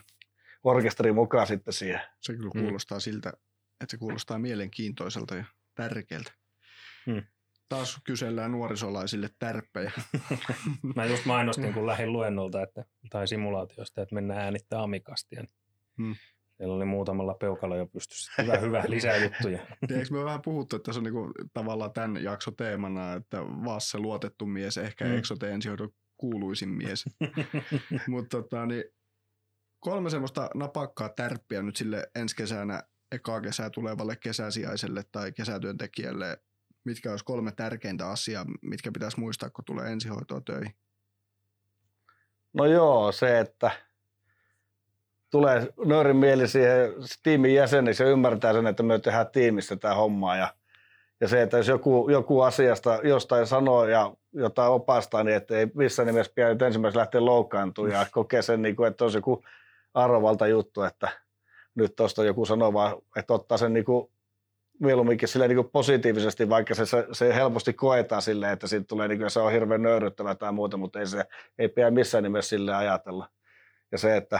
orkesteri 0.64 1.12
mukaan 1.12 1.48
sitten 1.48 1.74
siihen. 1.74 2.02
Se 2.22 2.34
kyllä 2.34 2.52
mm. 2.54 2.62
kuulostaa 2.62 2.98
mm. 2.98 3.02
siltä, 3.02 3.30
että 3.82 3.92
se 3.92 3.98
kuulostaa 3.98 4.40
mielenkiintoiselta 4.40 5.36
ja 5.36 5.46
tärkeältä. 5.76 6.32
Mm. 7.06 7.24
Taas 7.70 8.02
kysellään 8.04 8.52
nuorisolaisille 8.52 9.30
tärppejä. 9.40 9.92
Mä 10.96 11.06
just 11.06 11.26
mainostin, 11.26 11.74
kun 11.74 11.88
lähdin 11.88 12.14
luennolta 12.14 12.64
että, 12.64 12.86
tai 13.10 13.28
simulaatiosta, 13.28 14.02
että 14.02 14.16
mennään 14.16 14.42
äänittää 14.42 14.82
amikasti. 14.82 15.36
Hmm. 15.98 16.16
Siellä 16.58 16.76
oli 16.76 16.86
muutamalla 16.86 17.34
peukalla 17.34 17.76
jo 17.76 17.88
pystyssä. 17.88 18.32
Hyvä, 18.42 18.58
hyvä, 18.58 18.84
lisää 18.88 19.18
juttuja. 19.18 19.60
Eikö 19.98 20.08
me 20.12 20.24
vähän 20.24 20.42
puhuttu, 20.42 20.76
että 20.76 20.94
se 20.94 21.00
on 21.00 21.04
niinku 21.04 21.32
tavallaan 21.54 21.94
tämän 21.94 22.24
jakso 22.24 22.52
teemana, 22.52 23.14
että 23.14 23.42
Vasse 23.42 23.98
luotettu 23.98 24.46
mies, 24.46 24.78
ehkä 24.78 25.06
mm. 25.06 25.18
Exote 25.18 25.52
ensihoidon 25.52 25.90
kuuluisin 26.18 26.70
mies. 26.70 27.06
Mutta 28.08 28.42
tota, 28.42 28.66
niin 28.66 28.84
kolme 29.80 30.10
semmoista 30.10 30.50
napakkaa 30.56 31.10
tärppiä 31.10 31.62
nyt 31.62 31.76
sille 31.76 32.08
ensi 32.16 32.36
kesänä, 32.36 32.84
ekaa 33.12 33.42
kesää 33.42 33.70
tulevalle 33.70 34.16
kesäsijaiselle 34.16 35.04
tai 35.12 35.32
kesätyöntekijälle. 35.32 36.38
Mitkä 36.88 37.12
olisi 37.12 37.26
kolme 37.26 37.52
tärkeintä 37.52 38.10
asiaa, 38.10 38.46
mitkä 38.62 38.92
pitäisi 38.92 39.20
muistaa, 39.20 39.50
kun 39.50 39.66
tulee 39.66 39.92
ensihoitoa 39.92 40.42
töihin? 40.42 40.76
No 42.54 42.66
joo, 42.66 43.12
se, 43.12 43.40
että 43.40 43.72
tulee 45.30 45.68
nöyrin 45.86 46.16
mieli 46.16 46.48
siihen 46.48 46.94
tiimin 47.24 47.54
jäseniksi 47.54 48.04
ja 48.04 48.10
ymmärtää 48.10 48.54
sen, 48.54 48.68
että 48.68 48.84
me 48.84 49.00
tehdään 49.00 49.28
tiimissä 49.28 49.76
tätä 49.76 49.96
hommaa. 49.96 50.38
Ja, 50.38 50.54
ja 51.20 51.28
se, 51.28 51.42
että 51.42 51.58
jos 51.58 51.68
joku, 51.68 52.10
joku 52.10 52.42
asiasta 52.42 53.00
jostain 53.04 53.48
sanoo 53.48 53.86
ja 53.86 54.14
jotain 54.34 54.72
opastaa, 54.72 55.24
niin 55.24 55.38
että 55.38 55.58
ei 55.58 55.68
missään 55.76 56.08
nimessä 56.08 56.32
pidä 56.36 56.50
nyt 56.50 56.62
ensimmäisenä 56.62 57.00
lähteä 57.00 57.26
loukkaantumaan 57.26 57.94
ja 57.94 58.06
kokea 58.12 58.42
sen, 58.42 58.62
niin 58.62 58.76
kuin, 58.76 58.88
että 58.88 59.06
on 59.06 59.14
joku 59.14 59.44
arvovalta 59.94 60.48
juttu, 60.48 60.84
että 60.84 61.10
nyt 61.76 61.96
tuosta 61.96 62.24
joku 62.24 62.46
sanoo 62.46 62.74
vaan, 62.74 62.98
että 63.16 63.34
ottaa 63.34 63.58
sen 63.58 63.74
niin 63.74 63.86
kuin 63.86 64.12
mieluumminkin 64.80 65.28
silleen 65.28 65.56
niin 65.56 65.70
positiivisesti, 65.70 66.50
vaikka 66.50 66.76
se, 66.76 66.86
se, 66.86 67.08
se, 67.12 67.36
helposti 67.36 67.74
koetaan 67.74 68.22
silleen, 68.22 68.54
että 68.54 68.68
siitä 68.68 68.86
tulee, 68.88 69.08
niin 69.08 69.20
kuin, 69.20 69.30
se 69.30 69.40
on 69.40 69.52
hirveän 69.52 69.82
nöyryttävä 69.82 70.36
tai 70.36 70.52
muuta, 70.52 70.78
mutta 70.78 71.00
ei 71.00 71.08
se 71.08 71.26
ei 71.60 71.70
pidä 71.70 71.92
missään 71.92 72.24
nimessä 72.24 72.50
sille 72.50 72.76
ajatella. 72.76 73.30
Ja 73.92 73.98
se, 73.98 74.18
että 74.18 74.40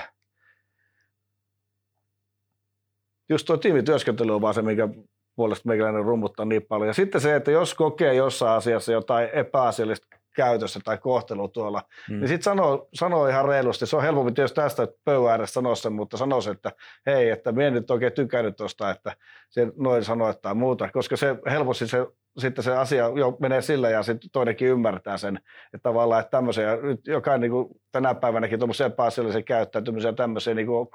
just 3.30 3.46
tuo 3.46 3.58
tiimityöskentely 3.58 4.36
on 4.36 4.42
vaan 4.42 4.54
se, 4.54 4.62
minkä 4.62 4.90
puolesta 5.36 5.68
meikäläinen 5.68 6.06
rummuttaa 6.06 6.46
niin 6.46 6.64
paljon. 6.64 6.88
Ja 6.88 6.94
sitten 6.94 7.22
se, 7.22 7.36
että 7.36 7.52
jos 7.52 7.74
kokee 7.74 8.14
jossain 8.14 8.58
asiassa 8.58 8.92
jotain 8.92 9.30
epäasiallista 9.34 10.17
käytössä 10.38 10.80
tai 10.86 10.98
kohtelua 10.98 11.48
tuolla, 11.48 11.84
mm. 12.10 12.20
niin 12.20 12.28
sitten 12.28 12.44
sanoo, 12.44 12.90
sanoo 12.94 13.28
ihan 13.28 13.46
reilusti. 13.46 13.86
Se 13.86 13.96
on 13.96 14.04
helpompi 14.04 14.32
tietysti 14.32 14.56
tästä 14.56 14.88
pöydän 15.06 15.32
ääressä 15.32 15.54
sanoa 15.54 15.76
sen, 15.76 15.94
mutta 15.94 16.18
sanoo 16.18 16.42
se, 16.42 16.52
että 16.52 16.72
hei, 17.06 17.30
että 17.30 17.52
minä 17.52 17.68
en 17.68 17.74
nyt 17.74 17.92
oikein 17.92 18.14
tykännyt 18.14 18.56
tuosta, 18.56 18.92
että 18.92 19.16
se 19.50 19.68
noin 19.78 20.04
sanoo 20.04 20.34
tai 20.34 20.56
muuta, 20.56 20.90
koska 20.94 21.18
se 21.18 21.36
helposti 21.50 21.88
se, 21.88 22.08
sitten 22.38 22.64
se 22.64 22.78
asia 22.78 23.12
jo 23.16 23.38
menee 23.40 23.62
sillä 23.62 23.90
ja 23.90 24.04
sitten 24.04 24.30
toinenkin 24.34 24.68
ymmärtää 24.68 25.18
sen, 25.18 25.38
että 25.74 25.84
tavallaan, 25.84 26.22
että 26.22 26.32
tämmöisiä, 26.32 26.76
nyt 26.76 27.08
jokainen 27.08 27.42
niin 27.42 27.52
kuin 27.52 27.68
tänä 27.92 28.16
päivänäkin 28.16 28.60
tuommoisia 28.60 28.86
epäasiallisia 28.86 29.42
käyttäytymisiä 29.42 30.14
tämmöisiä 30.14 30.54
niin 30.54 30.68
kuin 30.68 30.88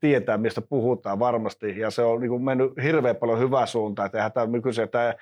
tietää, 0.00 0.38
mistä 0.38 0.62
puhutaan 0.62 1.18
varmasti, 1.18 1.78
ja 1.78 1.90
se 1.90 2.02
on 2.02 2.20
niin 2.20 2.30
kuin 2.30 2.44
mennyt 2.44 2.72
hirveän 2.82 3.16
paljon 3.16 3.38
hyvää 3.38 3.66
suuntaan, 3.66 4.06
että 4.06 4.30
tämä 4.30 4.46
nykyisen 4.46 4.88
tämä 4.88 5.14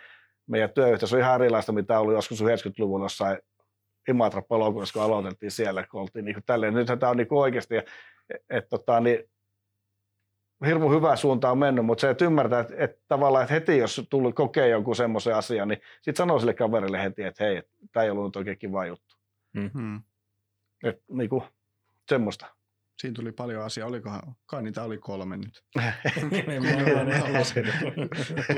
meidän 0.46 0.70
työyhteisö 0.70 1.16
on 1.16 1.22
ihan 1.22 1.34
erilaista, 1.34 1.72
mitä 1.72 2.00
oli 2.00 2.14
joskus 2.14 2.42
90-luvulla 2.42 3.04
jossain 3.04 3.38
Imatra 4.08 4.42
palokunnassa, 4.42 4.92
kun 4.92 5.02
aloitettiin 5.02 5.50
siellä, 5.50 5.86
kun 5.86 6.00
oltiin 6.00 6.24
niin 6.24 6.42
tälleen. 6.46 6.74
Nyt 6.74 6.86
tämä 6.86 7.10
on 7.10 7.16
niin 7.16 7.26
oikeasti, 7.30 7.76
että 7.76 7.90
et, 8.50 8.68
tota, 8.68 9.00
niin, 9.00 9.30
hirmu 10.66 10.90
hyvä 10.90 11.16
suunta 11.16 11.50
on 11.50 11.58
mennyt, 11.58 11.86
mutta 11.86 12.00
se, 12.00 12.10
että 12.10 12.24
ymmärtää, 12.24 12.60
että, 12.60 12.74
että 12.76 13.02
tavallaan, 13.08 13.42
että 13.42 13.54
heti 13.54 13.78
jos 13.78 14.06
tuli 14.10 14.32
kokea 14.32 14.66
jonkun 14.66 14.96
semmoisen 14.96 15.34
asian, 15.34 15.68
niin 15.68 15.80
sitten 15.94 16.16
sanoo 16.16 16.38
sille 16.38 16.54
kaverille 16.54 17.02
heti, 17.02 17.22
että 17.22 17.44
hei, 17.44 17.62
tämä 17.92 18.04
ei 18.04 18.10
ollut 18.10 18.24
nyt 18.24 18.36
oikein 18.36 18.58
kiva 18.58 18.86
juttu. 18.86 19.16
Mm-hmm. 19.52 20.02
Että 20.84 21.02
niin 21.08 21.30
kuin, 21.30 21.44
semmoista. 22.08 22.46
Siinä 23.02 23.14
tuli 23.14 23.32
paljon 23.32 23.64
asiaa. 23.64 23.88
Olikohan, 23.88 24.22
kai 24.46 24.62
niitä 24.62 24.82
oli 24.82 24.98
kolme 24.98 25.36
nyt. 25.36 25.64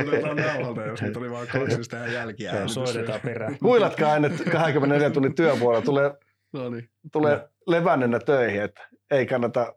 Otetaan 0.01 0.37
nauhalta, 0.37 0.83
jos 0.83 1.03
niitä 1.03 1.19
oli 1.19 1.31
vain 1.31 1.49
kaksi 1.49 1.91
tähän 1.91 2.13
jälkiä. 2.13 2.69
Soitetaan 2.69 3.21
perään. 3.21 3.59
Kuilatkaa 3.59 4.13
aina 4.13 4.29
24 4.53 5.11
tunnin 5.11 5.35
työvuoro. 5.35 5.81
Tulee, 5.81 6.11
no 6.53 6.69
niin. 6.69 6.91
tulee 7.13 7.37
no. 7.37 7.49
levännenä 7.67 8.19
töihin, 8.19 8.63
että 8.63 8.89
ei 9.11 9.27
kannata 9.27 9.75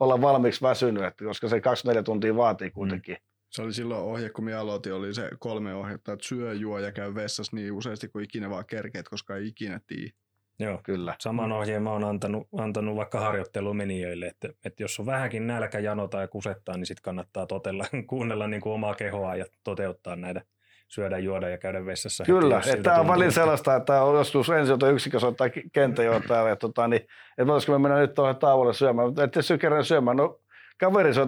olla 0.00 0.20
valmiiksi 0.20 0.62
väsynyt, 0.62 1.04
että 1.04 1.24
koska 1.24 1.48
se 1.48 1.60
24 1.60 2.02
tuntia 2.02 2.36
vaatii 2.36 2.70
kuitenkin. 2.70 3.14
Mm. 3.14 3.26
Se 3.50 3.62
oli 3.62 3.72
silloin 3.72 4.02
ohje, 4.02 4.30
kun 4.30 4.44
minä 4.44 4.60
aloitin, 4.60 4.94
oli 4.94 5.14
se 5.14 5.30
kolme 5.38 5.74
ohjetta, 5.74 6.12
että 6.12 6.28
syö, 6.28 6.52
juo 6.52 6.78
ja 6.78 6.92
käy 6.92 7.14
vessassa 7.14 7.56
niin 7.56 7.72
useasti 7.72 8.08
kuin 8.08 8.24
ikinä 8.24 8.50
vaan 8.50 8.66
kerkeet, 8.66 9.08
koska 9.08 9.36
ei 9.36 9.46
ikinä 9.46 9.80
tiedä. 9.86 10.21
Joo, 10.58 10.80
kyllä. 10.82 11.14
Saman 11.18 11.50
mm. 11.50 11.56
ohjeen 11.56 11.82
mä 11.82 11.92
oon 11.92 12.04
antanut, 12.04 12.48
antanut 12.58 12.96
vaikka 12.96 13.20
harjoittelumenijöille, 13.20 14.26
että, 14.26 14.48
että 14.64 14.82
jos 14.82 15.00
on 15.00 15.06
vähänkin 15.06 15.46
nälkä, 15.46 15.78
janota 15.78 16.20
ja 16.20 16.28
kusettaa, 16.28 16.76
niin 16.76 16.86
sitten 16.86 17.02
kannattaa 17.02 17.46
totella, 17.46 17.84
kuunnella 18.06 18.48
niin 18.48 18.60
kuin 18.60 18.72
omaa 18.72 18.94
kehoa 18.94 19.36
ja 19.36 19.44
toteuttaa 19.64 20.16
näitä 20.16 20.42
syödä, 20.88 21.18
juoda 21.18 21.48
ja 21.48 21.58
käydä 21.58 21.86
vessassa. 21.86 22.24
Kyllä, 22.24 22.62
että 22.66 22.82
tämä 22.82 23.00
on 23.00 23.08
välillä 23.08 23.30
sellaista, 23.30 23.76
että 23.76 24.02
on 24.02 24.16
joskus 24.16 24.50
ensihoitoyksikössä 24.50 25.32
tai 25.32 25.50
kenttäjohtaja, 25.72 26.48
ja 26.48 26.56
tota, 26.56 26.88
niin, 26.88 27.02
että 27.38 27.46
voisiko 27.46 27.72
me 27.72 27.78
mennä 27.78 27.98
nyt 27.98 28.14
tuohon 28.14 28.36
tauolle 28.36 28.74
syömään, 28.74 29.08
että 29.08 29.58
kerran 29.60 29.84
syömään, 29.84 30.16
no 30.16 30.40
kaveri 30.80 31.14
soi 31.14 31.26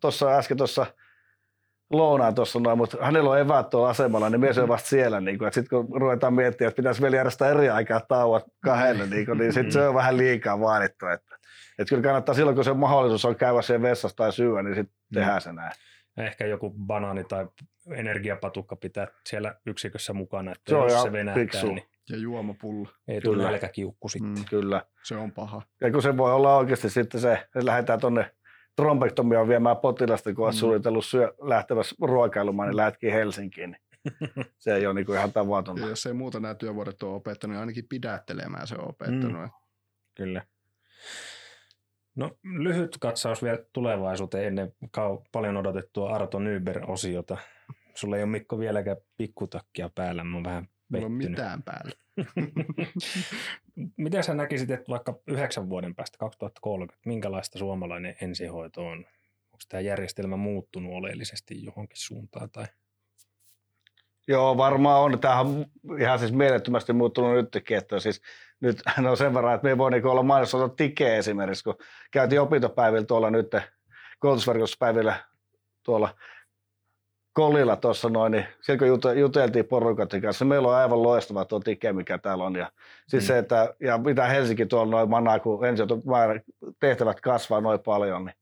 tuossa 0.00 0.36
äsken 0.38 0.56
tuossa 0.56 0.86
lounaan 1.96 2.34
tuossa 2.34 2.60
noin, 2.60 2.78
mutta 2.78 2.96
hänellä 3.00 3.30
on 3.30 3.38
eväät 3.38 3.70
tuolla 3.70 3.90
asemalla, 3.90 4.30
niin 4.30 4.40
mies 4.40 4.58
on 4.58 4.68
vasta 4.68 4.88
siellä. 4.88 5.20
Niin 5.20 5.38
sitten 5.52 5.68
kun 5.68 6.00
ruvetaan 6.00 6.34
miettimään, 6.34 6.68
että 6.68 6.76
pitäisi 6.76 7.02
vielä 7.02 7.16
järjestää 7.16 7.50
eri 7.50 7.68
aikaa 7.68 8.00
tauot 8.00 8.44
kahdelle, 8.64 9.06
niin, 9.06 9.26
kuin, 9.26 9.38
niin 9.38 9.52
sitten 9.52 9.72
se 9.72 9.88
on 9.88 9.94
vähän 9.94 10.16
liikaa 10.16 10.60
vaadittu. 10.60 11.06
Että, 11.06 11.36
että 11.78 11.88
kyllä 11.88 12.02
kannattaa 12.02 12.34
silloin, 12.34 12.54
kun 12.54 12.64
se 12.64 12.72
mahdollisuus 12.72 13.24
on 13.24 13.36
käydä 13.36 13.62
siellä 13.62 13.82
vessassa 13.82 14.16
tai 14.16 14.32
syödä, 14.32 14.62
niin 14.62 14.74
sitten 14.74 14.96
mm. 15.10 15.14
tehdään 15.14 15.40
se 15.40 15.52
näin. 15.52 15.72
Ehkä 16.16 16.46
joku 16.46 16.70
banaani 16.70 17.24
tai 17.24 17.46
energiapatukka 17.90 18.76
pitää 18.76 19.06
siellä 19.26 19.54
yksikössä 19.66 20.12
mukana, 20.12 20.52
että 20.52 20.70
se 20.70 20.92
jos 20.92 21.02
se 21.02 21.12
venähtää, 21.12 21.62
niin 21.62 21.82
ja 22.10 22.16
juomapullo. 22.16 22.88
Ei 23.08 23.20
tule 23.20 23.42
nälkäkiukku 23.42 24.08
sitten. 24.08 24.30
Mm, 24.30 24.44
kyllä. 24.50 24.82
Se 25.02 25.16
on 25.16 25.32
paha. 25.32 25.62
Ja 25.80 25.92
kun 25.92 26.02
se 26.02 26.16
voi 26.16 26.32
olla 26.32 26.56
oikeasti 26.56 26.90
sitten 26.90 27.20
se, 27.20 27.32
että 27.32 27.66
lähdetään 27.66 28.00
tuonne 28.00 28.30
trombektomia 28.76 29.48
viemään 29.48 29.76
potilasta, 29.76 30.34
kun 30.34 30.44
olet 30.44 30.54
mm. 30.54 30.58
suunnitellut 30.58 31.04
syö, 31.04 31.34
lähtevässä 31.40 31.96
ruokailumaan, 32.00 32.68
niin 32.68 32.76
lähetkin 32.76 33.12
Helsinkiin. 33.12 33.76
Se 34.58 34.74
ei 34.74 34.86
ole 34.86 34.94
niin 34.94 35.06
kuin 35.06 35.18
ihan 35.18 35.32
tavatonta. 35.32 35.82
Ja 35.82 35.88
jos 35.88 36.06
ei 36.06 36.12
muuta 36.12 36.40
nämä 36.40 36.54
työvuodet 36.54 37.02
ole 37.02 37.14
opettanut, 37.14 37.54
niin 37.54 37.60
ainakin 37.60 37.88
pidättelemään 37.88 38.66
se 38.66 38.74
on 38.74 38.88
opettanut. 38.88 39.42
Mm. 39.42 39.50
Kyllä. 40.14 40.42
No 42.16 42.30
lyhyt 42.42 42.98
katsaus 43.00 43.42
vielä 43.42 43.58
tulevaisuuteen 43.72 44.46
ennen 44.46 44.72
kau- 44.84 45.28
paljon 45.32 45.56
odotettua 45.56 46.14
Arto 46.14 46.38
Nyber-osiota. 46.38 47.36
Sulla 47.94 48.16
ei 48.16 48.22
ole 48.22 48.30
Mikko 48.30 48.58
vieläkään 48.58 48.96
pikkutakkia 49.16 49.90
päällä, 49.94 50.24
mä 50.24 50.36
oon 50.36 50.44
vähän 50.44 50.68
Mulla 50.88 51.06
on 51.06 51.12
mitään 51.12 51.62
päällä. 51.62 51.92
Miten 53.96 54.24
sä 54.24 54.34
näkisit, 54.34 54.70
että 54.70 54.88
vaikka 54.88 55.18
yhdeksän 55.26 55.68
vuoden 55.68 55.94
päästä, 55.94 56.18
2030, 56.18 57.00
minkälaista 57.06 57.58
suomalainen 57.58 58.16
ensihoito 58.20 58.86
on? 58.86 58.98
Onko 59.52 59.64
tämä 59.68 59.80
järjestelmä 59.80 60.36
muuttunut 60.36 60.92
oleellisesti 60.92 61.64
johonkin 61.64 61.98
suuntaan? 61.98 62.50
Tai? 62.50 62.66
Joo, 64.28 64.56
varmaan 64.56 65.00
on. 65.00 65.20
Tämä 65.20 65.40
on 65.40 65.66
ihan 66.00 66.18
siis 66.18 66.32
mielettömästi 66.32 66.92
muuttunut 66.92 67.34
nytkin, 67.34 67.76
että 67.76 68.00
siis 68.00 68.22
nyt 68.60 68.82
no 68.98 69.16
sen 69.16 69.34
verran, 69.34 69.54
että 69.54 69.64
me 69.64 69.70
ei 69.70 69.78
voi 69.78 69.90
niin 69.90 70.06
olla 70.06 70.22
mainostaa 70.22 70.68
tikeä 70.68 71.16
esimerkiksi, 71.16 71.64
kun 71.64 71.78
käytiin 72.10 72.40
opintopäivillä 72.40 73.06
tuolla 73.06 73.30
nyt 73.30 73.50
koulutusverkostuspäivillä 74.18 75.24
tuolla 75.82 76.14
Kolilla 77.34 77.76
tuossa 77.76 78.08
noin, 78.08 78.32
niin 78.32 78.46
siellä 78.60 78.78
kun 78.78 79.18
juteltiin 79.20 79.64
porukatin 79.64 80.22
kanssa, 80.22 80.44
meillä 80.44 80.68
on 80.68 80.74
aivan 80.74 81.02
loistava 81.02 81.44
tuo 81.44 81.60
tike, 81.60 81.92
mikä 81.92 82.18
täällä 82.18 82.44
on. 82.44 82.56
Ja, 82.56 82.72
siis 83.08 83.24
mm. 83.24 83.26
se, 83.26 83.38
että, 83.38 83.74
ja 83.80 83.98
mitä 83.98 84.24
Helsinki 84.24 84.66
tuolla 84.66 84.90
noin 84.90 85.10
manaa, 85.10 85.38
kun 85.38 85.66
ensin 85.66 85.86
tehtävät 86.80 87.20
kasvaa 87.20 87.60
noin 87.60 87.80
paljon, 87.80 88.24
niin 88.24 88.34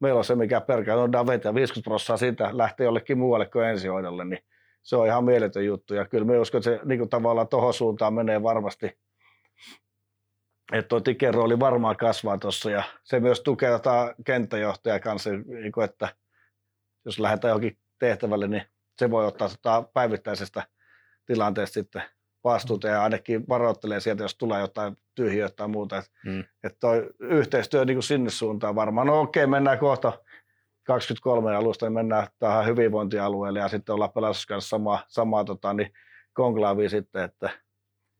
meillä 0.00 0.18
on 0.18 0.24
se, 0.24 0.34
mikä 0.34 0.60
perkää, 0.60 0.96
on 0.96 1.12
Davet 1.12 1.44
ja 1.44 1.54
50 1.54 1.88
prosenttia 1.88 2.16
siitä 2.16 2.50
lähtee 2.52 2.84
jollekin 2.84 3.18
muualle 3.18 3.46
kuin 3.46 3.64
ensihoidolle, 3.64 4.24
niin 4.24 4.44
se 4.82 4.96
on 4.96 5.06
ihan 5.06 5.24
mieletön 5.24 5.64
juttu. 5.64 5.94
Ja 5.94 6.04
kyllä 6.04 6.24
me 6.24 6.38
uskon, 6.38 6.58
että 6.58 6.70
se 6.70 6.80
niin 6.84 6.98
kuin 6.98 7.10
tavallaan 7.10 7.48
tuohon 7.48 7.74
suuntaan 7.74 8.14
menee 8.14 8.42
varmasti, 8.42 8.98
että 10.72 10.88
tuo 10.88 11.00
tiken 11.00 11.34
rooli 11.34 11.60
varmaan 11.60 11.96
kasvaa 11.96 12.38
tuossa 12.38 12.70
ja 12.70 12.82
se 13.04 13.20
myös 13.20 13.40
tukee 13.40 13.70
tätä 13.70 14.14
kenttäjohtaja 14.24 15.00
kanssa, 15.00 15.30
niin 15.30 15.72
kuin, 15.72 15.84
että 15.84 16.08
jos 17.04 17.18
lähdetään 17.18 17.50
johonkin 17.50 17.78
tehtävälle, 17.98 18.48
niin 18.48 18.62
se 18.98 19.10
voi 19.10 19.26
ottaa 19.26 19.48
sitä 19.48 19.82
päivittäisestä 19.94 20.62
tilanteesta 21.26 21.74
sitten 21.74 22.02
vastuuta 22.44 22.88
ja 22.88 23.02
ainakin 23.02 23.48
varoittelee 23.48 24.00
sieltä, 24.00 24.24
jos 24.24 24.36
tulee 24.36 24.60
jotain 24.60 24.96
tyhjiötä 25.14 25.56
tai 25.56 25.68
muuta. 25.68 25.98
Että 25.98 26.10
mm. 26.24 26.44
et 26.64 26.76
toi 26.80 27.10
yhteistyö 27.20 27.84
niin 27.84 27.96
kuin 27.96 28.02
sinne 28.02 28.30
suuntaan 28.30 28.74
varmaan. 28.74 29.06
No 29.06 29.20
okei, 29.20 29.46
mennään 29.46 29.78
kohta 29.78 30.12
23 30.86 31.56
alusta, 31.56 31.86
niin 31.86 31.92
mennään 31.92 32.26
tähän 32.38 32.66
hyvinvointialueelle 32.66 33.58
ja 33.58 33.68
sitten 33.68 33.94
ollaan 33.94 34.12
pelastuskanssa 34.12 34.68
samaa, 34.68 35.04
samaa 35.08 35.44
tota, 35.44 35.72
niin 35.72 35.92
konklaavia 36.32 36.88
sitten, 36.88 37.22
että 37.22 37.50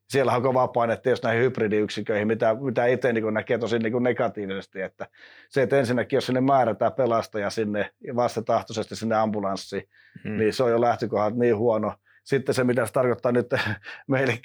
Siellä 0.08 0.32
on 0.32 0.42
kova 0.42 0.68
paine 0.68 0.96
tietysti 0.96 1.26
näihin 1.26 1.42
hybridiyksiköihin, 1.42 2.26
mitä, 2.26 2.56
mitä 2.60 2.86
itse 2.86 3.12
niin 3.12 3.34
näkee 3.34 3.58
tosi 3.58 3.78
niin 3.78 4.02
negatiivisesti, 4.02 4.80
että 4.80 5.06
se, 5.48 5.62
että 5.62 5.78
ensinnäkin 5.78 6.16
jos 6.16 6.26
sinne 6.26 6.40
määrätään 6.40 6.92
pelastaja 6.92 7.50
sinne 7.50 7.90
vastatahtisesti 8.16 8.96
sinne 8.96 9.16
ambulanssiin, 9.16 9.88
hmm. 10.24 10.36
niin 10.36 10.52
se 10.52 10.62
on 10.62 10.70
jo 10.70 10.80
lähtökohdat 10.80 11.36
niin 11.36 11.56
huono. 11.56 11.94
Sitten 12.24 12.54
se, 12.54 12.64
mitä 12.64 12.86
se 12.86 12.92
tarkoittaa 12.92 13.32
nyt 13.32 13.46
meille 14.08 14.38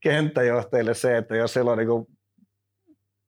kenttäjohtajille 0.00 0.94
se, 0.94 1.16
että 1.16 1.36
jos 1.36 1.52
siellä 1.52 1.70
on 1.70 1.78
niin 1.78 2.17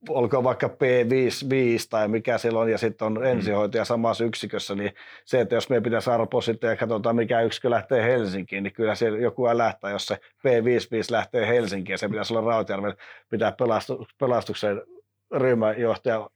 olkoon 0.09 0.45
vaikka 0.45 0.67
P55 0.67 1.87
tai 1.91 2.09
mikä 2.09 2.39
siellä 2.39 2.61
on, 2.61 2.71
ja 2.71 2.79
sitten 2.79 3.07
on 3.07 3.27
ensihoitaja 3.27 3.85
samassa 3.85 4.25
yksikössä, 4.25 4.75
niin 4.75 4.95
se, 5.25 5.41
että 5.41 5.55
jos 5.55 5.69
meidän 5.69 5.83
pitäisi 5.83 6.11
arpoa 6.11 6.41
sitten 6.41 6.71
ja 6.71 6.77
katsotaan, 6.77 7.17
mikä 7.17 7.41
yksikö 7.41 7.71
lähtee 7.71 8.03
Helsinkiin, 8.03 8.63
niin 8.63 8.73
kyllä 8.73 8.95
siellä 8.95 9.19
joku 9.19 9.45
lähtää, 9.45 9.91
jos 9.91 10.07
se 10.07 10.15
P55 10.15 11.11
lähtee 11.11 11.47
Helsinkiin, 11.47 11.95
ja 11.95 11.99
se 11.99 12.09
pitäisi 12.09 12.35
olla 12.35 12.51
Rautjärven 12.51 12.95
pitää 13.31 13.53
pelastu, 13.53 14.07
pelastuksen 14.19 14.83
ryhmäjohtaja 15.35 16.31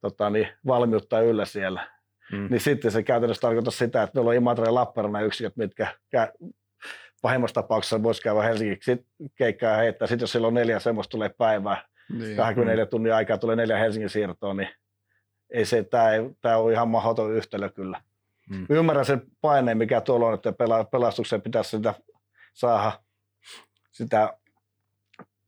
tota, 0.00 0.30
niin, 0.30 0.48
valmiutta 0.66 1.20
yllä 1.20 1.44
siellä. 1.44 1.88
Mm. 2.32 2.48
Niin 2.50 2.60
sitten 2.60 2.90
se 2.90 3.02
käytännössä 3.02 3.40
tarkoittaa 3.40 3.70
sitä, 3.70 4.02
että 4.02 4.14
meillä 4.14 4.28
on 4.28 4.36
Imatra 4.36 4.64
ja 4.64 4.74
Lappeenrannan 4.74 5.26
yksiköt, 5.26 5.56
mitkä 5.56 5.86
pahimmassa 7.22 7.54
tapauksessa 7.54 8.02
voisi 8.02 8.22
käydä 8.22 8.42
Helsingiksi 8.42 9.06
keikkaa 9.34 9.76
heittää. 9.76 10.08
Sitten 10.08 10.22
jos 10.22 10.32
siellä 10.32 10.48
on 10.48 10.54
neljä 10.54 10.78
semmoista 10.78 11.10
tulee 11.10 11.28
päivää, 11.28 11.84
niin. 12.08 12.36
24 12.36 12.84
mm. 12.84 12.88
tunnin 12.88 13.14
aikaa 13.14 13.38
tulee 13.38 13.56
neljä 13.56 13.78
Helsingin 13.78 14.10
siirtoa, 14.10 14.54
niin 14.54 14.68
ei 15.50 15.64
se, 15.64 15.82
tämä, 15.82 16.10
ei, 16.10 16.20
tämä 16.40 16.56
on 16.56 16.72
ihan 16.72 16.88
mahdoton 16.88 17.32
yhtälö 17.32 17.70
kyllä. 17.70 18.02
Mm. 18.50 18.66
Ymmärrän 18.70 19.04
sen 19.04 19.22
paineen, 19.40 19.78
mikä 19.78 20.00
tuolla 20.00 20.26
on, 20.26 20.34
että 20.34 20.52
pelastukseen 20.90 21.42
pitäisi 21.42 21.70
sitä 21.70 21.94
saada 22.54 23.00
sitä 23.92 24.38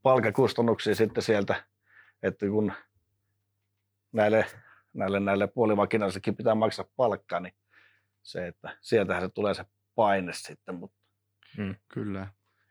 palkakustannuksia 0.02 0.94
sitten 0.94 1.22
sieltä, 1.22 1.64
että 2.22 2.46
kun 2.46 2.72
näille, 4.12 4.46
näille, 4.92 5.20
näille 5.20 5.46
puolivakinaisillekin 5.46 6.36
pitää 6.36 6.54
maksaa 6.54 6.84
palkkaa, 6.96 7.40
niin 7.40 7.54
se, 8.22 8.46
että 8.46 8.76
sieltähän 8.80 9.22
se 9.22 9.28
tulee 9.28 9.54
se 9.54 9.64
paine 9.94 10.32
sitten. 10.32 10.74
Mutta, 10.74 10.98
mm. 11.58 11.74
Kyllä. 11.88 12.26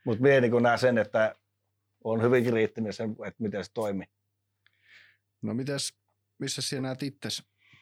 Mutta 0.05 0.21
minä 0.21 0.41
niin 0.41 0.63
näen 0.63 0.79
sen, 0.79 0.97
että 0.97 1.35
on 2.11 2.21
hyvin 2.21 2.43
kriittinen 2.45 2.93
sen, 2.93 3.15
että 3.27 3.43
miten 3.43 3.63
se 3.63 3.71
toimii. 3.73 4.07
No 5.41 5.53
mites, 5.53 5.93
missä 6.39 6.61
sinä 6.61 6.81
näet 6.81 7.03
itse 7.03 7.29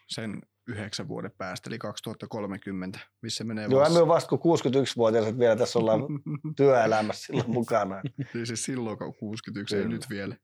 sen 0.08 0.42
yhdeksän 0.68 1.08
vuoden 1.08 1.32
päästä, 1.38 1.70
eli 1.70 1.78
2030, 1.78 3.00
missä 3.22 3.44
menee 3.44 3.68
Joo, 3.72 3.90
me 3.90 4.00
on 4.00 4.08
vasta 4.08 4.38
kuin 4.38 4.60
61-vuotias, 4.60 5.40
vielä 5.40 5.56
tässä 5.56 5.80
ollaan 5.80 6.02
työelämässä 6.58 7.26
silloin 7.26 7.52
mukana. 7.52 8.02
niin 8.34 8.48
siis 8.48 8.66
silloin 8.66 8.98
61, 9.20 9.76
Kyllä. 9.76 9.88
ei 9.88 9.94
nyt 9.94 10.10
vielä. 10.10 10.36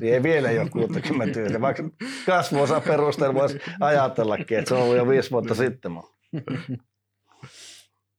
Niin 0.00 0.14
ei 0.14 0.22
vielä 0.22 0.48
ole 0.48 0.70
60 0.70 1.60
vaikka 1.60 1.82
kasvuosa 2.26 2.80
perusteella 2.80 3.34
voisi 3.34 3.58
ajatellakin, 3.80 4.58
että 4.58 4.68
se 4.68 4.74
on 4.74 4.82
ollut 4.82 4.96
jo 4.96 5.08
viisi 5.08 5.30
vuotta 5.30 5.54
sitten. 5.54 5.92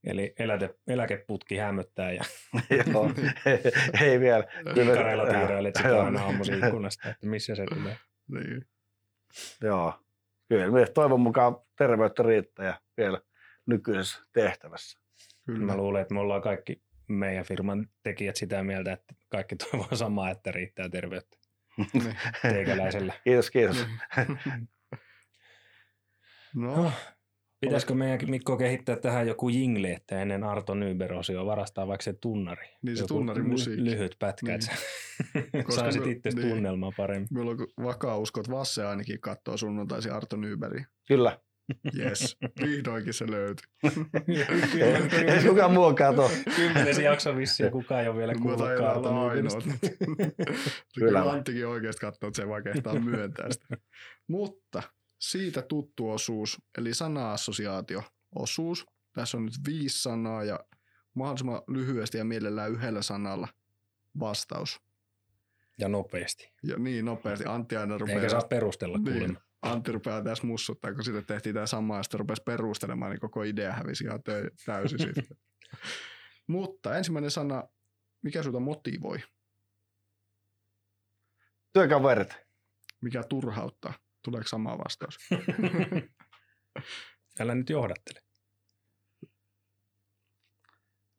Eli 0.04 0.34
eläke, 0.40 0.76
eläkeputki 0.88 1.58
hämöttää. 1.58 2.12
Ja 2.12 2.24
Joo, 2.94 3.12
ei, 3.46 3.60
ei 4.02 4.20
vielä. 4.20 4.44
Kareilla 4.96 5.26
tiirailet 5.26 5.76
sitä 5.76 6.04
aina 6.04 6.24
aamuisin 6.24 6.66
ikkunasta, 6.66 7.10
että 7.10 7.28
missä 7.28 7.56
se 7.56 7.66
tulee. 7.66 7.98
Niin. 8.28 8.68
Joo, 9.62 9.94
kyllä. 10.50 10.72
Myös 10.72 10.90
toivon 10.90 11.20
mukaan 11.20 11.56
terveyttä 11.78 12.24
riittää 12.24 12.66
ja 12.66 12.82
vielä 12.98 13.22
nykyisessä 13.66 14.20
tehtävässä. 14.34 15.00
Kyllä. 15.46 15.66
Mä 15.66 15.78
luulen, 15.78 16.02
että 16.02 16.14
me 16.14 16.20
ollaan 16.20 16.42
kaikki 16.42 16.82
meidän 17.08 17.46
firman 17.46 17.88
tekijät 18.04 18.36
sitä 18.36 18.64
mieltä, 18.64 18.94
että 18.94 19.16
kaikki 19.30 19.56
toivoo 19.56 19.96
samaa, 19.96 20.30
että 20.30 20.52
riittää 20.52 20.90
terveyttä 20.90 21.38
niin. 21.94 22.18
teikäläisellä. 22.42 23.14
Kiitos, 23.24 23.52
kiitos. 23.52 23.88
no, 26.56 26.76
no 26.76 26.92
Pitäisikö 27.64 27.94
meidänkin 27.94 28.30
Mikko 28.30 28.58
kehittää 28.58 28.96
tähän 28.96 29.28
joku 29.28 29.50
jingle, 29.50 29.92
että 29.92 30.22
ennen 30.22 30.44
Arto 30.44 30.74
Nyberosio 30.74 31.46
varastaa 31.46 31.88
vaikka 31.88 32.04
se 32.04 32.14
tunnari? 32.14 32.68
Niin 32.82 32.98
se 32.98 33.06
tunnari 33.08 33.44
musiikki. 33.44 33.86
Lyhyt 33.86 34.16
pätkä, 34.20 34.48
niin. 34.48 34.70
että 35.54 35.76
saisit 35.76 36.08
itse 36.08 36.30
niin. 36.30 36.50
tunnelmaa 36.50 36.92
paremmin. 36.98 37.28
Meillä 37.32 37.52
on 37.52 37.58
vakaa 37.84 38.18
usko, 38.18 38.40
että 38.40 38.52
Vasse 38.52 38.86
ainakin 38.86 39.22
katsoo 39.22 39.58
sunnuntaisi 39.58 40.10
Arto 40.10 40.36
Nyberi. 40.36 40.84
Kyllä. 41.08 41.40
Yes, 42.00 42.38
vihdoinkin 42.62 43.14
se 43.14 43.32
löytyi. 43.32 43.68
ei 45.28 45.44
kukaan 45.48 45.72
muu 45.74 45.94
kato. 45.94 46.32
Kymmenes 46.56 47.00
jakso 47.00 47.38
vissiin, 47.38 47.72
kukaan 47.72 48.02
ei 48.02 48.08
ole 48.08 48.18
vielä 48.18 48.34
kuullut 48.36 48.62
Arto 48.62 49.10
Kyllä 51.00 51.32
Anttikin 51.32 51.68
oikeasti 51.68 52.02
katsoo, 52.02 52.28
että 52.28 52.42
se 52.42 52.48
vaan 52.48 52.64
kehtaa 52.64 53.00
myöntää 53.00 53.52
sitä. 53.52 53.78
Mutta 54.28 54.84
siitä 55.30 55.62
tuttu 55.62 56.12
osuus, 56.12 56.62
eli 56.78 56.94
sana-assosiaatio-osuus. 56.94 58.86
Tässä 59.14 59.38
on 59.38 59.46
nyt 59.46 59.54
viisi 59.68 60.02
sanaa 60.02 60.44
ja 60.44 60.60
mahdollisimman 61.16 61.62
lyhyesti 61.68 62.18
ja 62.18 62.26
mielellään 62.26 62.72
yhdellä 62.72 63.02
sanalla 63.02 63.48
vastaus. 64.20 64.82
Ja 65.78 65.90
nopeasti. 65.90 66.54
Ja 66.64 66.78
niin, 66.78 67.06
nopeasti. 67.06 67.46
Antti 67.48 67.78
aina 67.78 67.98
rupeaa... 67.98 68.20
Eikä 68.20 68.30
saa 68.30 68.42
perustella 68.42 68.98
niin. 68.98 69.38
Antti 69.62 69.92
rupeaa 69.92 70.24
tässä 70.24 70.48
mussuttaa, 70.48 70.94
kun 70.94 71.04
sitten 71.04 71.26
tehtiin 71.26 71.56
tämä 71.56 71.66
sama 71.68 71.98
ja 71.98 72.04
sitten 72.04 72.20
rupesi 72.20 72.42
perustelemaan, 72.46 73.12
niin 73.12 73.20
koko 73.20 73.44
idea 73.44 73.72
hävisi 73.72 74.04
ihan 74.04 74.20
täysin 74.66 75.00
sitten. 75.00 75.24
Mutta 76.48 76.98
ensimmäinen 76.98 77.32
sana, 77.32 77.64
mikä 78.22 78.44
sinulta 78.44 78.60
motivoi? 78.60 79.20
Työkaverit. 81.74 82.34
Mikä 83.02 83.24
turhauttaa? 83.30 83.94
Tuleeko 84.24 84.48
sama 84.48 84.78
vastaus? 84.78 85.18
Älä 87.40 87.56
nyt 87.56 87.70
johdattele. 87.70 88.20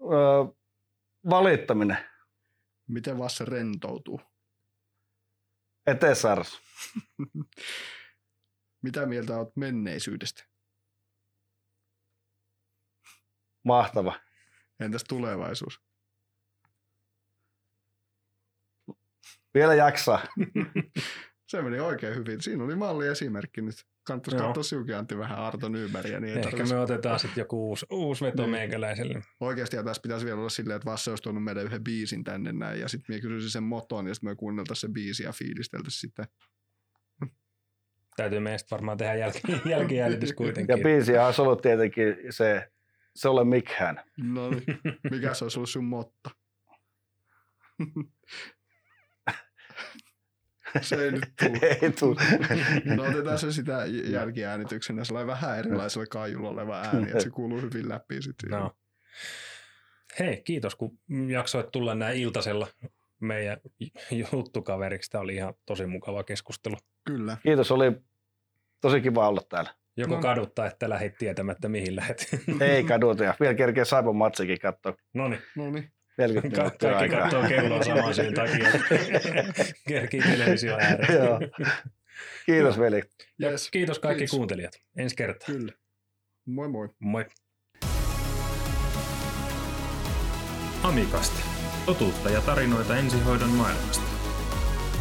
Öö, 0.02 0.54
valittaminen. 1.30 1.98
Miten 2.88 3.18
Vasse 3.18 3.44
rentoutuu? 3.44 4.20
Etesars. 5.86 6.60
Mitä 8.84 9.06
mieltä 9.06 9.38
olet 9.38 9.56
menneisyydestä? 9.56 10.44
Mahtava. 13.64 14.20
Entäs 14.80 15.04
tulevaisuus? 15.04 15.80
Vielä 19.54 19.74
jaksaa. 19.74 20.22
Se 21.54 21.62
meni 21.62 21.80
oikein 21.80 22.14
hyvin. 22.14 22.42
Siinä 22.42 22.64
oli 22.64 22.76
malli 22.76 23.06
esimerkki 23.06 23.62
nyt. 23.62 23.74
Kannattaisi 24.06 24.36
katsoa 24.36 24.62
siukin 24.62 24.96
Antti 24.96 25.18
vähän 25.18 25.38
Arto 25.38 25.68
Nybergia. 25.68 26.20
Niin 26.20 26.38
Ehkä 26.38 26.42
tarvitsisi... 26.42 26.74
me 26.74 26.80
otetaan 26.80 27.20
sitten 27.20 27.42
joku 27.42 27.68
uusi, 27.68 27.86
uusi 27.90 28.24
veto 28.24 28.42
niin. 28.42 28.50
meikäläiselle. 28.50 29.22
Oikeasti 29.40 29.76
ja 29.76 29.82
tässä 29.82 30.02
pitäisi 30.02 30.26
vielä 30.26 30.38
olla 30.38 30.48
silleen, 30.48 30.76
että 30.76 30.90
Vasse 30.90 31.10
olisi 31.10 31.22
tuonut 31.22 31.44
meidän 31.44 31.64
yhden 31.64 31.84
biisin 31.84 32.24
tänne 32.24 32.52
näin. 32.52 32.80
Ja 32.80 32.88
sitten 32.88 33.16
me 33.16 33.20
kysyisin 33.20 33.50
sen 33.50 33.62
moton 33.62 34.06
ja 34.06 34.14
sitten 34.14 34.30
me 34.30 34.34
kuunneltaisiin 34.36 34.90
se 34.90 34.92
biisi 34.92 35.22
ja 35.22 35.32
fiilisteltäisiin 35.32 36.00
sitten. 36.00 36.26
Täytyy 38.16 38.40
meistä 38.40 38.70
varmaan 38.70 38.98
tehdä 38.98 39.14
jälki, 39.14 39.40
jälkijäljitys 39.70 40.32
kuitenkin. 40.32 40.76
Ja 40.78 40.82
biisi 40.82 41.18
olisi 41.18 41.42
ollut 41.42 41.62
tietenkin 41.62 42.16
se, 42.30 42.72
se 43.14 43.28
ole 43.28 43.44
mikään. 43.44 44.00
No 44.16 44.50
niin. 44.50 44.64
Mikä 45.10 45.34
se 45.34 45.44
olisi 45.44 45.58
ollut 45.58 45.70
sun 45.70 45.84
motto? 45.84 46.30
Se 50.80 51.04
ei 51.04 51.12
nyt 51.12 51.24
tule. 51.38 51.58
ei 51.82 51.92
tule. 51.92 52.20
no 52.96 53.02
otetaan 53.02 53.38
se 53.38 53.52
sitä 53.52 53.82
jälkiäänityksenä 54.04 55.04
sellainen 55.04 55.26
vähän 55.26 55.58
erilaisella 55.58 56.06
kaijulla 56.06 56.48
oleva 56.48 56.80
ääni, 56.80 57.02
että 57.02 57.20
se 57.20 57.30
kuuluu 57.30 57.60
hyvin 57.60 57.88
läpi 57.88 58.22
sitten. 58.22 58.50
No. 58.50 58.76
Hei, 60.18 60.42
kiitos 60.42 60.74
kun 60.74 60.98
jaksoit 61.28 61.70
tulla 61.70 61.94
näin 61.94 62.20
iltasella 62.20 62.68
meidän 63.20 63.58
juttukaveriksi. 64.32 65.10
Tämä 65.10 65.22
oli 65.22 65.34
ihan 65.34 65.54
tosi 65.66 65.86
mukava 65.86 66.24
keskustelu. 66.24 66.76
Kyllä. 67.04 67.36
Kiitos, 67.42 67.70
oli 67.70 67.92
tosi 68.80 69.00
kiva 69.00 69.28
olla 69.28 69.42
täällä. 69.48 69.74
Joko 69.96 70.14
no. 70.14 70.20
kaduttaa, 70.20 70.66
että 70.66 70.88
lähdit 70.88 71.18
tietämättä 71.18 71.68
mihin 71.68 71.96
lähet? 71.96 72.28
Ei 72.60 72.84
kaduta. 72.84 73.24
Ja 73.24 73.34
vielä 73.40 73.54
kerkeä 73.54 73.84
Saipon 73.84 74.16
matsikin 74.16 74.58
katsoa. 74.58 74.94
No 75.14 75.28
niin. 75.28 75.92
40 76.18 76.56
Ka- 76.56 76.62
Kaikki 76.70 76.86
aikaa. 76.86 77.20
katsoo 77.20 77.42
kelloa 77.48 77.82
samaan 77.92 78.14
syyn 78.14 78.34
takia. 78.34 78.68
Kerkii 79.88 80.20
televisio 80.22 80.76
ääreen. 80.80 81.14
Joo. 81.14 81.40
Kiitos 82.46 82.78
veli. 82.78 83.02
Ja 83.38 83.50
yes. 83.50 83.70
kiitos 83.70 83.98
kaikki 83.98 84.18
kiitos. 84.18 84.36
kuuntelijat. 84.36 84.72
Ensi 84.96 85.16
kertaa. 85.16 85.46
Kyllä. 85.46 85.72
Moi 86.46 86.68
moi. 86.68 86.88
Moi. 87.00 87.24
Amikasta. 90.82 91.40
Totuutta 91.86 92.30
ja 92.30 92.40
tarinoita 92.40 92.96
ensihoidon 92.96 93.48
maailmasta. 93.50 94.04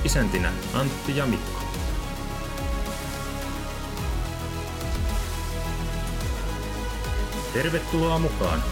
Isäntinä 0.06 0.52
Antti 0.74 1.18
ja 1.18 1.26
Mikko. 1.26 1.64
Tervetuloa 7.54 8.20
mukaan 8.20 8.64